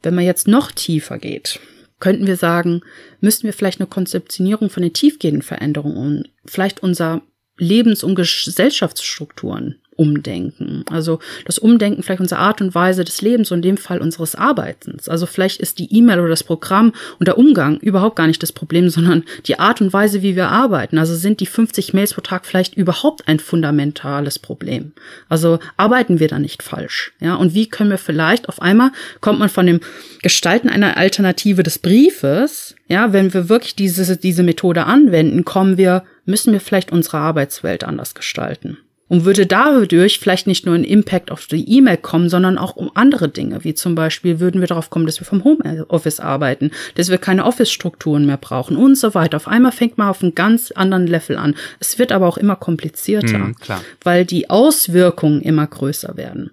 Wenn 0.03 0.15
man 0.15 0.25
jetzt 0.25 0.49
noch 0.49 0.73
tiefer 0.73 1.19
geht, 1.19 1.61
könnten 2.01 2.27
wir 2.27 2.37
sagen, 2.37 2.83
müssten 3.21 3.45
wir 3.45 3.53
vielleicht 3.53 3.81
eine 3.81 3.89
Konzeptionierung 3.89 4.71
von 4.71 4.83
den 4.83 4.93
tiefgehenden 4.93 5.43
Veränderungen 5.43 5.97
und 5.97 6.31
vielleicht 6.45 6.83
unser 6.83 7.23
Lebens- 7.57 8.05
und 8.05 8.15
Gesellschaftsstrukturen 8.15 9.81
umdenken. 9.99 10.85
Also 10.91 11.19
das 11.45 11.59
Umdenken 11.59 12.03
vielleicht 12.03 12.21
unsere 12.21 12.41
Art 12.41 12.61
und 12.61 12.75
Weise 12.75 13.05
des 13.05 13.21
Lebens 13.21 13.51
und 13.51 13.59
in 13.59 13.63
dem 13.63 13.77
Fall 13.77 14.01
unseres 14.01 14.37
Arbeitens. 14.37 15.09
Also 15.09 15.27
vielleicht 15.27 15.61
ist 15.61 15.81
die 15.81 15.93
E-Mail 15.93 16.21
oder 16.21 16.29
das 16.29 16.45
Programm 16.45 16.93
und 17.19 17.27
der 17.27 17.37
Umgang 17.37 17.79
überhaupt 17.79 18.15
gar 18.15 18.29
nicht 18.29 18.43
das 18.43 18.53
Problem, 18.53 18.89
sondern 18.91 19.25
die 19.47 19.59
Art 19.59 19.81
und 19.81 19.93
Weise, 19.93 20.23
wie 20.23 20.37
wir 20.37 20.49
arbeiten. 20.49 20.99
Also 20.99 21.17
sind 21.17 21.41
die 21.41 21.47
50 21.47 21.95
Mails 21.95 22.15
pro 22.15 22.21
Tag 22.21 22.47
vielleicht 22.47 22.77
überhaupt 22.77 23.27
ein 23.27 23.41
fundamentales 23.41 24.39
Problem. 24.39 24.93
Also 25.29 25.59
arbeiten 25.77 26.21
wir 26.21 26.29
da 26.29 26.39
nicht 26.39 26.63
falsch. 26.63 27.13
Ja, 27.19 27.35
und 27.35 27.55
wie 27.55 27.69
können 27.69 27.91
wir 27.91 27.99
vielleicht 27.99 28.49
auf 28.49 28.63
einmal 28.63 28.93
kommt 29.21 29.41
man 29.41 29.49
von 29.49 29.67
dem 29.67 29.81
Gestalten 30.23 30.69
einer 30.69 30.97
Alternative 30.97 31.65
des 31.65 31.81
Briefes, 31.81 32.77
ja, 32.87 33.13
wenn 33.13 33.35
wir 33.35 33.49
wirklich 33.49 33.75
diese, 33.75 34.17
diese 34.17 34.45
Methode 34.45 34.87
anwenden, 34.87 35.45
kommen 35.45 35.77
wir, 35.77 36.05
müssen 36.25 36.53
wir 36.53 36.61
vielleicht 36.61 36.93
unsere 36.93 37.19
Arbeitswelt 37.19 37.83
anders 37.83 38.15
gestalten 38.15 38.79
und 39.09 39.25
würde 39.25 39.47
dadurch 39.47 40.19
vielleicht 40.19 40.47
nicht 40.47 40.67
nur 40.67 40.75
ein 40.75 40.85
Impact 40.85 41.31
auf 41.31 41.47
die 41.47 41.69
E-Mail 41.69 41.97
kommen, 41.97 42.29
sondern 42.29 42.59
auch 42.59 42.77
um 42.77 42.91
andere 42.95 43.29
Dinge, 43.29 43.65
wie 43.65 43.75
zum 43.75 43.95
Beispiel 43.95 44.41
würden 44.41 44.61
wir 44.61 44.69
darauf 44.69 44.91
kommen, 44.91 45.07
dass 45.07 45.21
wir 45.21 45.27
vom 45.27 45.45
Homeoffice 45.45 46.21
arbeiten, 46.21 46.71
dass 46.95 47.09
wir 47.09 47.19
keine 47.19 47.45
Office-Strukturen 47.45 48.27
mehr 48.27 48.37
brauchen 48.37 48.77
und 48.77 48.97
so 48.97 49.15
weiter. 49.15 49.37
Auf 49.37 49.49
einmal 49.49 49.73
fängt 49.73 49.99
man 49.99 50.09
auf 50.09 50.23
einem 50.23 50.35
ganz 50.35 50.71
anderen 50.71 51.07
Level 51.07 51.37
an. 51.37 51.57
Es 51.81 51.99
wird 51.99 52.13
aber 52.13 52.27
auch 52.27 52.39
immer 52.39 52.57
komplizierter, 52.57 53.39
mhm, 53.39 53.57
weil 54.03 54.25
die 54.25 54.51
Auswirkungen 54.51 55.43
immer 55.43 55.67
größer 55.67 56.17
werden. 56.17 56.51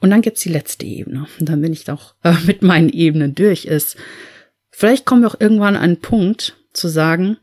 Und 0.00 0.10
dann 0.10 0.22
gibt's 0.22 0.42
die 0.42 0.48
letzte 0.48 0.86
Ebene. 0.86 1.26
Und 1.38 1.48
dann 1.48 1.60
bin 1.60 1.72
ich 1.72 1.90
auch 1.90 2.14
äh, 2.22 2.34
mit 2.46 2.62
meinen 2.62 2.88
Ebenen 2.88 3.34
durch 3.34 3.64
ist. 3.64 3.96
Vielleicht 4.70 5.04
kommen 5.04 5.22
wir 5.22 5.28
auch 5.28 5.40
irgendwann 5.40 5.76
an 5.76 5.82
einen 5.82 6.00
Punkt 6.00 6.56
zu 6.72 6.88
sagen, 6.88 7.36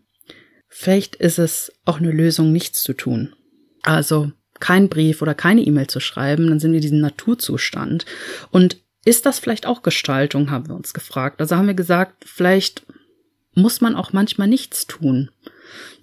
vielleicht 0.69 1.15
ist 1.17 1.37
es 1.37 1.71
auch 1.85 1.99
eine 1.99 2.11
Lösung, 2.11 2.51
nichts 2.51 2.81
zu 2.81 2.93
tun. 2.93 3.33
Also 3.83 4.31
kein 4.59 4.89
Brief 4.89 5.21
oder 5.21 5.33
keine 5.33 5.61
E-Mail 5.61 5.87
zu 5.87 5.99
schreiben, 5.99 6.47
dann 6.47 6.59
sind 6.59 6.71
wir 6.71 6.77
in 6.77 6.81
diesem 6.81 6.99
Naturzustand. 6.99 8.05
Und 8.51 8.77
ist 9.05 9.25
das 9.25 9.39
vielleicht 9.39 9.65
auch 9.65 9.83
Gestaltung, 9.83 10.51
haben 10.51 10.67
wir 10.67 10.75
uns 10.75 10.93
gefragt. 10.93 11.39
Also 11.39 11.55
haben 11.55 11.67
wir 11.67 11.73
gesagt, 11.73 12.25
vielleicht 12.25 12.83
muss 13.53 13.81
man 13.81 13.95
auch 13.95 14.13
manchmal 14.13 14.47
nichts 14.47 14.85
tun, 14.85 15.31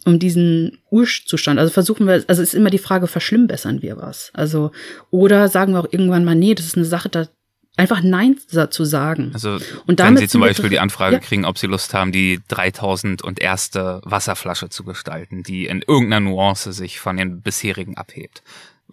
um 0.04 0.18
diesen 0.18 0.78
Urzustand. 0.90 1.58
Also 1.60 1.72
versuchen 1.72 2.06
wir, 2.06 2.24
also 2.26 2.42
ist 2.42 2.54
immer 2.54 2.70
die 2.70 2.78
Frage, 2.78 3.06
verschlimmbessern 3.06 3.82
wir 3.82 3.96
was? 3.96 4.30
Also, 4.34 4.72
oder 5.10 5.48
sagen 5.48 5.72
wir 5.72 5.80
auch 5.80 5.92
irgendwann 5.92 6.24
mal, 6.24 6.34
nee, 6.34 6.54
das 6.54 6.66
ist 6.66 6.76
eine 6.76 6.84
Sache, 6.84 7.08
da 7.08 7.28
einfach 7.76 8.02
Nein 8.02 8.38
zu 8.70 8.84
sagen. 8.84 9.30
Also 9.34 9.58
und 9.86 9.98
wenn 9.98 10.16
Sie 10.16 10.28
zum 10.28 10.40
Beispiel 10.40 10.70
die 10.70 10.78
Anfrage 10.78 11.16
ja. 11.16 11.20
kriegen, 11.20 11.44
ob 11.44 11.58
Sie 11.58 11.66
Lust 11.66 11.94
haben, 11.94 12.12
die 12.12 12.40
3000 12.48 13.22
und 13.22 13.40
erste 13.40 14.00
Wasserflasche 14.04 14.68
zu 14.68 14.84
gestalten, 14.84 15.42
die 15.42 15.66
in 15.66 15.82
irgendeiner 15.82 16.20
Nuance 16.20 16.72
sich 16.72 17.00
von 17.00 17.16
den 17.16 17.42
bisherigen 17.42 17.96
abhebt. 17.96 18.42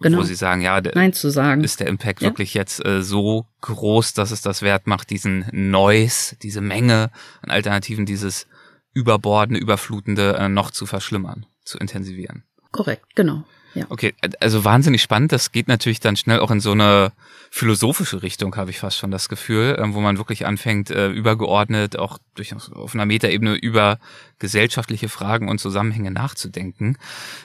Genau. 0.00 0.18
Wo 0.18 0.22
Sie 0.22 0.34
sagen, 0.34 0.62
ja, 0.62 0.80
Nein 0.80 1.12
zu 1.12 1.30
sagen. 1.30 1.62
ist 1.62 1.78
der 1.78 1.86
Impact 1.86 2.22
ja. 2.22 2.28
wirklich 2.28 2.54
jetzt 2.54 2.84
äh, 2.84 3.02
so 3.02 3.46
groß, 3.60 4.14
dass 4.14 4.30
es 4.30 4.42
das 4.42 4.62
wert 4.62 4.86
macht, 4.86 5.10
diesen 5.10 5.46
Noise, 5.52 6.36
diese 6.42 6.60
Menge 6.60 7.10
an 7.42 7.50
Alternativen, 7.50 8.06
dieses 8.06 8.46
überbordende, 8.94 9.60
überflutende 9.60 10.36
äh, 10.36 10.48
noch 10.48 10.70
zu 10.70 10.86
verschlimmern, 10.86 11.46
zu 11.64 11.78
intensivieren. 11.78 12.42
Korrekt, 12.72 13.14
genau. 13.14 13.44
Ja. 13.74 13.86
Okay, 13.88 14.14
also 14.40 14.64
wahnsinnig 14.64 15.02
spannend. 15.02 15.32
Das 15.32 15.52
geht 15.52 15.68
natürlich 15.68 16.00
dann 16.00 16.16
schnell 16.16 16.40
auch 16.40 16.50
in 16.50 16.60
so 16.60 16.72
eine 16.72 17.12
philosophische 17.50 18.22
Richtung, 18.22 18.56
habe 18.56 18.70
ich 18.70 18.78
fast 18.78 18.96
schon 18.96 19.10
das 19.10 19.28
Gefühl, 19.28 19.76
ähm, 19.78 19.94
wo 19.94 20.00
man 20.00 20.18
wirklich 20.18 20.46
anfängt, 20.46 20.90
äh, 20.90 21.08
übergeordnet, 21.08 21.98
auch 21.98 22.18
durch, 22.34 22.54
auf 22.54 22.94
einer 22.94 23.06
Metaebene 23.06 23.54
über 23.54 23.98
gesellschaftliche 24.38 25.08
Fragen 25.08 25.48
und 25.48 25.58
Zusammenhänge 25.58 26.10
nachzudenken. 26.10 26.96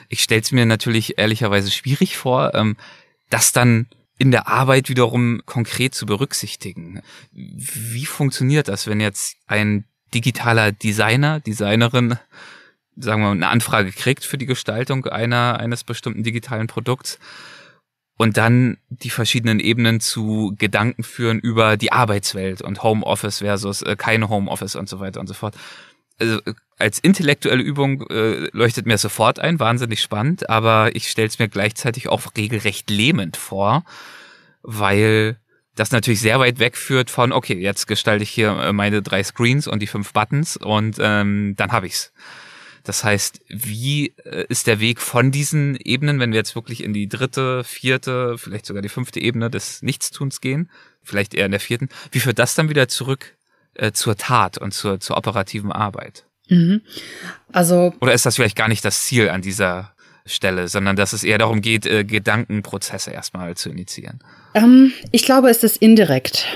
Ich 0.08 0.22
stelle 0.22 0.40
es 0.40 0.52
mir 0.52 0.66
natürlich 0.66 1.18
ehrlicherweise 1.18 1.70
schwierig 1.70 2.16
vor, 2.16 2.54
ähm, 2.54 2.76
das 3.30 3.52
dann 3.52 3.86
in 4.18 4.30
der 4.30 4.48
Arbeit 4.48 4.88
wiederum 4.88 5.42
konkret 5.46 5.94
zu 5.94 6.06
berücksichtigen. 6.06 7.02
Wie 7.32 8.06
funktioniert 8.06 8.68
das, 8.68 8.86
wenn 8.86 9.00
jetzt 9.00 9.36
ein 9.46 9.84
digitaler 10.14 10.72
Designer, 10.72 11.40
Designerin 11.40 12.18
sagen 12.98 13.22
wir 13.22 13.28
mal, 13.28 13.32
eine 13.32 13.48
Anfrage 13.48 13.92
kriegt 13.92 14.24
für 14.24 14.38
die 14.38 14.46
Gestaltung 14.46 15.06
einer, 15.06 15.58
eines 15.58 15.84
bestimmten 15.84 16.22
digitalen 16.22 16.66
Produkts 16.66 17.18
und 18.16 18.36
dann 18.36 18.78
die 18.88 19.10
verschiedenen 19.10 19.60
Ebenen 19.60 20.00
zu 20.00 20.54
Gedanken 20.58 21.04
führen 21.04 21.38
über 21.38 21.76
die 21.76 21.92
Arbeitswelt 21.92 22.60
und 22.60 22.82
Homeoffice 22.82 23.38
versus 23.38 23.82
äh, 23.82 23.96
keine 23.96 24.28
Homeoffice 24.28 24.74
und 24.74 24.88
so 24.88 25.00
weiter 25.00 25.20
und 25.20 25.28
so 25.28 25.34
fort. 25.34 25.54
Also 26.18 26.38
äh, 26.44 26.54
als 26.76 26.98
intellektuelle 26.98 27.62
Übung 27.62 28.02
äh, 28.10 28.48
leuchtet 28.52 28.86
mir 28.86 28.98
sofort 28.98 29.38
ein, 29.38 29.60
wahnsinnig 29.60 30.02
spannend, 30.02 30.50
aber 30.50 30.94
ich 30.94 31.08
stelle 31.08 31.28
es 31.28 31.38
mir 31.38 31.48
gleichzeitig 31.48 32.08
auch 32.08 32.22
regelrecht 32.36 32.90
lähmend 32.90 33.36
vor, 33.36 33.84
weil 34.62 35.38
das 35.76 35.92
natürlich 35.92 36.20
sehr 36.20 36.40
weit 36.40 36.58
wegführt 36.58 37.10
von, 37.10 37.32
okay, 37.32 37.54
jetzt 37.54 37.86
gestalte 37.86 38.24
ich 38.24 38.30
hier 38.30 38.50
äh, 38.50 38.72
meine 38.72 39.00
drei 39.00 39.22
Screens 39.22 39.68
und 39.68 39.80
die 39.80 39.86
fünf 39.86 40.12
Buttons 40.12 40.56
und 40.56 40.96
ähm, 41.00 41.54
dann 41.56 41.70
habe 41.70 41.86
ich's. 41.86 42.12
Das 42.84 43.04
heißt, 43.04 43.40
wie 43.48 44.14
äh, 44.24 44.44
ist 44.48 44.66
der 44.66 44.80
Weg 44.80 45.00
von 45.00 45.30
diesen 45.30 45.76
Ebenen, 45.76 46.20
wenn 46.20 46.32
wir 46.32 46.38
jetzt 46.38 46.54
wirklich 46.54 46.82
in 46.82 46.92
die 46.92 47.08
dritte, 47.08 47.64
vierte, 47.64 48.38
vielleicht 48.38 48.66
sogar 48.66 48.82
die 48.82 48.88
fünfte 48.88 49.20
Ebene 49.20 49.50
des 49.50 49.82
Nichtstuns 49.82 50.40
gehen, 50.40 50.70
vielleicht 51.02 51.34
eher 51.34 51.46
in 51.46 51.52
der 51.52 51.60
vierten, 51.60 51.88
wie 52.12 52.20
führt 52.20 52.38
das 52.38 52.54
dann 52.54 52.68
wieder 52.68 52.88
zurück 52.88 53.36
äh, 53.74 53.92
zur 53.92 54.16
Tat 54.16 54.58
und 54.58 54.72
zur, 54.72 55.00
zur 55.00 55.16
operativen 55.16 55.72
Arbeit? 55.72 56.24
Mhm. 56.48 56.82
Also. 57.52 57.94
Oder 58.00 58.14
ist 58.14 58.26
das 58.26 58.36
vielleicht 58.36 58.56
gar 58.56 58.68
nicht 58.68 58.84
das 58.84 59.04
Ziel 59.04 59.28
an 59.28 59.42
dieser 59.42 59.92
Stelle, 60.26 60.68
sondern 60.68 60.96
dass 60.96 61.12
es 61.12 61.24
eher 61.24 61.38
darum 61.38 61.60
geht, 61.60 61.86
äh, 61.86 62.04
Gedankenprozesse 62.04 63.10
erstmal 63.10 63.56
zu 63.56 63.70
initiieren? 63.70 64.20
Ähm, 64.54 64.92
ich 65.12 65.24
glaube, 65.24 65.50
es 65.50 65.62
ist 65.62 65.78
indirekt. 65.78 66.46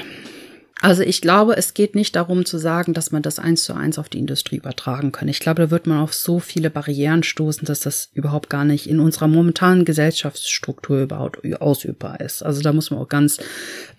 Also 0.82 1.02
ich 1.04 1.20
glaube, 1.20 1.56
es 1.56 1.74
geht 1.74 1.94
nicht 1.94 2.16
darum 2.16 2.44
zu 2.44 2.58
sagen, 2.58 2.92
dass 2.92 3.12
man 3.12 3.22
das 3.22 3.38
eins 3.38 3.62
zu 3.62 3.72
eins 3.72 4.00
auf 4.00 4.08
die 4.08 4.18
Industrie 4.18 4.56
übertragen 4.56 5.12
kann. 5.12 5.28
Ich 5.28 5.38
glaube, 5.38 5.62
da 5.62 5.70
wird 5.70 5.86
man 5.86 6.00
auf 6.00 6.12
so 6.12 6.40
viele 6.40 6.70
Barrieren 6.70 7.22
stoßen, 7.22 7.64
dass 7.64 7.78
das 7.78 8.10
überhaupt 8.14 8.50
gar 8.50 8.64
nicht 8.64 8.90
in 8.90 8.98
unserer 8.98 9.28
momentanen 9.28 9.84
Gesellschaftsstruktur 9.84 11.02
überhaupt 11.02 11.38
ausübbar 11.60 12.20
ist. 12.20 12.42
Also 12.42 12.62
da 12.62 12.72
muss 12.72 12.90
man 12.90 12.98
auch 12.98 13.08
ganz 13.08 13.38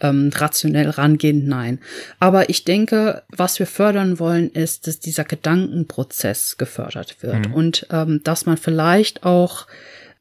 ähm, 0.02 0.30
rationell 0.36 0.90
rangehen. 0.90 1.48
Nein. 1.48 1.80
Aber 2.20 2.50
ich 2.50 2.66
denke, 2.66 3.24
was 3.30 3.60
wir 3.60 3.66
fördern 3.66 4.20
wollen, 4.20 4.50
ist, 4.52 4.86
dass 4.86 5.00
dieser 5.00 5.24
Gedankenprozess 5.24 6.58
gefördert 6.58 7.16
wird 7.22 7.48
mhm. 7.48 7.54
und 7.54 7.88
ähm, 7.92 8.20
dass 8.26 8.46
man 8.46 8.58
vielleicht 8.58 9.24
auch, 9.24 9.68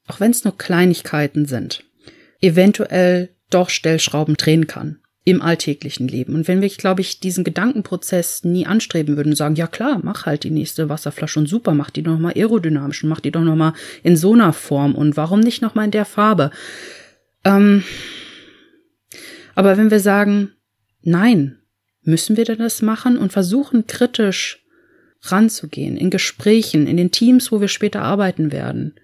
auch 0.07 0.21
wenn 0.21 0.31
es 0.31 0.45
nur 0.45 0.57
Kleinigkeiten 0.57 1.45
sind, 1.47 1.83
eventuell 2.41 3.31
doch 3.51 3.69
Stellschrauben 3.69 4.37
drehen 4.37 4.69
kann 4.69 5.02
im 5.25 5.41
alltäglichen 5.41 6.09
Leben. 6.09 6.35
Und 6.35 6.49
wenn 6.49 6.61
wir, 6.61 6.69
glaube 6.69 7.01
ich, 7.01 7.21
diesen 7.21 7.45
Gedankenprozess 7.45 8.43
nie 8.43 8.67
anstreben 8.67 9.17
würden 9.17 9.31
und 9.31 9.37
sagen, 9.37 9.55
ja 9.55 9.69
klar, 9.69 10.01
mach 10.03 10.27
halt 10.27 10.43
die 10.43 10.51
nächste 10.51 10.89
Wasserflasche 10.89 11.39
und 11.39 11.49
super, 11.49 11.75
mach 11.75 11.91
die 11.91 12.03
doch 12.03 12.19
mal 12.19 12.33
aerodynamisch 12.35 13.05
und 13.05 13.11
mach 13.11 13.21
die 13.21 13.31
doch 13.31 13.43
noch 13.43 13.55
mal 13.55 13.75
in 14.03 14.17
so 14.17 14.33
einer 14.33 14.53
Form 14.53 14.95
und 14.95 15.17
warum 15.17 15.41
nicht 15.41 15.63
noch 15.63 15.77
mal 15.77 15.85
in 15.85 15.93
der 15.93 16.05
Farbe? 16.05 16.51
Ähm, 17.45 17.85
aber 19.55 19.77
wenn 19.77 19.91
wir 19.91 20.01
sagen, 20.01 20.53
nein, 21.03 21.59
müssen 22.03 22.37
wir 22.37 22.45
denn 22.45 22.59
das 22.59 22.83
machen 22.83 23.17
und 23.17 23.33
versuchen 23.33 23.87
kritisch 23.87 24.65
ranzugehen, 25.23 25.97
in 25.97 26.11
Gesprächen, 26.11 26.89
in 26.89 26.97
den 26.97 27.13
Teams, 27.13 27.53
wo 27.53 27.61
wir 27.61 27.69
später 27.69 28.03
arbeiten 28.03 28.51
werden, 28.51 28.95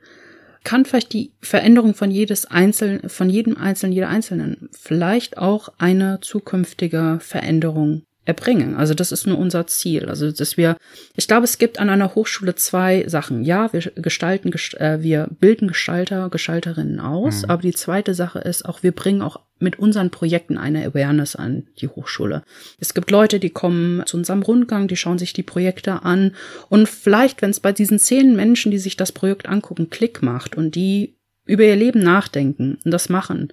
kann 0.64 0.84
vielleicht 0.84 1.12
die 1.12 1.32
Veränderung 1.40 1.94
von 1.94 2.10
jedes 2.10 2.46
Einzelnen, 2.46 3.08
von 3.08 3.30
jedem 3.30 3.56
Einzelnen, 3.56 3.92
jeder 3.92 4.08
Einzelnen 4.08 4.68
vielleicht 4.72 5.38
auch 5.38 5.70
eine 5.78 6.20
zukünftige 6.20 7.18
Veränderung 7.20 8.02
erbringen. 8.28 8.76
Also 8.76 8.92
das 8.92 9.10
ist 9.10 9.26
nur 9.26 9.38
unser 9.38 9.66
Ziel. 9.66 10.10
Also 10.10 10.30
dass 10.30 10.58
wir, 10.58 10.76
ich 11.16 11.26
glaube, 11.26 11.44
es 11.44 11.56
gibt 11.56 11.80
an 11.80 11.88
einer 11.88 12.14
Hochschule 12.14 12.54
zwei 12.54 13.08
Sachen. 13.08 13.42
Ja, 13.42 13.72
wir 13.72 13.80
gestalten, 13.96 14.52
äh, 14.76 14.98
wir 15.00 15.28
bilden 15.40 15.66
Gestalter, 15.66 16.28
Gestalterinnen 16.28 17.00
aus, 17.00 17.42
mhm. 17.42 17.50
aber 17.50 17.62
die 17.62 17.72
zweite 17.72 18.12
Sache 18.12 18.40
ist 18.40 18.66
auch, 18.66 18.82
wir 18.82 18.92
bringen 18.92 19.22
auch 19.22 19.40
mit 19.60 19.78
unseren 19.78 20.10
Projekten 20.10 20.58
eine 20.58 20.84
Awareness 20.84 21.36
an 21.36 21.68
die 21.80 21.88
Hochschule. 21.88 22.42
Es 22.78 22.92
gibt 22.92 23.10
Leute, 23.10 23.40
die 23.40 23.50
kommen 23.50 24.04
zu 24.04 24.18
unserem 24.18 24.42
Rundgang, 24.42 24.88
die 24.88 24.96
schauen 24.96 25.18
sich 25.18 25.32
die 25.32 25.42
Projekte 25.42 26.04
an 26.04 26.36
und 26.68 26.86
vielleicht, 26.86 27.40
wenn 27.40 27.50
es 27.50 27.60
bei 27.60 27.72
diesen 27.72 27.98
zehn 27.98 28.36
Menschen, 28.36 28.70
die 28.70 28.78
sich 28.78 28.96
das 28.96 29.10
Projekt 29.10 29.48
angucken, 29.48 29.88
Klick 29.88 30.22
macht 30.22 30.56
und 30.56 30.74
die 30.74 31.17
über 31.48 31.64
ihr 31.64 31.76
Leben 31.76 32.00
nachdenken 32.00 32.78
und 32.84 32.90
das 32.92 33.08
machen, 33.08 33.48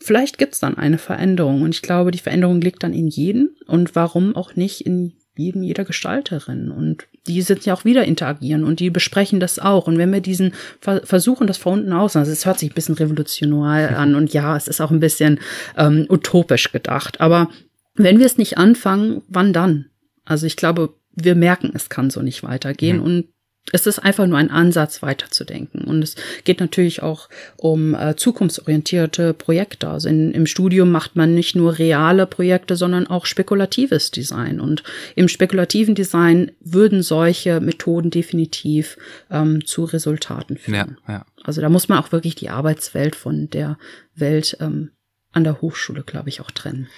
vielleicht 0.00 0.38
gibt's 0.38 0.58
dann 0.58 0.76
eine 0.76 0.98
Veränderung 0.98 1.62
und 1.62 1.74
ich 1.74 1.82
glaube, 1.82 2.10
die 2.10 2.18
Veränderung 2.18 2.60
liegt 2.60 2.82
dann 2.82 2.92
in 2.92 3.06
jedem 3.06 3.50
und 3.66 3.94
warum 3.94 4.34
auch 4.34 4.56
nicht 4.56 4.80
in 4.80 5.12
jedem, 5.36 5.62
jeder 5.62 5.84
Gestalterin 5.84 6.70
und 6.70 7.06
die 7.26 7.42
sind 7.42 7.66
ja 7.66 7.74
auch 7.74 7.84
wieder 7.84 8.04
interagieren 8.04 8.64
und 8.64 8.80
die 8.80 8.88
besprechen 8.88 9.38
das 9.38 9.58
auch. 9.58 9.86
Und 9.86 9.98
wenn 9.98 10.12
wir 10.12 10.20
diesen 10.20 10.54
versuchen, 10.80 11.46
das 11.46 11.58
von 11.58 11.80
unten 11.80 11.92
aus, 11.92 12.16
also 12.16 12.32
es 12.32 12.46
hört 12.46 12.58
sich 12.58 12.70
ein 12.70 12.74
bisschen 12.74 12.94
revolutionär 12.94 13.98
an 13.98 14.14
und 14.14 14.32
ja, 14.32 14.56
es 14.56 14.68
ist 14.68 14.80
auch 14.80 14.90
ein 14.90 15.00
bisschen 15.00 15.40
ähm, 15.76 16.06
utopisch 16.08 16.72
gedacht. 16.72 17.20
Aber 17.20 17.50
wenn 17.94 18.18
wir 18.18 18.26
es 18.26 18.38
nicht 18.38 18.56
anfangen, 18.58 19.22
wann 19.28 19.52
dann? 19.52 19.86
Also 20.24 20.46
ich 20.46 20.56
glaube, 20.56 20.94
wir 21.14 21.34
merken, 21.34 21.72
es 21.74 21.88
kann 21.88 22.10
so 22.10 22.22
nicht 22.22 22.42
weitergehen. 22.42 22.98
Mhm. 22.98 23.02
Und 23.02 23.24
es 23.72 23.86
ist 23.86 23.98
einfach 23.98 24.26
nur 24.26 24.38
ein 24.38 24.50
Ansatz, 24.50 25.02
weiterzudenken. 25.02 25.82
Und 25.82 26.02
es 26.02 26.14
geht 26.44 26.60
natürlich 26.60 27.02
auch 27.02 27.28
um 27.56 27.94
äh, 27.94 28.14
zukunftsorientierte 28.16 29.34
Projekte. 29.34 29.88
Also 29.88 30.08
in, 30.08 30.32
im 30.32 30.46
Studium 30.46 30.90
macht 30.92 31.16
man 31.16 31.34
nicht 31.34 31.56
nur 31.56 31.78
reale 31.78 32.26
Projekte, 32.26 32.76
sondern 32.76 33.06
auch 33.08 33.26
spekulatives 33.26 34.12
Design. 34.12 34.60
Und 34.60 34.84
im 35.16 35.28
spekulativen 35.28 35.94
Design 35.94 36.52
würden 36.60 37.02
solche 37.02 37.60
Methoden 37.60 38.10
definitiv 38.10 38.96
ähm, 39.30 39.64
zu 39.66 39.84
Resultaten 39.84 40.56
führen. 40.56 40.98
Ja, 41.08 41.14
ja. 41.14 41.26
Also 41.42 41.60
da 41.60 41.68
muss 41.68 41.88
man 41.88 41.98
auch 41.98 42.12
wirklich 42.12 42.36
die 42.36 42.50
Arbeitswelt 42.50 43.16
von 43.16 43.50
der 43.50 43.78
Welt 44.14 44.56
ähm, 44.60 44.90
an 45.32 45.44
der 45.44 45.60
Hochschule, 45.60 46.02
glaube 46.02 46.28
ich, 46.28 46.40
auch 46.40 46.50
trennen. 46.50 46.88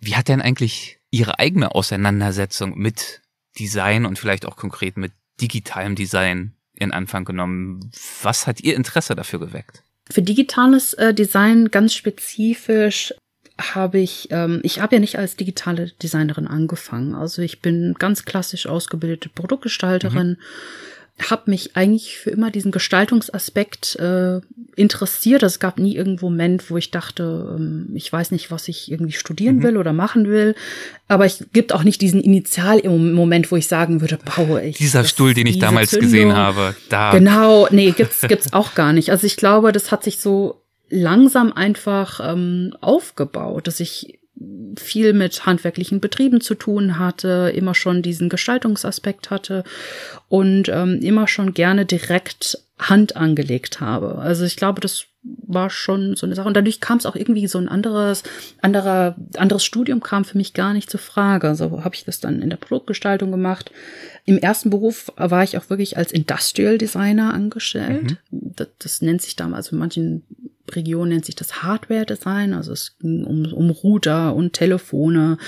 Wie 0.00 0.16
hat 0.16 0.28
denn 0.28 0.42
eigentlich 0.42 0.98
Ihre 1.10 1.38
eigene 1.38 1.74
Auseinandersetzung 1.74 2.76
mit 2.76 3.20
Design 3.58 4.06
und 4.06 4.18
vielleicht 4.18 4.46
auch 4.46 4.56
konkret 4.56 4.96
mit 4.96 5.12
digitalem 5.40 5.94
Design 5.94 6.54
in 6.74 6.92
Anfang 6.92 7.24
genommen. 7.24 7.90
Was 8.22 8.46
hat 8.46 8.60
Ihr 8.60 8.76
Interesse 8.76 9.14
dafür 9.14 9.40
geweckt? 9.40 9.82
Für 10.10 10.22
digitales 10.22 10.94
äh, 10.94 11.14
Design 11.14 11.70
ganz 11.70 11.94
spezifisch 11.94 13.14
habe 13.60 13.98
ich, 13.98 14.28
ähm, 14.30 14.60
ich 14.62 14.80
habe 14.80 14.96
ja 14.96 15.00
nicht 15.00 15.18
als 15.18 15.36
digitale 15.36 15.92
Designerin 16.02 16.48
angefangen. 16.48 17.14
Also 17.14 17.42
ich 17.42 17.60
bin 17.60 17.94
ganz 17.98 18.24
klassisch 18.24 18.66
ausgebildete 18.66 19.28
Produktgestalterin. 19.28 20.30
Mhm 20.30 20.36
habe 21.30 21.50
mich 21.50 21.76
eigentlich 21.76 22.16
für 22.16 22.30
immer 22.30 22.50
diesen 22.50 22.72
Gestaltungsaspekt 22.72 23.96
äh, 23.96 24.40
interessiert. 24.76 25.42
Es 25.42 25.60
gab 25.60 25.78
nie 25.78 25.94
irgendwo 25.94 26.26
einen 26.26 26.36
Moment, 26.36 26.70
wo 26.70 26.76
ich 26.76 26.90
dachte, 26.90 27.54
ähm, 27.56 27.90
ich 27.94 28.12
weiß 28.12 28.30
nicht, 28.30 28.50
was 28.50 28.68
ich 28.68 28.90
irgendwie 28.90 29.12
studieren 29.12 29.56
mhm. 29.56 29.62
will 29.62 29.76
oder 29.76 29.92
machen 29.92 30.26
will. 30.26 30.54
Aber 31.08 31.24
es 31.24 31.46
gibt 31.52 31.72
auch 31.72 31.84
nicht 31.84 32.00
diesen 32.00 32.20
Initialmoment, 32.20 33.52
wo 33.52 33.56
ich 33.56 33.68
sagen 33.68 34.00
würde, 34.00 34.18
baue 34.36 34.62
ich. 34.62 34.78
Dieser 34.78 35.04
Stuhl, 35.04 35.34
den 35.34 35.46
ich 35.46 35.58
damals 35.58 35.90
Zündung. 35.90 36.10
gesehen 36.10 36.34
habe, 36.34 36.74
da. 36.88 37.12
Genau, 37.12 37.68
nee, 37.70 37.92
gibt's 37.92 38.22
gibt's 38.26 38.52
auch 38.52 38.74
gar 38.74 38.92
nicht. 38.92 39.10
Also 39.10 39.26
ich 39.26 39.36
glaube, 39.36 39.72
das 39.72 39.92
hat 39.92 40.02
sich 40.02 40.20
so 40.20 40.62
langsam 40.88 41.52
einfach 41.52 42.20
ähm, 42.22 42.74
aufgebaut, 42.80 43.66
dass 43.66 43.80
ich 43.80 44.18
viel 44.78 45.12
mit 45.12 45.46
handwerklichen 45.46 46.00
Betrieben 46.00 46.40
zu 46.40 46.54
tun 46.54 46.98
hatte, 46.98 47.52
immer 47.54 47.74
schon 47.74 48.02
diesen 48.02 48.28
Gestaltungsaspekt 48.28 49.30
hatte 49.30 49.64
und 50.28 50.68
ähm, 50.68 51.00
immer 51.02 51.28
schon 51.28 51.54
gerne 51.54 51.84
direkt 51.84 52.58
Hand 52.78 53.16
angelegt 53.16 53.80
habe. 53.80 54.18
Also 54.18 54.44
ich 54.44 54.56
glaube, 54.56 54.80
das 54.80 55.06
war 55.24 55.70
schon 55.70 56.16
so 56.16 56.26
eine 56.26 56.34
Sache. 56.34 56.48
Und 56.48 56.56
dadurch 56.56 56.80
kam 56.80 56.98
es 56.98 57.06
auch 57.06 57.14
irgendwie 57.14 57.46
so 57.46 57.58
ein 57.58 57.68
anderes, 57.68 58.22
anderer, 58.60 59.14
anderes 59.36 59.64
Studium 59.64 60.00
kam 60.00 60.24
für 60.24 60.36
mich 60.36 60.52
gar 60.52 60.72
nicht 60.72 60.90
zur 60.90 61.00
Frage. 61.00 61.48
Also 61.48 61.84
habe 61.84 61.94
ich 61.94 62.04
das 62.04 62.20
dann 62.20 62.42
in 62.42 62.50
der 62.50 62.56
Produktgestaltung 62.56 63.30
gemacht. 63.30 63.70
Im 64.24 64.38
ersten 64.38 64.70
Beruf 64.70 65.12
war 65.16 65.44
ich 65.44 65.56
auch 65.58 65.70
wirklich 65.70 65.96
als 65.96 66.12
Industrial 66.12 66.78
Designer 66.78 67.34
angestellt. 67.34 68.16
Mhm. 68.30 68.52
Das, 68.56 68.68
das 68.78 69.02
nennt 69.02 69.22
sich 69.22 69.36
damals 69.36 69.70
in 69.70 69.78
manchen 69.78 70.22
Region 70.70 71.08
nennt 71.08 71.24
sich 71.24 71.34
das 71.34 71.62
Hardware 71.62 72.06
Design, 72.06 72.54
also 72.54 72.72
es 72.72 72.96
ging 72.98 73.24
um, 73.24 73.52
um 73.52 73.70
Router 73.70 74.34
und 74.34 74.52
Telefone 74.52 75.38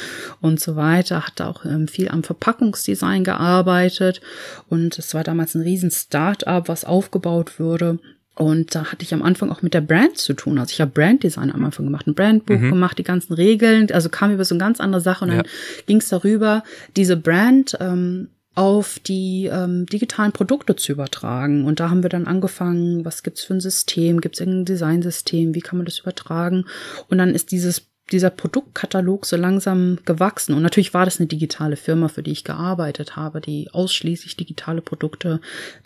und 0.41 0.61
so 0.61 0.77
weiter, 0.77 1.27
hatte 1.27 1.47
auch 1.47 1.65
ähm, 1.65 1.89
viel 1.89 2.09
am 2.09 2.25
Verpackungsdesign 2.25 3.25
gearbeitet 3.25 4.21
und 4.69 4.99
es 4.99 5.15
war 5.15 5.25
damals 5.25 5.55
ein 5.55 5.63
riesen 5.63 5.91
Start-up, 5.91 6.69
was 6.69 6.85
aufgebaut 6.85 7.59
wurde. 7.59 7.99
Und 8.35 8.75
da 8.75 8.87
hatte 8.87 9.05
ich 9.05 9.15
am 9.15 9.23
Anfang 9.23 9.51
auch 9.51 9.63
mit 9.63 9.75
der 9.75 9.81
Brand 9.81 10.19
zu 10.19 10.35
tun. 10.35 10.59
Also 10.59 10.73
ich 10.73 10.81
habe 10.81 10.91
Branddesign 10.91 11.53
am 11.53 11.65
Anfang 11.65 11.87
gemacht, 11.87 12.07
ein 12.07 12.15
Brandbuch 12.15 12.59
mhm. 12.59 12.71
gemacht, 12.71 12.99
die 12.99 13.05
ganzen 13.05 13.35
Regeln, 13.35 13.91
also 13.93 14.09
kam 14.09 14.33
über 14.33 14.45
so 14.45 14.55
eine 14.55 14.65
ganz 14.65 14.81
andere 14.81 15.01
Sache 15.01 15.25
und 15.25 15.31
dann 15.31 15.39
ja. 15.39 15.51
ging 15.87 15.99
es 15.99 16.09
darüber, 16.09 16.65
diese 16.97 17.17
Brand 17.17 17.77
ähm, 17.81 18.29
auf 18.57 18.99
die 19.01 19.51
ähm, 19.53 19.87
digitalen 19.87 20.33
Produkte 20.33 20.77
zu 20.77 20.93
übertragen. 20.93 21.65
Und 21.65 21.81
da 21.81 21.91
haben 21.91 22.03
wir 22.03 22.11
dann 22.11 22.27
angefangen, 22.27 23.05
was 23.05 23.23
gibt's 23.23 23.45
für 23.45 23.55
ein 23.55 23.61
System? 23.61 24.21
Gibt's 24.21 24.41
irgendein 24.41 24.65
Designsystem? 24.65 25.55
Wie 25.55 25.61
kann 25.61 25.79
man 25.79 25.87
das 25.87 25.99
übertragen? 25.99 26.65
Und 27.09 27.19
dann 27.19 27.35
ist 27.35 27.51
dieses 27.53 27.87
dieser 28.13 28.31
Produktkatalog 28.31 29.25
so 29.25 29.37
langsam 29.37 29.99
gewachsen. 30.05 30.55
Und 30.55 30.63
natürlich 30.63 30.93
war 30.93 31.07
das 31.07 31.19
eine 31.19 31.27
digitale 31.27 31.77
Firma, 31.77 32.09
für 32.09 32.23
die 32.23 32.33
ich 32.33 32.45
gearbeitet 32.45 33.17
habe, 33.17 33.41
die 33.41 33.71
ausschließlich 33.73 34.37
digitale 34.37 34.83
Produkte 34.83 35.41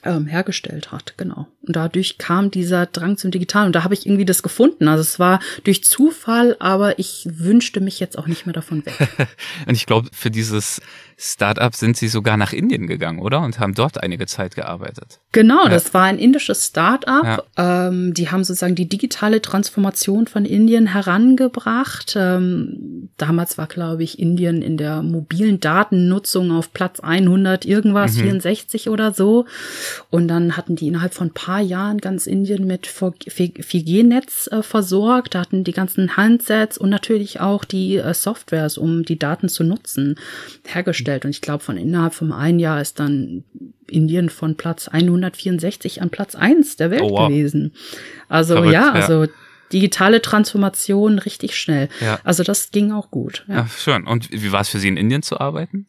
ähm, 0.04 0.26
hergestellt 0.26 0.90
hat. 0.90 1.14
Genau. 1.16 1.46
Und 1.62 1.76
dadurch 1.76 2.18
kam 2.18 2.50
dieser 2.50 2.86
Drang 2.86 3.16
zum 3.18 3.30
Digitalen. 3.30 3.66
Und 3.66 3.76
da 3.76 3.84
habe 3.84 3.94
ich 3.94 4.06
irgendwie 4.06 4.24
das 4.24 4.42
gefunden. 4.42 4.88
Also 4.88 5.02
es 5.02 5.18
war 5.20 5.38
durch 5.62 5.84
Zufall, 5.84 6.56
aber 6.58 6.98
ich 6.98 7.28
wünschte 7.30 7.80
mich 7.80 8.00
jetzt 8.00 8.18
auch 8.18 8.26
nicht 8.26 8.46
mehr 8.46 8.52
davon 8.52 8.84
weg. 8.84 8.96
und 9.66 9.74
ich 9.74 9.86
glaube, 9.86 10.08
für 10.12 10.30
dieses 10.30 10.80
Startup 11.20 11.74
sind 11.74 11.96
Sie 11.96 12.06
sogar 12.06 12.36
nach 12.36 12.52
Indien 12.52 12.86
gegangen, 12.86 13.18
oder? 13.18 13.40
Und 13.40 13.58
haben 13.58 13.74
dort 13.74 14.02
einige 14.02 14.26
Zeit 14.26 14.54
gearbeitet. 14.54 15.18
Genau, 15.32 15.64
ja. 15.64 15.68
das 15.68 15.92
war 15.92 16.04
ein 16.04 16.18
indisches 16.18 16.66
Startup. 16.66 17.44
Ja. 17.56 17.88
Ähm, 17.88 18.14
die 18.14 18.30
haben 18.30 18.44
sozusagen 18.44 18.76
die 18.76 18.88
digitale 18.88 19.42
Transformation 19.42 20.28
von 20.28 20.44
Indien 20.44 20.86
herangebracht. 20.86 22.07
Ähm, 22.16 23.08
damals 23.16 23.58
war, 23.58 23.66
glaube 23.66 24.02
ich, 24.02 24.18
Indien 24.18 24.62
in 24.62 24.76
der 24.76 25.02
mobilen 25.02 25.60
Datennutzung 25.60 26.52
auf 26.52 26.72
Platz 26.72 27.00
100 27.00 27.64
irgendwas, 27.64 28.16
mhm. 28.16 28.22
64 28.22 28.88
oder 28.88 29.12
so. 29.12 29.46
Und 30.10 30.28
dann 30.28 30.56
hatten 30.56 30.76
die 30.76 30.88
innerhalb 30.88 31.14
von 31.14 31.28
ein 31.28 31.34
paar 31.34 31.60
Jahren 31.60 31.98
ganz 31.98 32.26
Indien 32.26 32.66
mit 32.66 32.86
4G-Netz 32.86 34.48
äh, 34.52 34.62
versorgt. 34.62 35.34
Da 35.34 35.40
hatten 35.40 35.64
die 35.64 35.72
ganzen 35.72 36.16
Handsets 36.16 36.78
und 36.78 36.90
natürlich 36.90 37.40
auch 37.40 37.64
die 37.64 37.96
äh, 37.96 38.14
Softwares, 38.14 38.78
um 38.78 39.04
die 39.04 39.18
Daten 39.18 39.48
zu 39.48 39.64
nutzen, 39.64 40.16
hergestellt 40.66 41.08
gestellt. 41.08 41.24
Und 41.24 41.30
ich 41.30 41.40
glaube, 41.40 41.62
von 41.62 41.76
innerhalb 41.76 42.14
von 42.14 42.32
einem 42.32 42.58
Jahr 42.58 42.80
ist 42.80 43.00
dann 43.00 43.44
Indien 43.88 44.28
von 44.28 44.56
Platz 44.56 44.88
164 44.88 46.02
an 46.02 46.10
Platz 46.10 46.34
1 46.34 46.76
der 46.76 46.90
Welt 46.90 47.02
oh, 47.02 47.10
wow. 47.10 47.28
gewesen. 47.28 47.72
Also 48.28 48.54
Verrückt, 48.54 48.72
ja, 48.72 48.92
also 48.92 49.24
ja. 49.24 49.30
Digitale 49.72 50.22
Transformation 50.22 51.18
richtig 51.18 51.56
schnell. 51.56 51.88
Ja. 52.00 52.20
Also 52.24 52.42
das 52.42 52.70
ging 52.70 52.92
auch 52.92 53.10
gut. 53.10 53.44
Ja, 53.48 53.54
ja 53.54 53.68
schön. 53.68 54.06
Und 54.06 54.30
wie 54.30 54.52
war 54.52 54.60
es 54.60 54.68
für 54.68 54.78
Sie 54.78 54.88
in 54.88 54.96
Indien 54.96 55.22
zu 55.22 55.38
arbeiten? 55.38 55.86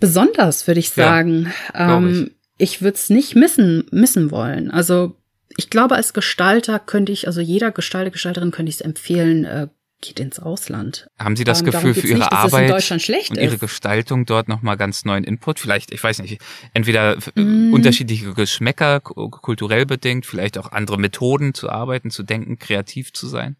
Besonders, 0.00 0.66
würde 0.66 0.80
ich 0.80 0.90
sagen. 0.90 1.52
Ähm, 1.74 2.30
ich 2.30 2.38
ich 2.58 2.82
würde 2.82 2.96
es 2.96 3.08
nicht 3.08 3.36
missen, 3.36 3.86
missen 3.90 4.30
wollen. 4.30 4.70
Also 4.70 5.16
ich 5.56 5.70
glaube, 5.70 5.94
als 5.94 6.12
Gestalter 6.12 6.78
könnte 6.78 7.12
ich, 7.12 7.26
also 7.26 7.40
jeder 7.40 7.70
Gestalter, 7.70 8.10
Gestalterin 8.10 8.50
könnte 8.50 8.70
ich 8.70 8.76
es 8.76 8.80
empfehlen, 8.80 9.44
äh, 9.44 9.68
geht 10.00 10.20
ins 10.20 10.38
Ausland. 10.38 11.08
Haben 11.18 11.36
Sie 11.36 11.44
das 11.44 11.60
ähm, 11.60 11.66
Gefühl 11.66 11.94
für 11.94 12.06
Ihre 12.06 12.18
nicht, 12.18 12.32
Arbeit 12.32 12.70
und 12.70 13.36
Ihre 13.36 13.54
ist. 13.54 13.60
Gestaltung 13.60 14.26
dort 14.26 14.48
nochmal 14.48 14.76
ganz 14.76 15.04
neuen 15.04 15.24
Input? 15.24 15.58
Vielleicht, 15.58 15.92
ich 15.92 16.02
weiß 16.02 16.20
nicht, 16.20 16.40
entweder 16.72 17.16
mm. 17.34 17.72
unterschiedliche 17.72 18.32
Geschmäcker, 18.34 19.00
kulturell 19.00 19.86
bedingt, 19.86 20.26
vielleicht 20.26 20.56
auch 20.58 20.70
andere 20.70 20.98
Methoden 20.98 21.54
zu 21.54 21.68
arbeiten, 21.68 22.10
zu 22.10 22.22
denken, 22.22 22.58
kreativ 22.58 23.12
zu 23.12 23.26
sein. 23.26 23.56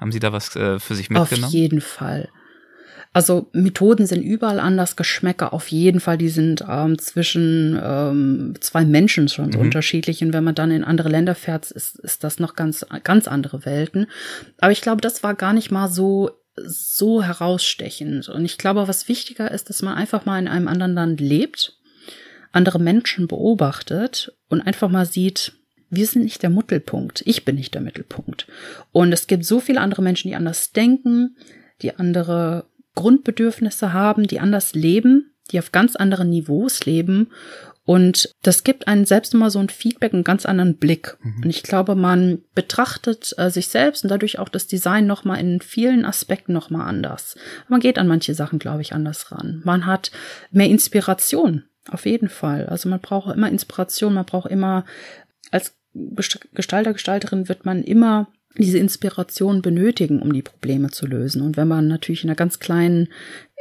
Haben 0.00 0.12
Sie 0.12 0.18
da 0.18 0.32
was 0.32 0.56
äh, 0.56 0.78
für 0.78 0.94
sich 0.94 1.10
mitgenommen? 1.10 1.44
Auf 1.44 1.52
jeden 1.52 1.80
Fall. 1.80 2.30
Also 3.16 3.48
Methoden 3.52 4.04
sind 4.06 4.22
überall 4.22 4.60
anders, 4.60 4.94
Geschmäcker 4.94 5.54
auf 5.54 5.68
jeden 5.68 6.00
Fall, 6.00 6.18
die 6.18 6.28
sind 6.28 6.62
ähm, 6.68 6.98
zwischen 6.98 7.80
ähm, 7.82 8.52
zwei 8.60 8.84
Menschen 8.84 9.30
schon 9.30 9.50
so 9.50 9.56
mhm. 9.56 9.64
unterschiedlich. 9.64 10.22
Und 10.22 10.34
wenn 10.34 10.44
man 10.44 10.54
dann 10.54 10.70
in 10.70 10.84
andere 10.84 11.08
Länder 11.08 11.34
fährt, 11.34 11.70
ist, 11.70 11.98
ist 12.00 12.24
das 12.24 12.40
noch 12.40 12.56
ganz, 12.56 12.84
ganz 13.04 13.26
andere 13.26 13.64
Welten. 13.64 14.06
Aber 14.58 14.70
ich 14.70 14.82
glaube, 14.82 15.00
das 15.00 15.22
war 15.22 15.34
gar 15.34 15.54
nicht 15.54 15.70
mal 15.70 15.88
so 15.88 16.30
so 16.62 17.22
herausstechend. 17.22 18.28
Und 18.28 18.44
ich 18.44 18.58
glaube, 18.58 18.86
was 18.86 19.08
wichtiger 19.08 19.50
ist, 19.50 19.70
dass 19.70 19.80
man 19.80 19.94
einfach 19.94 20.26
mal 20.26 20.38
in 20.38 20.46
einem 20.46 20.68
anderen 20.68 20.92
Land 20.92 21.18
lebt, 21.18 21.78
andere 22.52 22.78
Menschen 22.78 23.28
beobachtet 23.28 24.36
und 24.50 24.60
einfach 24.60 24.90
mal 24.90 25.06
sieht, 25.06 25.54
wir 25.88 26.06
sind 26.06 26.24
nicht 26.24 26.42
der 26.42 26.50
Mittelpunkt. 26.50 27.22
Ich 27.24 27.46
bin 27.46 27.56
nicht 27.56 27.72
der 27.72 27.80
Mittelpunkt. 27.80 28.46
Und 28.92 29.10
es 29.14 29.26
gibt 29.26 29.46
so 29.46 29.58
viele 29.58 29.80
andere 29.80 30.02
Menschen, 30.02 30.28
die 30.28 30.36
anders 30.36 30.72
denken, 30.72 31.36
die 31.80 31.94
andere 31.94 32.66
Grundbedürfnisse 32.96 33.92
haben, 33.92 34.26
die 34.26 34.40
anders 34.40 34.74
leben, 34.74 35.32
die 35.52 35.60
auf 35.60 35.70
ganz 35.70 35.94
anderen 35.94 36.30
Niveaus 36.30 36.84
leben. 36.84 37.28
Und 37.84 38.34
das 38.42 38.64
gibt 38.64 38.88
einen 38.88 39.04
selbst 39.04 39.32
immer 39.32 39.48
so 39.48 39.60
ein 39.60 39.68
Feedback, 39.68 40.12
einen 40.12 40.24
ganz 40.24 40.44
anderen 40.44 40.76
Blick. 40.76 41.16
Mhm. 41.22 41.44
Und 41.44 41.50
ich 41.50 41.62
glaube, 41.62 41.94
man 41.94 42.42
betrachtet 42.56 43.32
äh, 43.38 43.48
sich 43.48 43.68
selbst 43.68 44.02
und 44.02 44.10
dadurch 44.10 44.40
auch 44.40 44.48
das 44.48 44.66
Design 44.66 45.06
nochmal 45.06 45.38
in 45.38 45.60
vielen 45.60 46.04
Aspekten 46.04 46.52
nochmal 46.52 46.88
anders. 46.88 47.36
Man 47.68 47.78
geht 47.78 47.98
an 47.98 48.08
manche 48.08 48.34
Sachen, 48.34 48.58
glaube 48.58 48.82
ich, 48.82 48.92
anders 48.92 49.30
ran. 49.30 49.62
Man 49.64 49.86
hat 49.86 50.10
mehr 50.50 50.68
Inspiration, 50.68 51.62
auf 51.88 52.06
jeden 52.06 52.28
Fall. 52.28 52.66
Also 52.66 52.88
man 52.88 52.98
braucht 52.98 53.32
immer 53.32 53.48
Inspiration, 53.48 54.14
man 54.14 54.26
braucht 54.26 54.50
immer, 54.50 54.84
als 55.52 55.76
Gestalter, 56.54 56.92
Gestalterin 56.92 57.48
wird 57.48 57.64
man 57.64 57.84
immer 57.84 58.26
diese 58.62 58.78
Inspiration 58.78 59.62
benötigen, 59.62 60.20
um 60.20 60.32
die 60.32 60.42
Probleme 60.42 60.90
zu 60.90 61.06
lösen. 61.06 61.42
Und 61.42 61.56
wenn 61.56 61.68
man 61.68 61.88
natürlich 61.88 62.24
in 62.24 62.30
einer 62.30 62.36
ganz 62.36 62.58
kleinen 62.58 63.08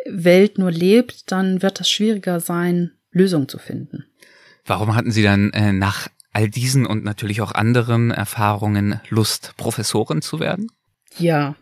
Welt 0.08 0.58
nur 0.58 0.72
lebt, 0.72 1.32
dann 1.32 1.62
wird 1.62 1.80
das 1.80 1.89
schwieriger 1.89 2.39
sein, 2.39 2.91
Lösungen 3.12 3.48
zu 3.48 3.58
finden. 3.58 4.06
Warum 4.66 4.96
hatten 4.96 5.12
Sie 5.12 5.24
dann 5.24 5.52
äh, 5.52 5.72
nach 5.72 6.08
all 6.34 6.50
diesen 6.50 6.86
und 6.86 7.04
natürlich 7.04 7.41
auch 7.41 7.54
anderen 7.54 8.12
Erfahrungen 8.12 9.00
Lust, 9.10 9.54
Professorin 9.58 10.22
zu 10.22 10.39
werden? 10.39 10.72
Ja, 11.18 11.56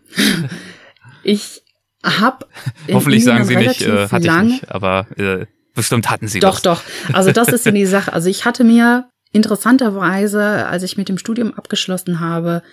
ich 1.24 1.64
habe 2.04 2.48
hoffentlich 2.92 3.24
sagen 3.24 3.46
Sie 3.46 3.56
nicht, 3.56 3.82
äh, 3.82 4.08
hatte 4.10 4.28
ich 4.28 4.44
nicht, 4.44 4.72
aber 4.72 5.08
äh, 5.18 5.46
bestimmt 5.74 6.10
hatten 6.10 6.28
Sie 6.28 6.40
doch, 6.40 6.54
Lust. 6.54 6.66
doch. 6.66 6.82
Also 7.14 7.32
das 7.32 7.50
ist 7.50 7.66
die 7.66 7.86
Sache. 7.86 8.14
Also 8.14 8.30
ich 8.30 8.46
hatte 8.46 8.64
mir 8.64 9.10
interessanterweise, 9.32 10.68
als 10.68 10.84
ich 10.84 10.98
mit 10.98 11.10
dem 11.10 11.18
Studium 11.18 11.54
abgeschlossen 11.54 12.20
habe, 12.20 12.64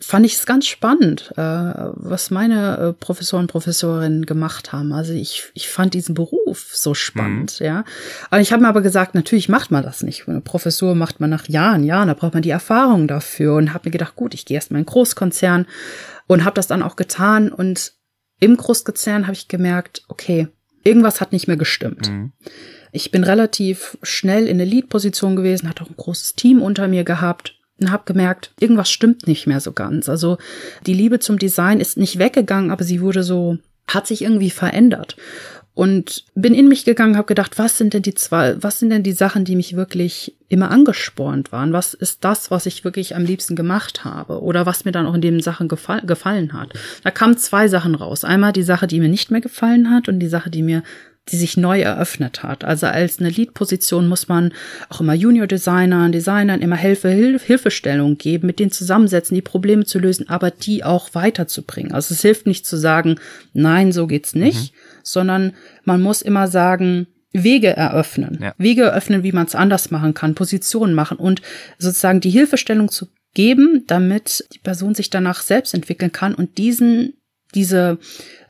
fand 0.00 0.26
ich 0.26 0.34
es 0.34 0.46
ganz 0.46 0.66
spannend, 0.66 1.32
äh, 1.36 1.42
was 1.42 2.30
meine 2.30 2.78
äh, 2.78 2.92
Professoren 2.92 3.44
und 3.44 3.50
Professorinnen 3.50 4.26
gemacht 4.26 4.72
haben. 4.72 4.92
Also 4.92 5.12
ich, 5.12 5.50
ich 5.54 5.68
fand 5.68 5.94
diesen 5.94 6.14
Beruf 6.14 6.70
so 6.74 6.94
spannend, 6.94 7.60
mhm. 7.60 7.66
ja. 7.66 7.84
Aber 8.30 8.40
ich 8.40 8.52
habe 8.52 8.62
mir 8.62 8.68
aber 8.68 8.82
gesagt, 8.82 9.14
natürlich 9.14 9.48
macht 9.48 9.70
man 9.70 9.82
das 9.82 10.02
nicht. 10.02 10.28
Eine 10.28 10.40
Professur 10.40 10.94
macht 10.94 11.20
man 11.20 11.30
nach 11.30 11.48
Jahren, 11.48 11.84
Jahren, 11.84 12.08
da 12.08 12.14
braucht 12.14 12.34
man 12.34 12.42
die 12.42 12.50
Erfahrung 12.50 13.08
dafür 13.08 13.54
und 13.56 13.74
habe 13.74 13.88
mir 13.88 13.92
gedacht, 13.92 14.16
gut, 14.16 14.34
ich 14.34 14.44
gehe 14.44 14.56
erst 14.56 14.70
mal 14.70 14.78
in 14.78 14.86
Großkonzern 14.86 15.66
und 16.26 16.44
habe 16.44 16.54
das 16.54 16.66
dann 16.66 16.82
auch 16.82 16.96
getan 16.96 17.50
und 17.50 17.94
im 18.40 18.56
Großkonzern 18.56 19.26
habe 19.26 19.34
ich 19.34 19.48
gemerkt, 19.48 20.02
okay, 20.08 20.48
irgendwas 20.84 21.20
hat 21.20 21.32
nicht 21.32 21.48
mehr 21.48 21.56
gestimmt. 21.56 22.08
Mhm. 22.08 22.32
Ich 22.92 23.10
bin 23.10 23.24
relativ 23.24 23.98
schnell 24.02 24.46
in 24.46 24.60
eine 24.60 24.64
Lead-Position 24.64 25.36
gewesen, 25.36 25.68
hatte 25.68 25.84
auch 25.84 25.90
ein 25.90 25.96
großes 25.96 26.34
Team 26.34 26.62
unter 26.62 26.88
mir 26.88 27.04
gehabt 27.04 27.57
und 27.80 27.90
habe 27.90 28.04
gemerkt, 28.06 28.52
irgendwas 28.60 28.90
stimmt 28.90 29.26
nicht 29.26 29.46
mehr 29.46 29.60
so 29.60 29.72
ganz. 29.72 30.08
Also 30.08 30.38
die 30.86 30.94
Liebe 30.94 31.18
zum 31.18 31.38
Design 31.38 31.80
ist 31.80 31.96
nicht 31.96 32.18
weggegangen, 32.18 32.70
aber 32.70 32.84
sie 32.84 33.00
wurde 33.00 33.22
so, 33.22 33.58
hat 33.86 34.06
sich 34.06 34.22
irgendwie 34.22 34.50
verändert. 34.50 35.16
Und 35.74 36.24
bin 36.34 36.54
in 36.54 36.66
mich 36.66 36.84
gegangen, 36.84 37.16
habe 37.16 37.28
gedacht, 37.28 37.56
was 37.56 37.78
sind 37.78 37.94
denn 37.94 38.02
die 38.02 38.14
zwei, 38.14 38.60
was 38.60 38.80
sind 38.80 38.90
denn 38.90 39.04
die 39.04 39.12
Sachen, 39.12 39.44
die 39.44 39.54
mich 39.54 39.76
wirklich 39.76 40.34
immer 40.48 40.72
angespornt 40.72 41.52
waren? 41.52 41.72
Was 41.72 41.94
ist 41.94 42.24
das, 42.24 42.50
was 42.50 42.66
ich 42.66 42.82
wirklich 42.82 43.14
am 43.14 43.24
liebsten 43.24 43.54
gemacht 43.54 44.04
habe? 44.04 44.42
Oder 44.42 44.66
was 44.66 44.84
mir 44.84 44.90
dann 44.90 45.06
auch 45.06 45.14
in 45.14 45.20
den 45.20 45.38
Sachen 45.38 45.68
gefall, 45.68 46.02
gefallen 46.04 46.52
hat? 46.52 46.72
Da 47.04 47.12
kamen 47.12 47.36
zwei 47.36 47.68
Sachen 47.68 47.94
raus. 47.94 48.24
Einmal 48.24 48.52
die 48.52 48.64
Sache, 48.64 48.88
die 48.88 48.98
mir 48.98 49.08
nicht 49.08 49.30
mehr 49.30 49.40
gefallen 49.40 49.88
hat 49.92 50.08
und 50.08 50.18
die 50.18 50.26
Sache, 50.26 50.50
die 50.50 50.64
mir 50.64 50.82
die 51.30 51.36
sich 51.36 51.56
neu 51.56 51.80
eröffnet 51.80 52.42
hat. 52.42 52.64
Also 52.64 52.86
als 52.86 53.18
eine 53.18 53.30
Lead-Position 53.30 54.08
muss 54.08 54.28
man 54.28 54.52
auch 54.88 55.00
immer 55.00 55.14
Junior-Designern, 55.14 56.12
Designern 56.12 56.60
immer 56.60 56.76
Hilfe, 56.76 57.08
Hilf 57.08 57.44
Hilfestellung 57.44 58.18
geben, 58.18 58.46
mit 58.46 58.58
denen 58.58 58.70
zusammensetzen, 58.70 59.34
die 59.34 59.42
Probleme 59.42 59.84
zu 59.84 59.98
lösen, 59.98 60.28
aber 60.28 60.50
die 60.50 60.84
auch 60.84 61.14
weiterzubringen. 61.14 61.92
Also 61.92 62.14
es 62.14 62.22
hilft 62.22 62.46
nicht 62.46 62.66
zu 62.66 62.76
sagen, 62.76 63.16
nein, 63.52 63.92
so 63.92 64.06
geht's 64.06 64.34
nicht, 64.34 64.72
mhm. 64.72 64.78
sondern 65.02 65.52
man 65.84 66.00
muss 66.00 66.22
immer 66.22 66.48
sagen, 66.48 67.06
Wege 67.32 67.76
eröffnen. 67.76 68.38
Ja. 68.40 68.54
Wege 68.58 68.82
eröffnen, 68.84 69.22
wie 69.22 69.32
man 69.32 69.46
es 69.46 69.54
anders 69.54 69.90
machen 69.90 70.14
kann, 70.14 70.34
Positionen 70.34 70.94
machen 70.94 71.18
und 71.18 71.42
sozusagen 71.78 72.20
die 72.20 72.30
Hilfestellung 72.30 72.90
zu 72.90 73.08
geben, 73.34 73.84
damit 73.86 74.46
die 74.54 74.58
Person 74.58 74.94
sich 74.94 75.10
danach 75.10 75.42
selbst 75.42 75.74
entwickeln 75.74 76.12
kann 76.12 76.34
und 76.34 76.58
diesen 76.58 77.17
diese, 77.54 77.98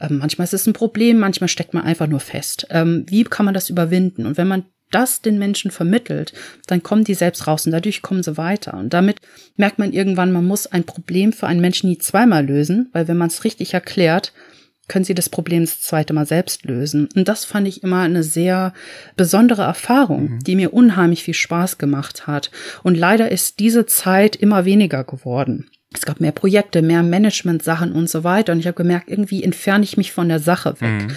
äh, 0.01 0.13
manchmal 0.13 0.45
ist 0.45 0.55
es 0.55 0.67
ein 0.67 0.73
Problem, 0.73 1.19
manchmal 1.19 1.49
steckt 1.49 1.75
man 1.75 1.85
einfach 1.85 2.07
nur 2.07 2.21
fest. 2.21 2.67
Ähm, 2.71 3.05
wie 3.09 3.25
kann 3.25 3.45
man 3.45 3.55
das 3.55 3.71
überwinden? 3.71 4.27
Und 4.27 4.37
wenn 4.37 4.49
man 4.49 4.65
das 4.91 5.21
den 5.21 5.39
Menschen 5.39 5.71
vermittelt, 5.71 6.33
dann 6.67 6.83
kommen 6.83 7.05
die 7.05 7.15
selbst 7.15 7.47
raus 7.47 7.67
und 7.67 7.73
dadurch 7.73 8.03
kommen 8.03 8.23
sie 8.23 8.37
weiter. 8.37 8.75
Und 8.75 8.95
damit 8.95 9.21
merkt 9.57 9.79
man 9.79 9.93
irgendwann, 9.93 10.33
man 10.33 10.47
muss 10.47 10.67
ein 10.67 10.85
Problem 10.85 11.33
für 11.33 11.47
einen 11.47 11.61
Menschen 11.61 11.91
nie 11.91 11.99
zweimal 11.99 12.47
lösen, 12.47 12.89
weil 12.93 13.07
wenn 13.07 13.19
man 13.19 13.29
es 13.29 13.45
richtig 13.45 13.75
erklärt, 13.75 14.33
können 14.89 15.05
sie 15.05 15.15
das 15.15 15.29
Problem 15.29 15.65
das 15.65 15.83
zweite 15.83 16.15
Mal 16.15 16.25
selbst 16.25 16.65
lösen. 16.65 17.11
Und 17.15 17.29
das 17.29 17.45
fand 17.45 17.69
ich 17.69 17.83
immer 17.83 18.01
eine 18.01 18.23
sehr 18.23 18.73
besondere 19.17 19.63
Erfahrung, 19.63 20.31
mhm. 20.31 20.39
die 20.41 20.57
mir 20.57 20.73
unheimlich 20.73 21.23
viel 21.23 21.35
Spaß 21.35 21.77
gemacht 21.77 22.27
hat. 22.27 22.51
Und 22.83 22.97
leider 22.97 23.31
ist 23.31 23.59
diese 23.59 23.85
Zeit 23.85 24.35
immer 24.35 24.65
weniger 24.65 25.05
geworden 25.05 25.69
es 25.95 26.03
gab 26.03 26.21
mehr 26.21 26.33
Projekte, 26.33 26.83
mehr 26.83 27.03
Management-Sachen 27.03 27.93
und 27.93 28.11
so 28.11 28.23
weiter. 28.23 28.53
Und 28.53 28.59
ich 28.59 28.67
habe 28.67 28.77
gemerkt, 28.77 29.09
irgendwie 29.09 29.43
entferne 29.43 29.85
ich 29.85 29.97
mich 29.97 30.13
von 30.13 30.29
der 30.29 30.39
Sache 30.39 30.81
weg. 30.81 31.03
Mhm. 31.03 31.17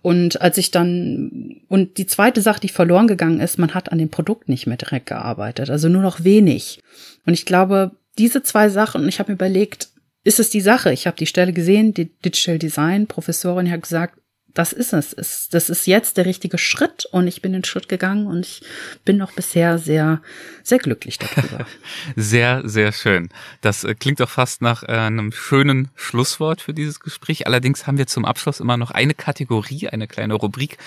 Und 0.00 0.40
als 0.40 0.58
ich 0.58 0.70
dann, 0.70 1.60
und 1.68 1.98
die 1.98 2.06
zweite 2.06 2.40
Sache, 2.40 2.60
die 2.60 2.68
verloren 2.68 3.08
gegangen 3.08 3.40
ist, 3.40 3.58
man 3.58 3.74
hat 3.74 3.90
an 3.90 3.98
dem 3.98 4.10
Produkt 4.10 4.48
nicht 4.48 4.66
mehr 4.66 4.76
direkt 4.76 5.06
gearbeitet, 5.06 5.70
also 5.70 5.88
nur 5.88 6.02
noch 6.02 6.24
wenig. 6.24 6.80
Und 7.26 7.34
ich 7.34 7.46
glaube, 7.46 7.92
diese 8.18 8.42
zwei 8.42 8.68
Sachen, 8.68 9.02
und 9.02 9.08
ich 9.08 9.18
habe 9.18 9.32
mir 9.32 9.36
überlegt, 9.36 9.88
ist 10.24 10.38
es 10.38 10.50
die 10.50 10.60
Sache. 10.60 10.92
Ich 10.92 11.06
habe 11.06 11.16
die 11.16 11.26
Stelle 11.26 11.52
gesehen, 11.52 11.94
die 11.94 12.10
Digital 12.24 12.58
Design 12.58 13.06
Professorin 13.06 13.70
hat 13.70 13.82
gesagt, 13.82 14.18
das 14.54 14.72
ist 14.72 14.92
es. 14.92 15.48
Das 15.50 15.70
ist 15.70 15.86
jetzt 15.86 16.16
der 16.16 16.26
richtige 16.26 16.58
Schritt 16.58 17.06
und 17.06 17.26
ich 17.26 17.42
bin 17.42 17.52
den 17.52 17.64
Schritt 17.64 17.88
gegangen 17.88 18.26
und 18.26 18.46
ich 18.46 18.62
bin 19.04 19.16
noch 19.16 19.32
bisher 19.32 19.78
sehr, 19.78 20.20
sehr 20.62 20.78
glücklich 20.78 21.18
darüber. 21.18 21.66
sehr, 22.16 22.62
sehr 22.68 22.92
schön. 22.92 23.30
Das 23.60 23.84
äh, 23.84 23.94
klingt 23.94 24.20
doch 24.20 24.28
fast 24.28 24.62
nach 24.62 24.82
äh, 24.82 24.92
einem 24.92 25.32
schönen 25.32 25.90
Schlusswort 25.94 26.60
für 26.60 26.74
dieses 26.74 27.00
Gespräch. 27.00 27.46
Allerdings 27.46 27.86
haben 27.86 27.98
wir 27.98 28.06
zum 28.06 28.24
Abschluss 28.24 28.60
immer 28.60 28.76
noch 28.76 28.90
eine 28.90 29.14
Kategorie, 29.14 29.88
eine 29.88 30.06
kleine 30.06 30.34
Rubrik. 30.34 30.78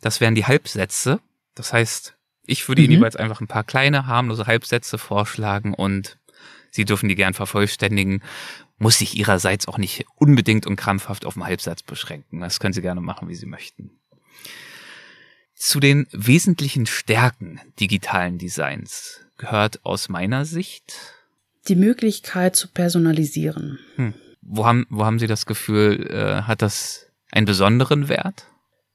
Das 0.00 0.20
wären 0.20 0.34
die 0.34 0.46
Halbsätze. 0.46 1.20
Das 1.54 1.72
heißt, 1.72 2.14
ich 2.46 2.66
würde 2.68 2.80
mhm. 2.80 2.86
Ihnen 2.86 2.94
jeweils 2.94 3.16
einfach 3.16 3.40
ein 3.40 3.48
paar 3.48 3.64
kleine, 3.64 4.06
harmlose 4.06 4.46
Halbsätze 4.46 4.98
vorschlagen 4.98 5.74
und 5.74 6.16
Sie 6.72 6.84
dürfen 6.84 7.08
die 7.08 7.16
gern 7.16 7.34
vervollständigen 7.34 8.22
muss 8.80 8.98
sich 8.98 9.16
ihrerseits 9.16 9.68
auch 9.68 9.78
nicht 9.78 10.06
unbedingt 10.16 10.66
und 10.66 10.76
krampfhaft 10.76 11.26
auf 11.26 11.34
den 11.34 11.44
Halbsatz 11.44 11.82
beschränken. 11.82 12.40
Das 12.40 12.58
können 12.58 12.72
Sie 12.72 12.82
gerne 12.82 13.02
machen, 13.02 13.28
wie 13.28 13.34
Sie 13.34 13.46
möchten. 13.46 13.90
Zu 15.54 15.78
den 15.78 16.06
wesentlichen 16.10 16.86
Stärken 16.86 17.60
digitalen 17.78 18.38
Designs 18.38 19.20
gehört 19.36 19.84
aus 19.84 20.08
meiner 20.08 20.46
Sicht 20.46 20.94
die 21.68 21.76
Möglichkeit 21.76 22.56
zu 22.56 22.68
personalisieren. 22.68 23.78
Hm. 23.96 24.14
Wo, 24.40 24.64
haben, 24.64 24.86
wo 24.88 25.04
haben 25.04 25.18
Sie 25.18 25.26
das 25.26 25.44
Gefühl, 25.44 26.06
äh, 26.10 26.42
hat 26.42 26.62
das 26.62 27.06
einen 27.30 27.44
besonderen 27.44 28.08
Wert? 28.08 28.46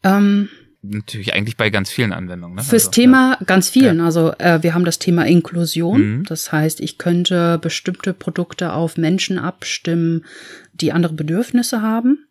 Ähm, 0.01 0.49
natürlich 0.89 1.33
eigentlich 1.33 1.57
bei 1.57 1.69
ganz 1.69 1.89
vielen 1.89 2.13
Anwendungen. 2.13 2.55
Ne? 2.55 2.63
Fürs 2.63 2.87
also, 2.87 2.91
Thema 2.91 3.37
ja. 3.39 3.45
ganz 3.45 3.69
vielen. 3.69 3.97
Ja. 3.99 4.05
Also 4.05 4.33
äh, 4.37 4.61
wir 4.63 4.73
haben 4.73 4.85
das 4.85 4.99
Thema 4.99 5.25
Inklusion. 5.25 6.17
Mhm. 6.17 6.23
Das 6.25 6.51
heißt, 6.51 6.79
ich 6.81 6.97
könnte 6.97 7.59
bestimmte 7.59 8.13
Produkte 8.13 8.73
auf 8.73 8.97
Menschen 8.97 9.37
abstimmen, 9.37 10.25
die 10.73 10.91
andere 10.91 11.13
Bedürfnisse 11.13 11.81
haben. 11.81 12.25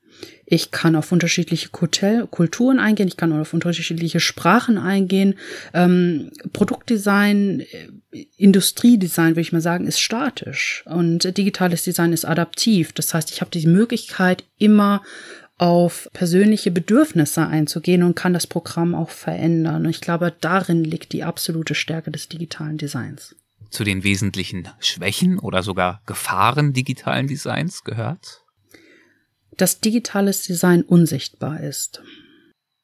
Ich 0.46 0.70
kann 0.70 0.94
auf 0.94 1.10
unterschiedliche 1.10 1.70
Kulturen 1.70 2.78
eingehen, 2.78 3.08
ich 3.08 3.16
kann 3.16 3.32
auf 3.32 3.54
unterschiedliche 3.54 4.20
Sprachen 4.20 4.78
eingehen. 4.78 5.34
Ähm, 5.72 6.30
Produktdesign, 6.52 7.60
äh, 7.60 8.26
Industriedesign, 8.36 9.30
würde 9.30 9.40
ich 9.40 9.52
mal 9.52 9.60
sagen, 9.60 9.86
ist 9.86 10.00
statisch 10.00 10.84
und 10.86 11.36
digitales 11.36 11.82
Design 11.84 12.12
ist 12.12 12.24
adaptiv. 12.24 12.92
Das 12.92 13.12
heißt, 13.14 13.30
ich 13.32 13.40
habe 13.40 13.50
die 13.50 13.66
Möglichkeit, 13.66 14.44
immer 14.58 15.02
auf 15.56 16.08
persönliche 16.12 16.70
Bedürfnisse 16.70 17.46
einzugehen 17.46 18.02
und 18.02 18.16
kann 18.16 18.32
das 18.32 18.46
Programm 18.46 18.94
auch 18.94 19.10
verändern. 19.10 19.84
Und 19.84 19.90
ich 19.90 20.00
glaube, 20.00 20.34
darin 20.40 20.84
liegt 20.84 21.12
die 21.12 21.22
absolute 21.22 21.74
Stärke 21.74 22.10
des 22.10 22.28
digitalen 22.28 22.76
Designs. 22.76 23.36
Zu 23.70 23.84
den 23.84 24.04
wesentlichen 24.04 24.68
Schwächen 24.80 25.38
oder 25.38 25.62
sogar 25.62 26.02
Gefahren 26.06 26.72
digitalen 26.72 27.26
Designs 27.28 27.84
gehört? 27.84 28.42
Dass 29.56 29.80
digitales 29.80 30.42
Design 30.42 30.82
unsichtbar 30.82 31.60
ist. 31.60 32.02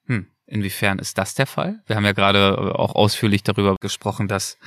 Hm. 0.06 0.26
Inwiefern 0.46 0.98
ist 1.00 1.18
das 1.18 1.34
der 1.34 1.46
Fall? 1.46 1.82
Wir 1.86 1.96
haben 1.96 2.04
ja 2.04 2.12
gerade 2.12 2.74
auch 2.76 2.94
ausführlich 2.94 3.42
darüber 3.42 3.76
gesprochen, 3.80 4.28
dass 4.28 4.58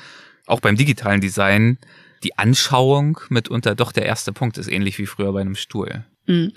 auch 0.46 0.60
beim 0.60 0.76
digitalen 0.76 1.22
Design 1.22 1.78
die 2.24 2.38
Anschauung 2.38 3.20
mitunter 3.30 3.76
doch 3.76 3.92
der 3.92 4.06
erste 4.06 4.34
Punkt 4.34 4.58
ist, 4.58 4.70
ähnlich 4.70 4.98
wie 4.98 5.06
früher 5.06 5.32
bei 5.32 5.42
einem 5.42 5.56
Stuhl. 5.56 6.06
Mhm. 6.26 6.54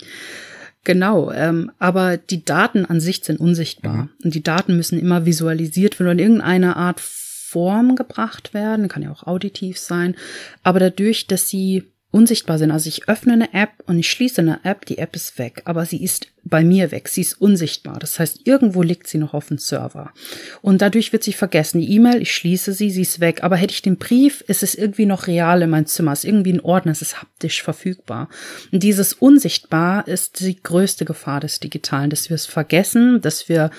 Genau, 0.87 1.33
ähm, 1.33 1.69
aber 1.79 2.15
die 2.15 2.45
Daten 2.45 2.85
an 2.85 3.01
sich 3.01 3.21
sind 3.21 3.41
unsichtbar. 3.41 3.93
Mhm. 3.93 4.09
Und 4.23 4.35
die 4.35 4.41
Daten 4.41 4.77
müssen 4.77 4.97
immer 4.97 5.25
visualisiert 5.25 5.99
werden 5.99 6.07
oder 6.07 6.13
in 6.13 6.19
irgendeiner 6.19 6.77
Art 6.77 7.01
Form 7.01 7.97
gebracht 7.97 8.53
werden, 8.53 8.87
kann 8.87 9.03
ja 9.03 9.11
auch 9.11 9.27
auditiv 9.27 9.77
sein. 9.79 10.15
Aber 10.63 10.79
dadurch, 10.79 11.27
dass 11.27 11.49
sie 11.49 11.91
unsichtbar 12.11 12.57
sind. 12.57 12.71
Also 12.71 12.87
ich 12.87 13.09
öffne 13.09 13.33
eine 13.33 13.53
App 13.53 13.71
und 13.85 13.99
ich 13.99 14.09
schließe 14.09 14.41
eine 14.41 14.61
App, 14.63 14.85
die 14.85 14.97
App 14.97 15.15
ist 15.15 15.37
weg, 15.37 15.61
aber 15.65 15.85
sie 15.85 16.03
ist 16.03 16.27
bei 16.43 16.63
mir 16.63 16.91
weg, 16.91 17.09
sie 17.09 17.21
ist 17.21 17.33
unsichtbar. 17.41 17.99
Das 17.99 18.17
heißt, 18.19 18.41
irgendwo 18.45 18.81
liegt 18.81 19.07
sie 19.07 19.17
noch 19.17 19.33
auf 19.33 19.49
dem 19.49 19.57
Server. 19.57 20.13
Und 20.61 20.81
dadurch 20.81 21.11
wird 21.11 21.23
sie 21.23 21.33
vergessen. 21.33 21.81
Die 21.81 21.91
E-Mail, 21.91 22.21
ich 22.21 22.33
schließe 22.33 22.71
sie, 22.71 22.89
sie 22.89 23.01
ist 23.01 23.19
weg. 23.19 23.43
Aber 23.43 23.57
hätte 23.57 23.73
ich 23.73 23.81
den 23.81 23.97
Brief, 23.97 24.41
ist 24.47 24.63
es 24.63 24.73
irgendwie 24.73 25.05
noch 25.05 25.27
real 25.27 25.61
in 25.61 25.69
meinem 25.69 25.85
Zimmer, 25.85 26.13
ist 26.13 26.23
irgendwie 26.23 26.53
ein 26.53 26.61
Ordner, 26.61 26.93
es 26.93 27.01
ist 27.01 27.21
haptisch 27.21 27.61
verfügbar. 27.61 28.29
Und 28.71 28.83
dieses 28.83 29.11
Unsichtbar 29.11 30.07
ist 30.07 30.39
die 30.39 30.61
größte 30.61 31.03
Gefahr 31.03 31.41
des 31.41 31.59
Digitalen, 31.59 32.09
dass 32.09 32.29
wir 32.29 32.35
es 32.35 32.45
vergessen, 32.45 33.19
dass 33.19 33.49
wir 33.49 33.69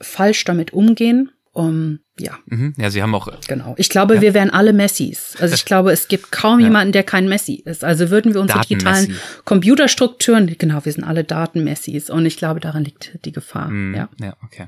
falsch 0.00 0.44
damit 0.44 0.72
umgehen 0.72 1.30
um, 1.54 2.00
ja. 2.18 2.36
Mhm. 2.46 2.74
Ja, 2.76 2.90
Sie 2.90 3.00
haben 3.00 3.14
auch. 3.14 3.28
Genau. 3.46 3.74
Ich 3.78 3.88
glaube, 3.88 4.16
ja. 4.16 4.20
wir 4.20 4.34
wären 4.34 4.50
alle 4.50 4.72
Messis. 4.72 5.36
Also 5.38 5.54
ich 5.54 5.64
glaube, 5.64 5.92
es 5.92 6.08
gibt 6.08 6.32
kaum 6.32 6.58
ja. 6.58 6.66
jemanden, 6.66 6.92
der 6.92 7.04
kein 7.04 7.28
Messi 7.28 7.62
ist. 7.64 7.84
Also 7.84 8.10
würden 8.10 8.34
wir 8.34 8.40
unsere 8.40 8.60
digitalen 8.60 9.16
Computerstrukturen, 9.44 10.52
genau, 10.58 10.84
wir 10.84 10.92
sind 10.92 11.04
alle 11.04 11.22
Datenmessis. 11.22 12.10
Und 12.10 12.26
ich 12.26 12.36
glaube, 12.36 12.58
daran 12.58 12.84
liegt 12.84 13.18
die 13.24 13.30
Gefahr. 13.30 13.68
Mhm. 13.68 13.94
Ja. 13.94 14.08
ja, 14.20 14.36
okay. 14.44 14.66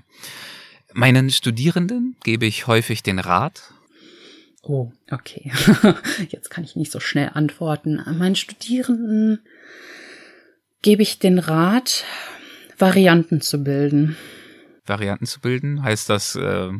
Meinen 0.95 1.30
Studierenden 1.30 2.16
gebe 2.22 2.47
ich 2.47 2.68
häufig 2.68 3.03
den 3.03 3.18
Rat. 3.18 3.74
Oh, 4.62 4.93
okay. 5.11 5.51
Jetzt 6.28 6.51
kann 6.51 6.62
ich 6.62 6.76
nicht 6.76 6.93
so 6.93 7.01
schnell 7.01 7.32
antworten. 7.34 8.01
Meinen 8.16 8.37
Studierenden 8.37 9.41
gebe 10.82 11.03
ich 11.03 11.18
den 11.18 11.41
Rat, 11.41 12.05
Varianten 12.78 13.41
zu 13.41 13.64
bilden. 13.64 14.16
Varianten 14.89 15.26
zu 15.26 15.41
bilden? 15.41 15.82
Heißt 15.82 16.09
das 16.09 16.37
äh, 16.37 16.70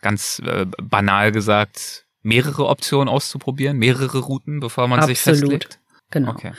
ganz 0.00 0.40
äh, 0.44 0.66
banal 0.82 1.32
gesagt, 1.32 2.06
mehrere 2.22 2.66
Optionen 2.66 3.08
auszuprobieren, 3.08 3.78
mehrere 3.78 4.18
Routen, 4.18 4.60
bevor 4.60 4.88
man 4.88 5.00
Absolut. 5.00 5.16
sich 5.16 5.22
festlegt? 5.24 5.80
Genau. 6.10 6.32
Okay. 6.32 6.52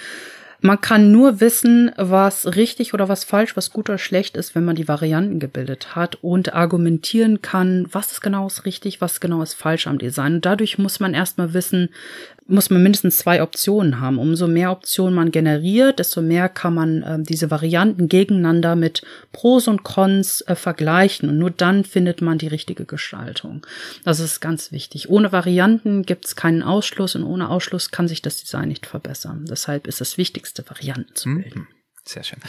Man 0.64 0.80
kann 0.80 1.12
nur 1.12 1.42
wissen, 1.42 1.92
was 1.98 2.56
richtig 2.56 2.94
oder 2.94 3.10
was 3.10 3.24
falsch, 3.24 3.58
was 3.58 3.72
gut 3.72 3.90
oder 3.90 3.98
schlecht 3.98 4.38
ist, 4.38 4.54
wenn 4.54 4.64
man 4.64 4.76
die 4.76 4.88
Varianten 4.88 5.40
gebildet 5.40 5.96
hat 5.96 6.20
und 6.22 6.54
argumentieren 6.54 7.42
kann, 7.42 7.88
was 7.92 8.22
genau 8.22 8.46
ist 8.46 8.66
richtig, 8.66 9.02
was 9.02 9.20
genau 9.20 9.42
ist 9.42 9.56
falsch 9.56 9.88
am 9.88 9.98
Design. 9.98 10.36
Und 10.36 10.46
dadurch 10.46 10.78
muss 10.78 11.00
man 11.00 11.16
erstmal 11.16 11.56
wissen, 11.56 11.90
muss 12.52 12.70
man 12.70 12.84
mindestens 12.84 13.20
zwei 13.20 13.42
Optionen 13.42 14.00
haben. 14.00 14.20
Umso 14.20 14.48
mehr 14.48 14.72
Optionen 14.72 15.16
man 15.16 15.32
generiert, 15.32 16.00
desto 16.00 16.22
mehr 16.22 16.50
kann 16.50 16.74
man 16.74 17.04
äh, 17.04 17.20
diese 17.22 17.50
Varianten 17.50 18.10
gegeneinander 18.10 18.76
mit 18.76 19.02
Pros 19.32 19.68
und 19.68 19.84
Cons 19.84 20.42
äh, 20.42 20.56
vergleichen. 20.56 21.30
Und 21.30 21.38
nur 21.38 21.52
dann 21.52 21.84
findet 21.84 22.22
man 22.22 22.38
die 22.38 22.48
richtige 22.48 22.86
Gestaltung. 22.86 23.66
Das 24.04 24.20
ist 24.20 24.42
ganz 24.42 24.72
wichtig. 24.72 25.10
Ohne 25.10 25.32
Varianten 25.32 26.04
gibt 26.04 26.26
es 26.26 26.36
keinen 26.36 26.62
Ausschluss 26.62 27.16
und 27.16 27.24
ohne 27.24 27.50
Ausschluss 27.50 27.92
kann 27.92 28.08
sich 28.08 28.22
das 28.22 28.38
Design 28.38 28.68
nicht 28.68 28.86
verbessern. 28.86 29.46
Deshalb 29.50 29.88
ist 29.88 30.02
das 30.02 30.18
Wichtigste, 30.18 30.51
Varianten 30.60 31.16
zu 31.16 31.36
bilden. 31.36 31.60
Mhm. 31.60 31.68
Sehr 32.06 32.24
schön. 32.24 32.40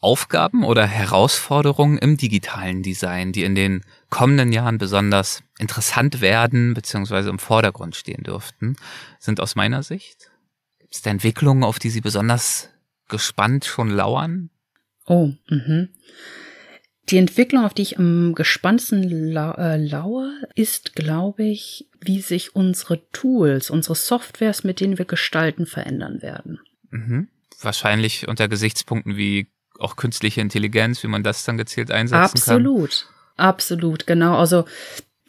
Aufgaben 0.00 0.64
oder 0.64 0.86
Herausforderungen 0.86 1.98
im 1.98 2.16
digitalen 2.16 2.82
Design, 2.82 3.32
die 3.32 3.42
in 3.42 3.56
den 3.56 3.82
kommenden 4.10 4.52
Jahren 4.52 4.78
besonders 4.78 5.42
interessant 5.58 6.20
werden 6.20 6.74
bzw. 6.74 7.28
im 7.28 7.40
Vordergrund 7.40 7.96
stehen 7.96 8.22
dürften, 8.22 8.76
sind 9.18 9.40
aus 9.40 9.56
meiner 9.56 9.82
Sicht? 9.82 10.30
Gibt 10.78 10.94
es 10.94 11.02
da 11.02 11.10
Entwicklungen, 11.10 11.64
auf 11.64 11.80
die 11.80 11.90
Sie 11.90 12.00
besonders 12.00 12.68
gespannt 13.08 13.64
schon 13.64 13.90
lauern? 13.90 14.50
Oh, 15.06 15.32
mhm. 15.48 15.88
Die 17.08 17.16
Entwicklung, 17.16 17.64
auf 17.64 17.74
die 17.74 17.82
ich 17.82 17.98
am 17.98 18.34
gespanntesten 18.34 19.32
lau 19.32 19.52
äh, 19.52 19.78
lauere, 19.78 20.30
ist, 20.54 20.94
glaube 20.94 21.44
ich, 21.44 21.88
wie 22.00 22.20
sich 22.20 22.54
unsere 22.54 23.10
Tools, 23.10 23.70
unsere 23.70 23.94
Softwares, 23.94 24.62
mit 24.62 24.80
denen 24.80 24.98
wir 24.98 25.06
gestalten, 25.06 25.64
verändern 25.64 26.20
werden. 26.20 26.60
Mhm. 26.90 27.28
Wahrscheinlich 27.60 28.28
unter 28.28 28.48
Gesichtspunkten 28.48 29.16
wie 29.16 29.48
auch 29.78 29.96
künstliche 29.96 30.40
Intelligenz, 30.40 31.02
wie 31.02 31.08
man 31.08 31.22
das 31.22 31.44
dann 31.44 31.56
gezielt 31.56 31.90
einsetzen 31.90 32.38
Absolut. 32.38 32.44
kann. 32.44 32.66
Absolut. 32.66 33.06
Absolut, 33.36 34.06
genau. 34.06 34.36
Also 34.36 34.64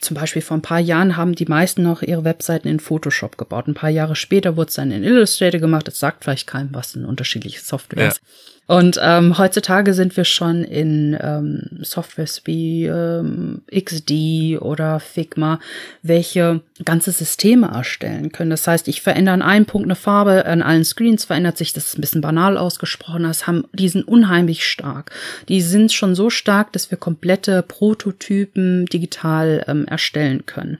zum 0.02 0.16
Beispiel 0.16 0.42
vor 0.42 0.58
ein 0.58 0.62
paar 0.62 0.80
Jahren 0.80 1.18
haben 1.18 1.36
die 1.36 1.46
meisten 1.46 1.84
noch 1.84 2.02
ihre 2.02 2.24
Webseiten 2.24 2.68
in 2.68 2.80
Photoshop 2.80 3.38
gebaut. 3.38 3.68
Ein 3.68 3.74
paar 3.74 3.90
Jahre 3.90 4.16
später 4.16 4.56
wurde 4.56 4.70
es 4.70 4.76
dann 4.76 4.92
in 4.92 5.04
Illustrator 5.04 5.60
gemacht. 5.60 5.88
Das 5.88 6.00
sagt 6.00 6.24
vielleicht 6.24 6.48
keinem 6.48 6.74
was, 6.74 6.96
in 6.96 7.06
unterschiedliche 7.06 7.60
Softwares. 7.60 8.22
Ja. 8.22 8.59
Und 8.70 9.00
ähm, 9.02 9.40
heutzutage 9.40 9.96
sind 9.96 10.16
wir 10.16 10.26
schon 10.26 10.64
in 10.64 11.18
ähm, 11.20 11.80
Softwares 11.82 12.44
wie 12.46 12.86
ähm, 12.86 13.64
XD 13.76 14.62
oder 14.62 15.00
Figma, 15.00 15.60
welche 16.04 16.62
ganze 16.86 17.10
Systeme 17.10 17.72
erstellen 17.74 18.32
können. 18.32 18.52
Das 18.52 18.68
heißt, 18.68 18.88
ich 18.88 19.02
verändere 19.02 19.34
an 19.34 19.42
einem 19.42 19.66
Punkt 19.66 19.88
eine 19.88 19.96
Farbe, 19.96 20.46
an 20.46 20.62
allen 20.62 20.86
Screens 20.86 21.26
verändert 21.26 21.58
sich, 21.58 21.74
das 21.74 21.88
ist 21.88 21.98
ein 21.98 22.02
bisschen 22.02 22.22
banal 22.22 22.60
ausgesprochen, 22.60 23.24
das 23.24 23.48
haben, 23.48 23.64
die 23.74 23.90
sind 23.90 24.08
unheimlich 24.08 24.64
stark. 24.64 25.10
Die 25.48 25.62
sind 25.62 25.92
schon 25.92 26.14
so 26.14 26.30
stark, 26.30 26.72
dass 26.72 26.92
wir 26.92 27.00
komplette 27.00 27.64
Prototypen 27.64 28.86
digital 28.86 29.66
ähm, 29.68 29.88
erstellen 29.88 30.46
können. 30.46 30.78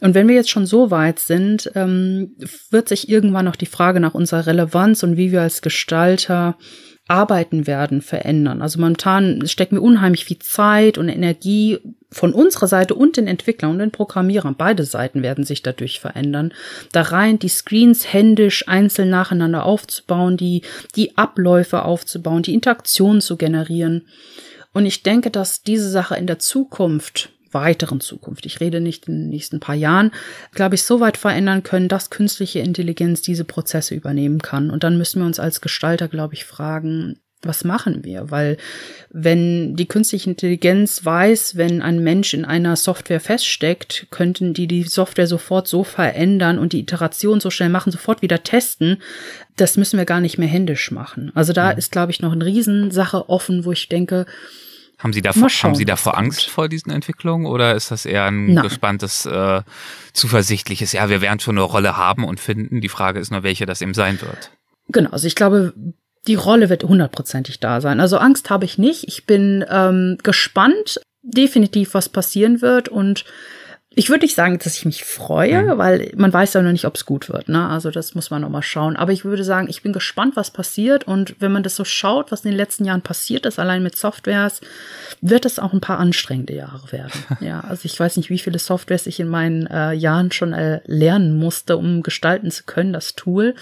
Und 0.00 0.12
wenn 0.12 0.28
wir 0.28 0.34
jetzt 0.34 0.50
schon 0.50 0.66
so 0.66 0.90
weit 0.90 1.18
sind, 1.18 1.72
ähm, 1.74 2.32
wird 2.68 2.90
sich 2.90 3.08
irgendwann 3.08 3.46
noch 3.46 3.56
die 3.56 3.64
Frage 3.64 3.98
nach 3.98 4.12
unserer 4.12 4.46
Relevanz 4.46 5.02
und 5.02 5.16
wie 5.16 5.32
wir 5.32 5.40
als 5.40 5.62
Gestalter 5.62 6.58
arbeiten 7.10 7.66
werden, 7.66 8.02
verändern. 8.02 8.62
Also 8.62 8.78
momentan 8.78 9.46
stecken 9.48 9.76
wir 9.76 9.82
unheimlich 9.82 10.24
viel 10.24 10.38
Zeit 10.38 10.96
und 10.96 11.08
Energie 11.08 11.78
von 12.12 12.32
unserer 12.32 12.68
Seite 12.68 12.94
und 12.94 13.16
den 13.16 13.26
Entwicklern 13.26 13.72
und 13.72 13.78
den 13.78 13.90
Programmierern. 13.90 14.54
Beide 14.56 14.84
Seiten 14.84 15.22
werden 15.22 15.44
sich 15.44 15.62
dadurch 15.62 15.98
verändern. 15.98 16.54
Da 16.92 17.02
rein 17.02 17.40
die 17.40 17.48
Screens 17.48 18.12
händisch 18.12 18.68
einzeln 18.68 19.10
nacheinander 19.10 19.64
aufzubauen, 19.64 20.36
die, 20.36 20.62
die 20.94 21.18
Abläufe 21.18 21.84
aufzubauen, 21.84 22.42
die 22.42 22.54
Interaktion 22.54 23.20
zu 23.20 23.36
generieren. 23.36 24.06
Und 24.72 24.86
ich 24.86 25.02
denke, 25.02 25.30
dass 25.30 25.62
diese 25.62 25.90
Sache 25.90 26.14
in 26.14 26.28
der 26.28 26.38
Zukunft 26.38 27.30
weiteren 27.52 28.00
Zukunft, 28.00 28.46
ich 28.46 28.60
rede 28.60 28.80
nicht 28.80 29.08
in 29.08 29.14
den 29.14 29.28
nächsten 29.28 29.60
paar 29.60 29.74
Jahren, 29.74 30.12
glaube 30.52 30.74
ich, 30.74 30.82
so 30.82 31.00
weit 31.00 31.16
verändern 31.16 31.62
können, 31.62 31.88
dass 31.88 32.10
künstliche 32.10 32.60
Intelligenz 32.60 33.22
diese 33.22 33.44
Prozesse 33.44 33.94
übernehmen 33.94 34.40
kann. 34.40 34.70
Und 34.70 34.84
dann 34.84 34.98
müssen 34.98 35.20
wir 35.20 35.26
uns 35.26 35.40
als 35.40 35.60
Gestalter, 35.60 36.08
glaube 36.08 36.34
ich, 36.34 36.44
fragen, 36.44 37.18
was 37.42 37.64
machen 37.64 38.04
wir? 38.04 38.30
Weil 38.30 38.58
wenn 39.10 39.74
die 39.74 39.86
künstliche 39.86 40.28
Intelligenz 40.28 41.04
weiß, 41.04 41.56
wenn 41.56 41.80
ein 41.80 42.02
Mensch 42.02 42.34
in 42.34 42.44
einer 42.44 42.76
Software 42.76 43.20
feststeckt, 43.20 44.08
könnten 44.10 44.52
die 44.52 44.66
die 44.66 44.82
Software 44.82 45.26
sofort 45.26 45.66
so 45.66 45.82
verändern 45.82 46.58
und 46.58 46.72
die 46.74 46.80
Iteration 46.80 47.40
so 47.40 47.50
schnell 47.50 47.70
machen, 47.70 47.92
sofort 47.92 48.20
wieder 48.20 48.42
testen. 48.42 48.98
Das 49.56 49.78
müssen 49.78 49.98
wir 49.98 50.04
gar 50.04 50.20
nicht 50.20 50.36
mehr 50.36 50.48
händisch 50.48 50.90
machen. 50.90 51.32
Also 51.34 51.52
da 51.52 51.70
ist, 51.70 51.92
glaube 51.92 52.12
ich, 52.12 52.20
noch 52.20 52.32
eine 52.32 52.44
Riesensache 52.44 53.28
offen, 53.30 53.64
wo 53.64 53.72
ich 53.72 53.88
denke, 53.88 54.26
haben 55.00 55.12
Sie 55.12 55.22
davor, 55.22 55.48
schauen, 55.48 55.70
haben 55.70 55.76
Sie 55.76 55.84
davor 55.84 56.16
Angst 56.16 56.48
vor 56.48 56.68
diesen 56.68 56.92
Entwicklungen 56.92 57.46
oder 57.46 57.74
ist 57.74 57.90
das 57.90 58.06
eher 58.06 58.26
ein 58.26 58.54
Nein. 58.54 58.62
gespanntes, 58.62 59.26
äh, 59.26 59.62
zuversichtliches, 60.12 60.92
ja, 60.92 61.08
wir 61.08 61.20
werden 61.20 61.40
schon 61.40 61.56
eine 61.56 61.64
Rolle 61.64 61.96
haben 61.96 62.24
und 62.24 62.38
finden. 62.38 62.80
Die 62.80 62.88
Frage 62.88 63.18
ist 63.18 63.30
nur, 63.30 63.42
welche 63.42 63.66
das 63.66 63.80
eben 63.80 63.94
sein 63.94 64.20
wird. 64.20 64.50
Genau, 64.88 65.10
also 65.10 65.26
ich 65.26 65.34
glaube, 65.34 65.72
die 66.26 66.34
Rolle 66.34 66.68
wird 66.68 66.84
hundertprozentig 66.84 67.60
da 67.60 67.80
sein. 67.80 68.00
Also 68.00 68.18
Angst 68.18 68.50
habe 68.50 68.64
ich 68.64 68.76
nicht. 68.76 69.04
Ich 69.08 69.24
bin 69.24 69.64
ähm, 69.70 70.18
gespannt, 70.22 71.00
definitiv, 71.22 71.94
was 71.94 72.08
passieren 72.08 72.60
wird 72.60 72.88
und 72.88 73.24
ich 73.92 74.08
würde 74.08 74.24
nicht 74.24 74.36
sagen, 74.36 74.56
dass 74.58 74.76
ich 74.76 74.84
mich 74.84 75.04
freue, 75.04 75.74
mhm. 75.74 75.78
weil 75.78 76.12
man 76.14 76.32
weiß 76.32 76.54
ja 76.54 76.62
noch 76.62 76.70
nicht, 76.70 76.84
ob 76.84 76.94
es 76.94 77.06
gut 77.06 77.28
wird. 77.28 77.48
Ne? 77.48 77.68
Also 77.68 77.90
das 77.90 78.14
muss 78.14 78.30
man 78.30 78.42
noch 78.42 78.48
mal 78.48 78.62
schauen. 78.62 78.94
Aber 78.94 79.10
ich 79.10 79.24
würde 79.24 79.42
sagen, 79.42 79.66
ich 79.68 79.82
bin 79.82 79.92
gespannt, 79.92 80.36
was 80.36 80.52
passiert. 80.52 81.08
Und 81.08 81.34
wenn 81.40 81.50
man 81.50 81.64
das 81.64 81.74
so 81.74 81.84
schaut, 81.84 82.30
was 82.30 82.44
in 82.44 82.52
den 82.52 82.56
letzten 82.56 82.84
Jahren 82.84 83.02
passiert 83.02 83.46
ist, 83.46 83.58
allein 83.58 83.82
mit 83.82 83.96
Softwares, 83.96 84.60
wird 85.20 85.44
es 85.44 85.58
auch 85.58 85.72
ein 85.72 85.80
paar 85.80 85.98
anstrengende 85.98 86.54
Jahre 86.54 86.92
werden. 86.92 87.10
ja, 87.40 87.60
also 87.60 87.84
ich 87.84 87.98
weiß 87.98 88.16
nicht, 88.16 88.30
wie 88.30 88.38
viele 88.38 88.60
Softwares 88.60 89.08
ich 89.08 89.18
in 89.18 89.28
meinen 89.28 89.66
äh, 89.66 89.92
Jahren 89.92 90.30
schon 90.30 90.52
äh, 90.52 90.80
lernen 90.84 91.36
musste, 91.36 91.76
um 91.76 92.04
gestalten 92.04 92.52
zu 92.52 92.62
können, 92.64 92.92
das 92.92 93.16
Tool. 93.16 93.56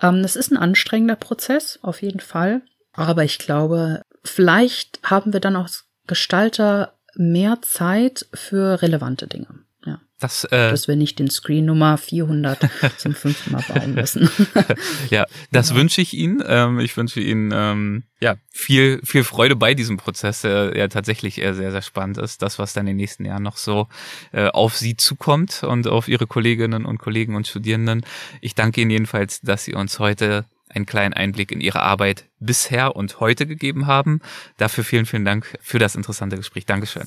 Ähm, 0.00 0.22
das 0.22 0.34
ist 0.34 0.50
ein 0.50 0.56
anstrengender 0.56 1.16
Prozess, 1.16 1.78
auf 1.82 2.00
jeden 2.00 2.20
Fall. 2.20 2.62
Aber 2.94 3.22
ich 3.22 3.38
glaube, 3.38 4.00
vielleicht 4.24 5.00
haben 5.02 5.34
wir 5.34 5.40
dann 5.40 5.56
auch 5.56 5.68
Gestalter 6.06 6.97
mehr 7.18 7.58
Zeit 7.62 8.26
für 8.32 8.80
relevante 8.80 9.26
Dinge. 9.26 9.48
Ja. 9.84 10.00
Das, 10.20 10.44
äh, 10.44 10.70
Dass 10.70 10.88
wir 10.88 10.96
nicht 10.96 11.18
den 11.18 11.30
Screen 11.30 11.64
Nummer 11.64 11.98
400 11.98 12.68
zum 12.96 13.14
fünften 13.14 13.52
Mal 13.52 13.62
bauen 13.68 13.94
müssen. 13.94 14.28
ja, 15.10 15.26
das 15.52 15.68
genau. 15.68 15.80
wünsche 15.80 16.00
ich 16.00 16.14
Ihnen. 16.14 16.42
Ähm, 16.46 16.80
ich 16.80 16.96
wünsche 16.96 17.20
Ihnen 17.20 17.52
ähm, 17.54 18.04
ja 18.20 18.36
viel 18.50 19.00
viel 19.04 19.24
Freude 19.24 19.56
bei 19.56 19.74
diesem 19.74 19.96
Prozess, 19.96 20.42
der 20.42 20.76
ja 20.76 20.88
tatsächlich 20.88 21.36
sehr 21.36 21.54
sehr 21.54 21.82
spannend 21.82 22.18
ist. 22.18 22.42
Das, 22.42 22.58
was 22.58 22.72
dann 22.72 22.86
in 22.86 22.92
den 22.92 22.96
nächsten 22.96 23.24
Jahren 23.24 23.42
noch 23.42 23.56
so 23.56 23.88
äh, 24.32 24.48
auf 24.48 24.76
Sie 24.76 24.96
zukommt 24.96 25.62
und 25.62 25.86
auf 25.86 26.08
Ihre 26.08 26.26
Kolleginnen 26.26 26.84
und 26.84 26.98
Kollegen 26.98 27.36
und 27.36 27.46
Studierenden. 27.46 28.04
Ich 28.40 28.54
danke 28.54 28.80
Ihnen 28.80 28.90
jedenfalls, 28.90 29.40
dass 29.40 29.64
Sie 29.64 29.74
uns 29.74 29.98
heute 29.98 30.46
einen 30.70 30.86
kleinen 30.86 31.14
Einblick 31.14 31.52
in 31.52 31.60
Ihre 31.60 31.80
Arbeit 31.80 32.24
bisher 32.40 32.96
und 32.96 33.20
heute 33.20 33.46
gegeben 33.46 33.86
haben. 33.86 34.20
Dafür 34.56 34.84
vielen, 34.84 35.06
vielen 35.06 35.24
Dank 35.24 35.58
für 35.60 35.78
das 35.78 35.94
interessante 35.94 36.36
Gespräch. 36.36 36.66
Dankeschön. 36.66 37.04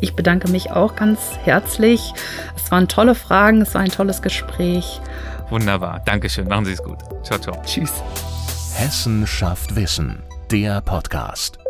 Ich 0.00 0.14
bedanke 0.14 0.48
mich 0.48 0.70
auch 0.70 0.96
ganz 0.96 1.36
herzlich. 1.44 2.12
Es 2.56 2.70
waren 2.70 2.88
tolle 2.88 3.14
Fragen, 3.14 3.60
es 3.62 3.74
war 3.74 3.80
ein 3.80 3.90
tolles 3.90 4.22
Gespräch. 4.22 5.00
Wunderbar. 5.50 6.02
Dankeschön. 6.04 6.48
Machen 6.48 6.64
Sie 6.64 6.72
es 6.72 6.82
gut. 6.82 6.98
Ciao, 7.22 7.38
ciao. 7.38 7.60
Tschüss. 7.64 7.92
Hessen 8.74 9.26
schafft 9.26 9.76
Wissen. 9.76 10.22
Der 10.50 10.80
Podcast. 10.80 11.63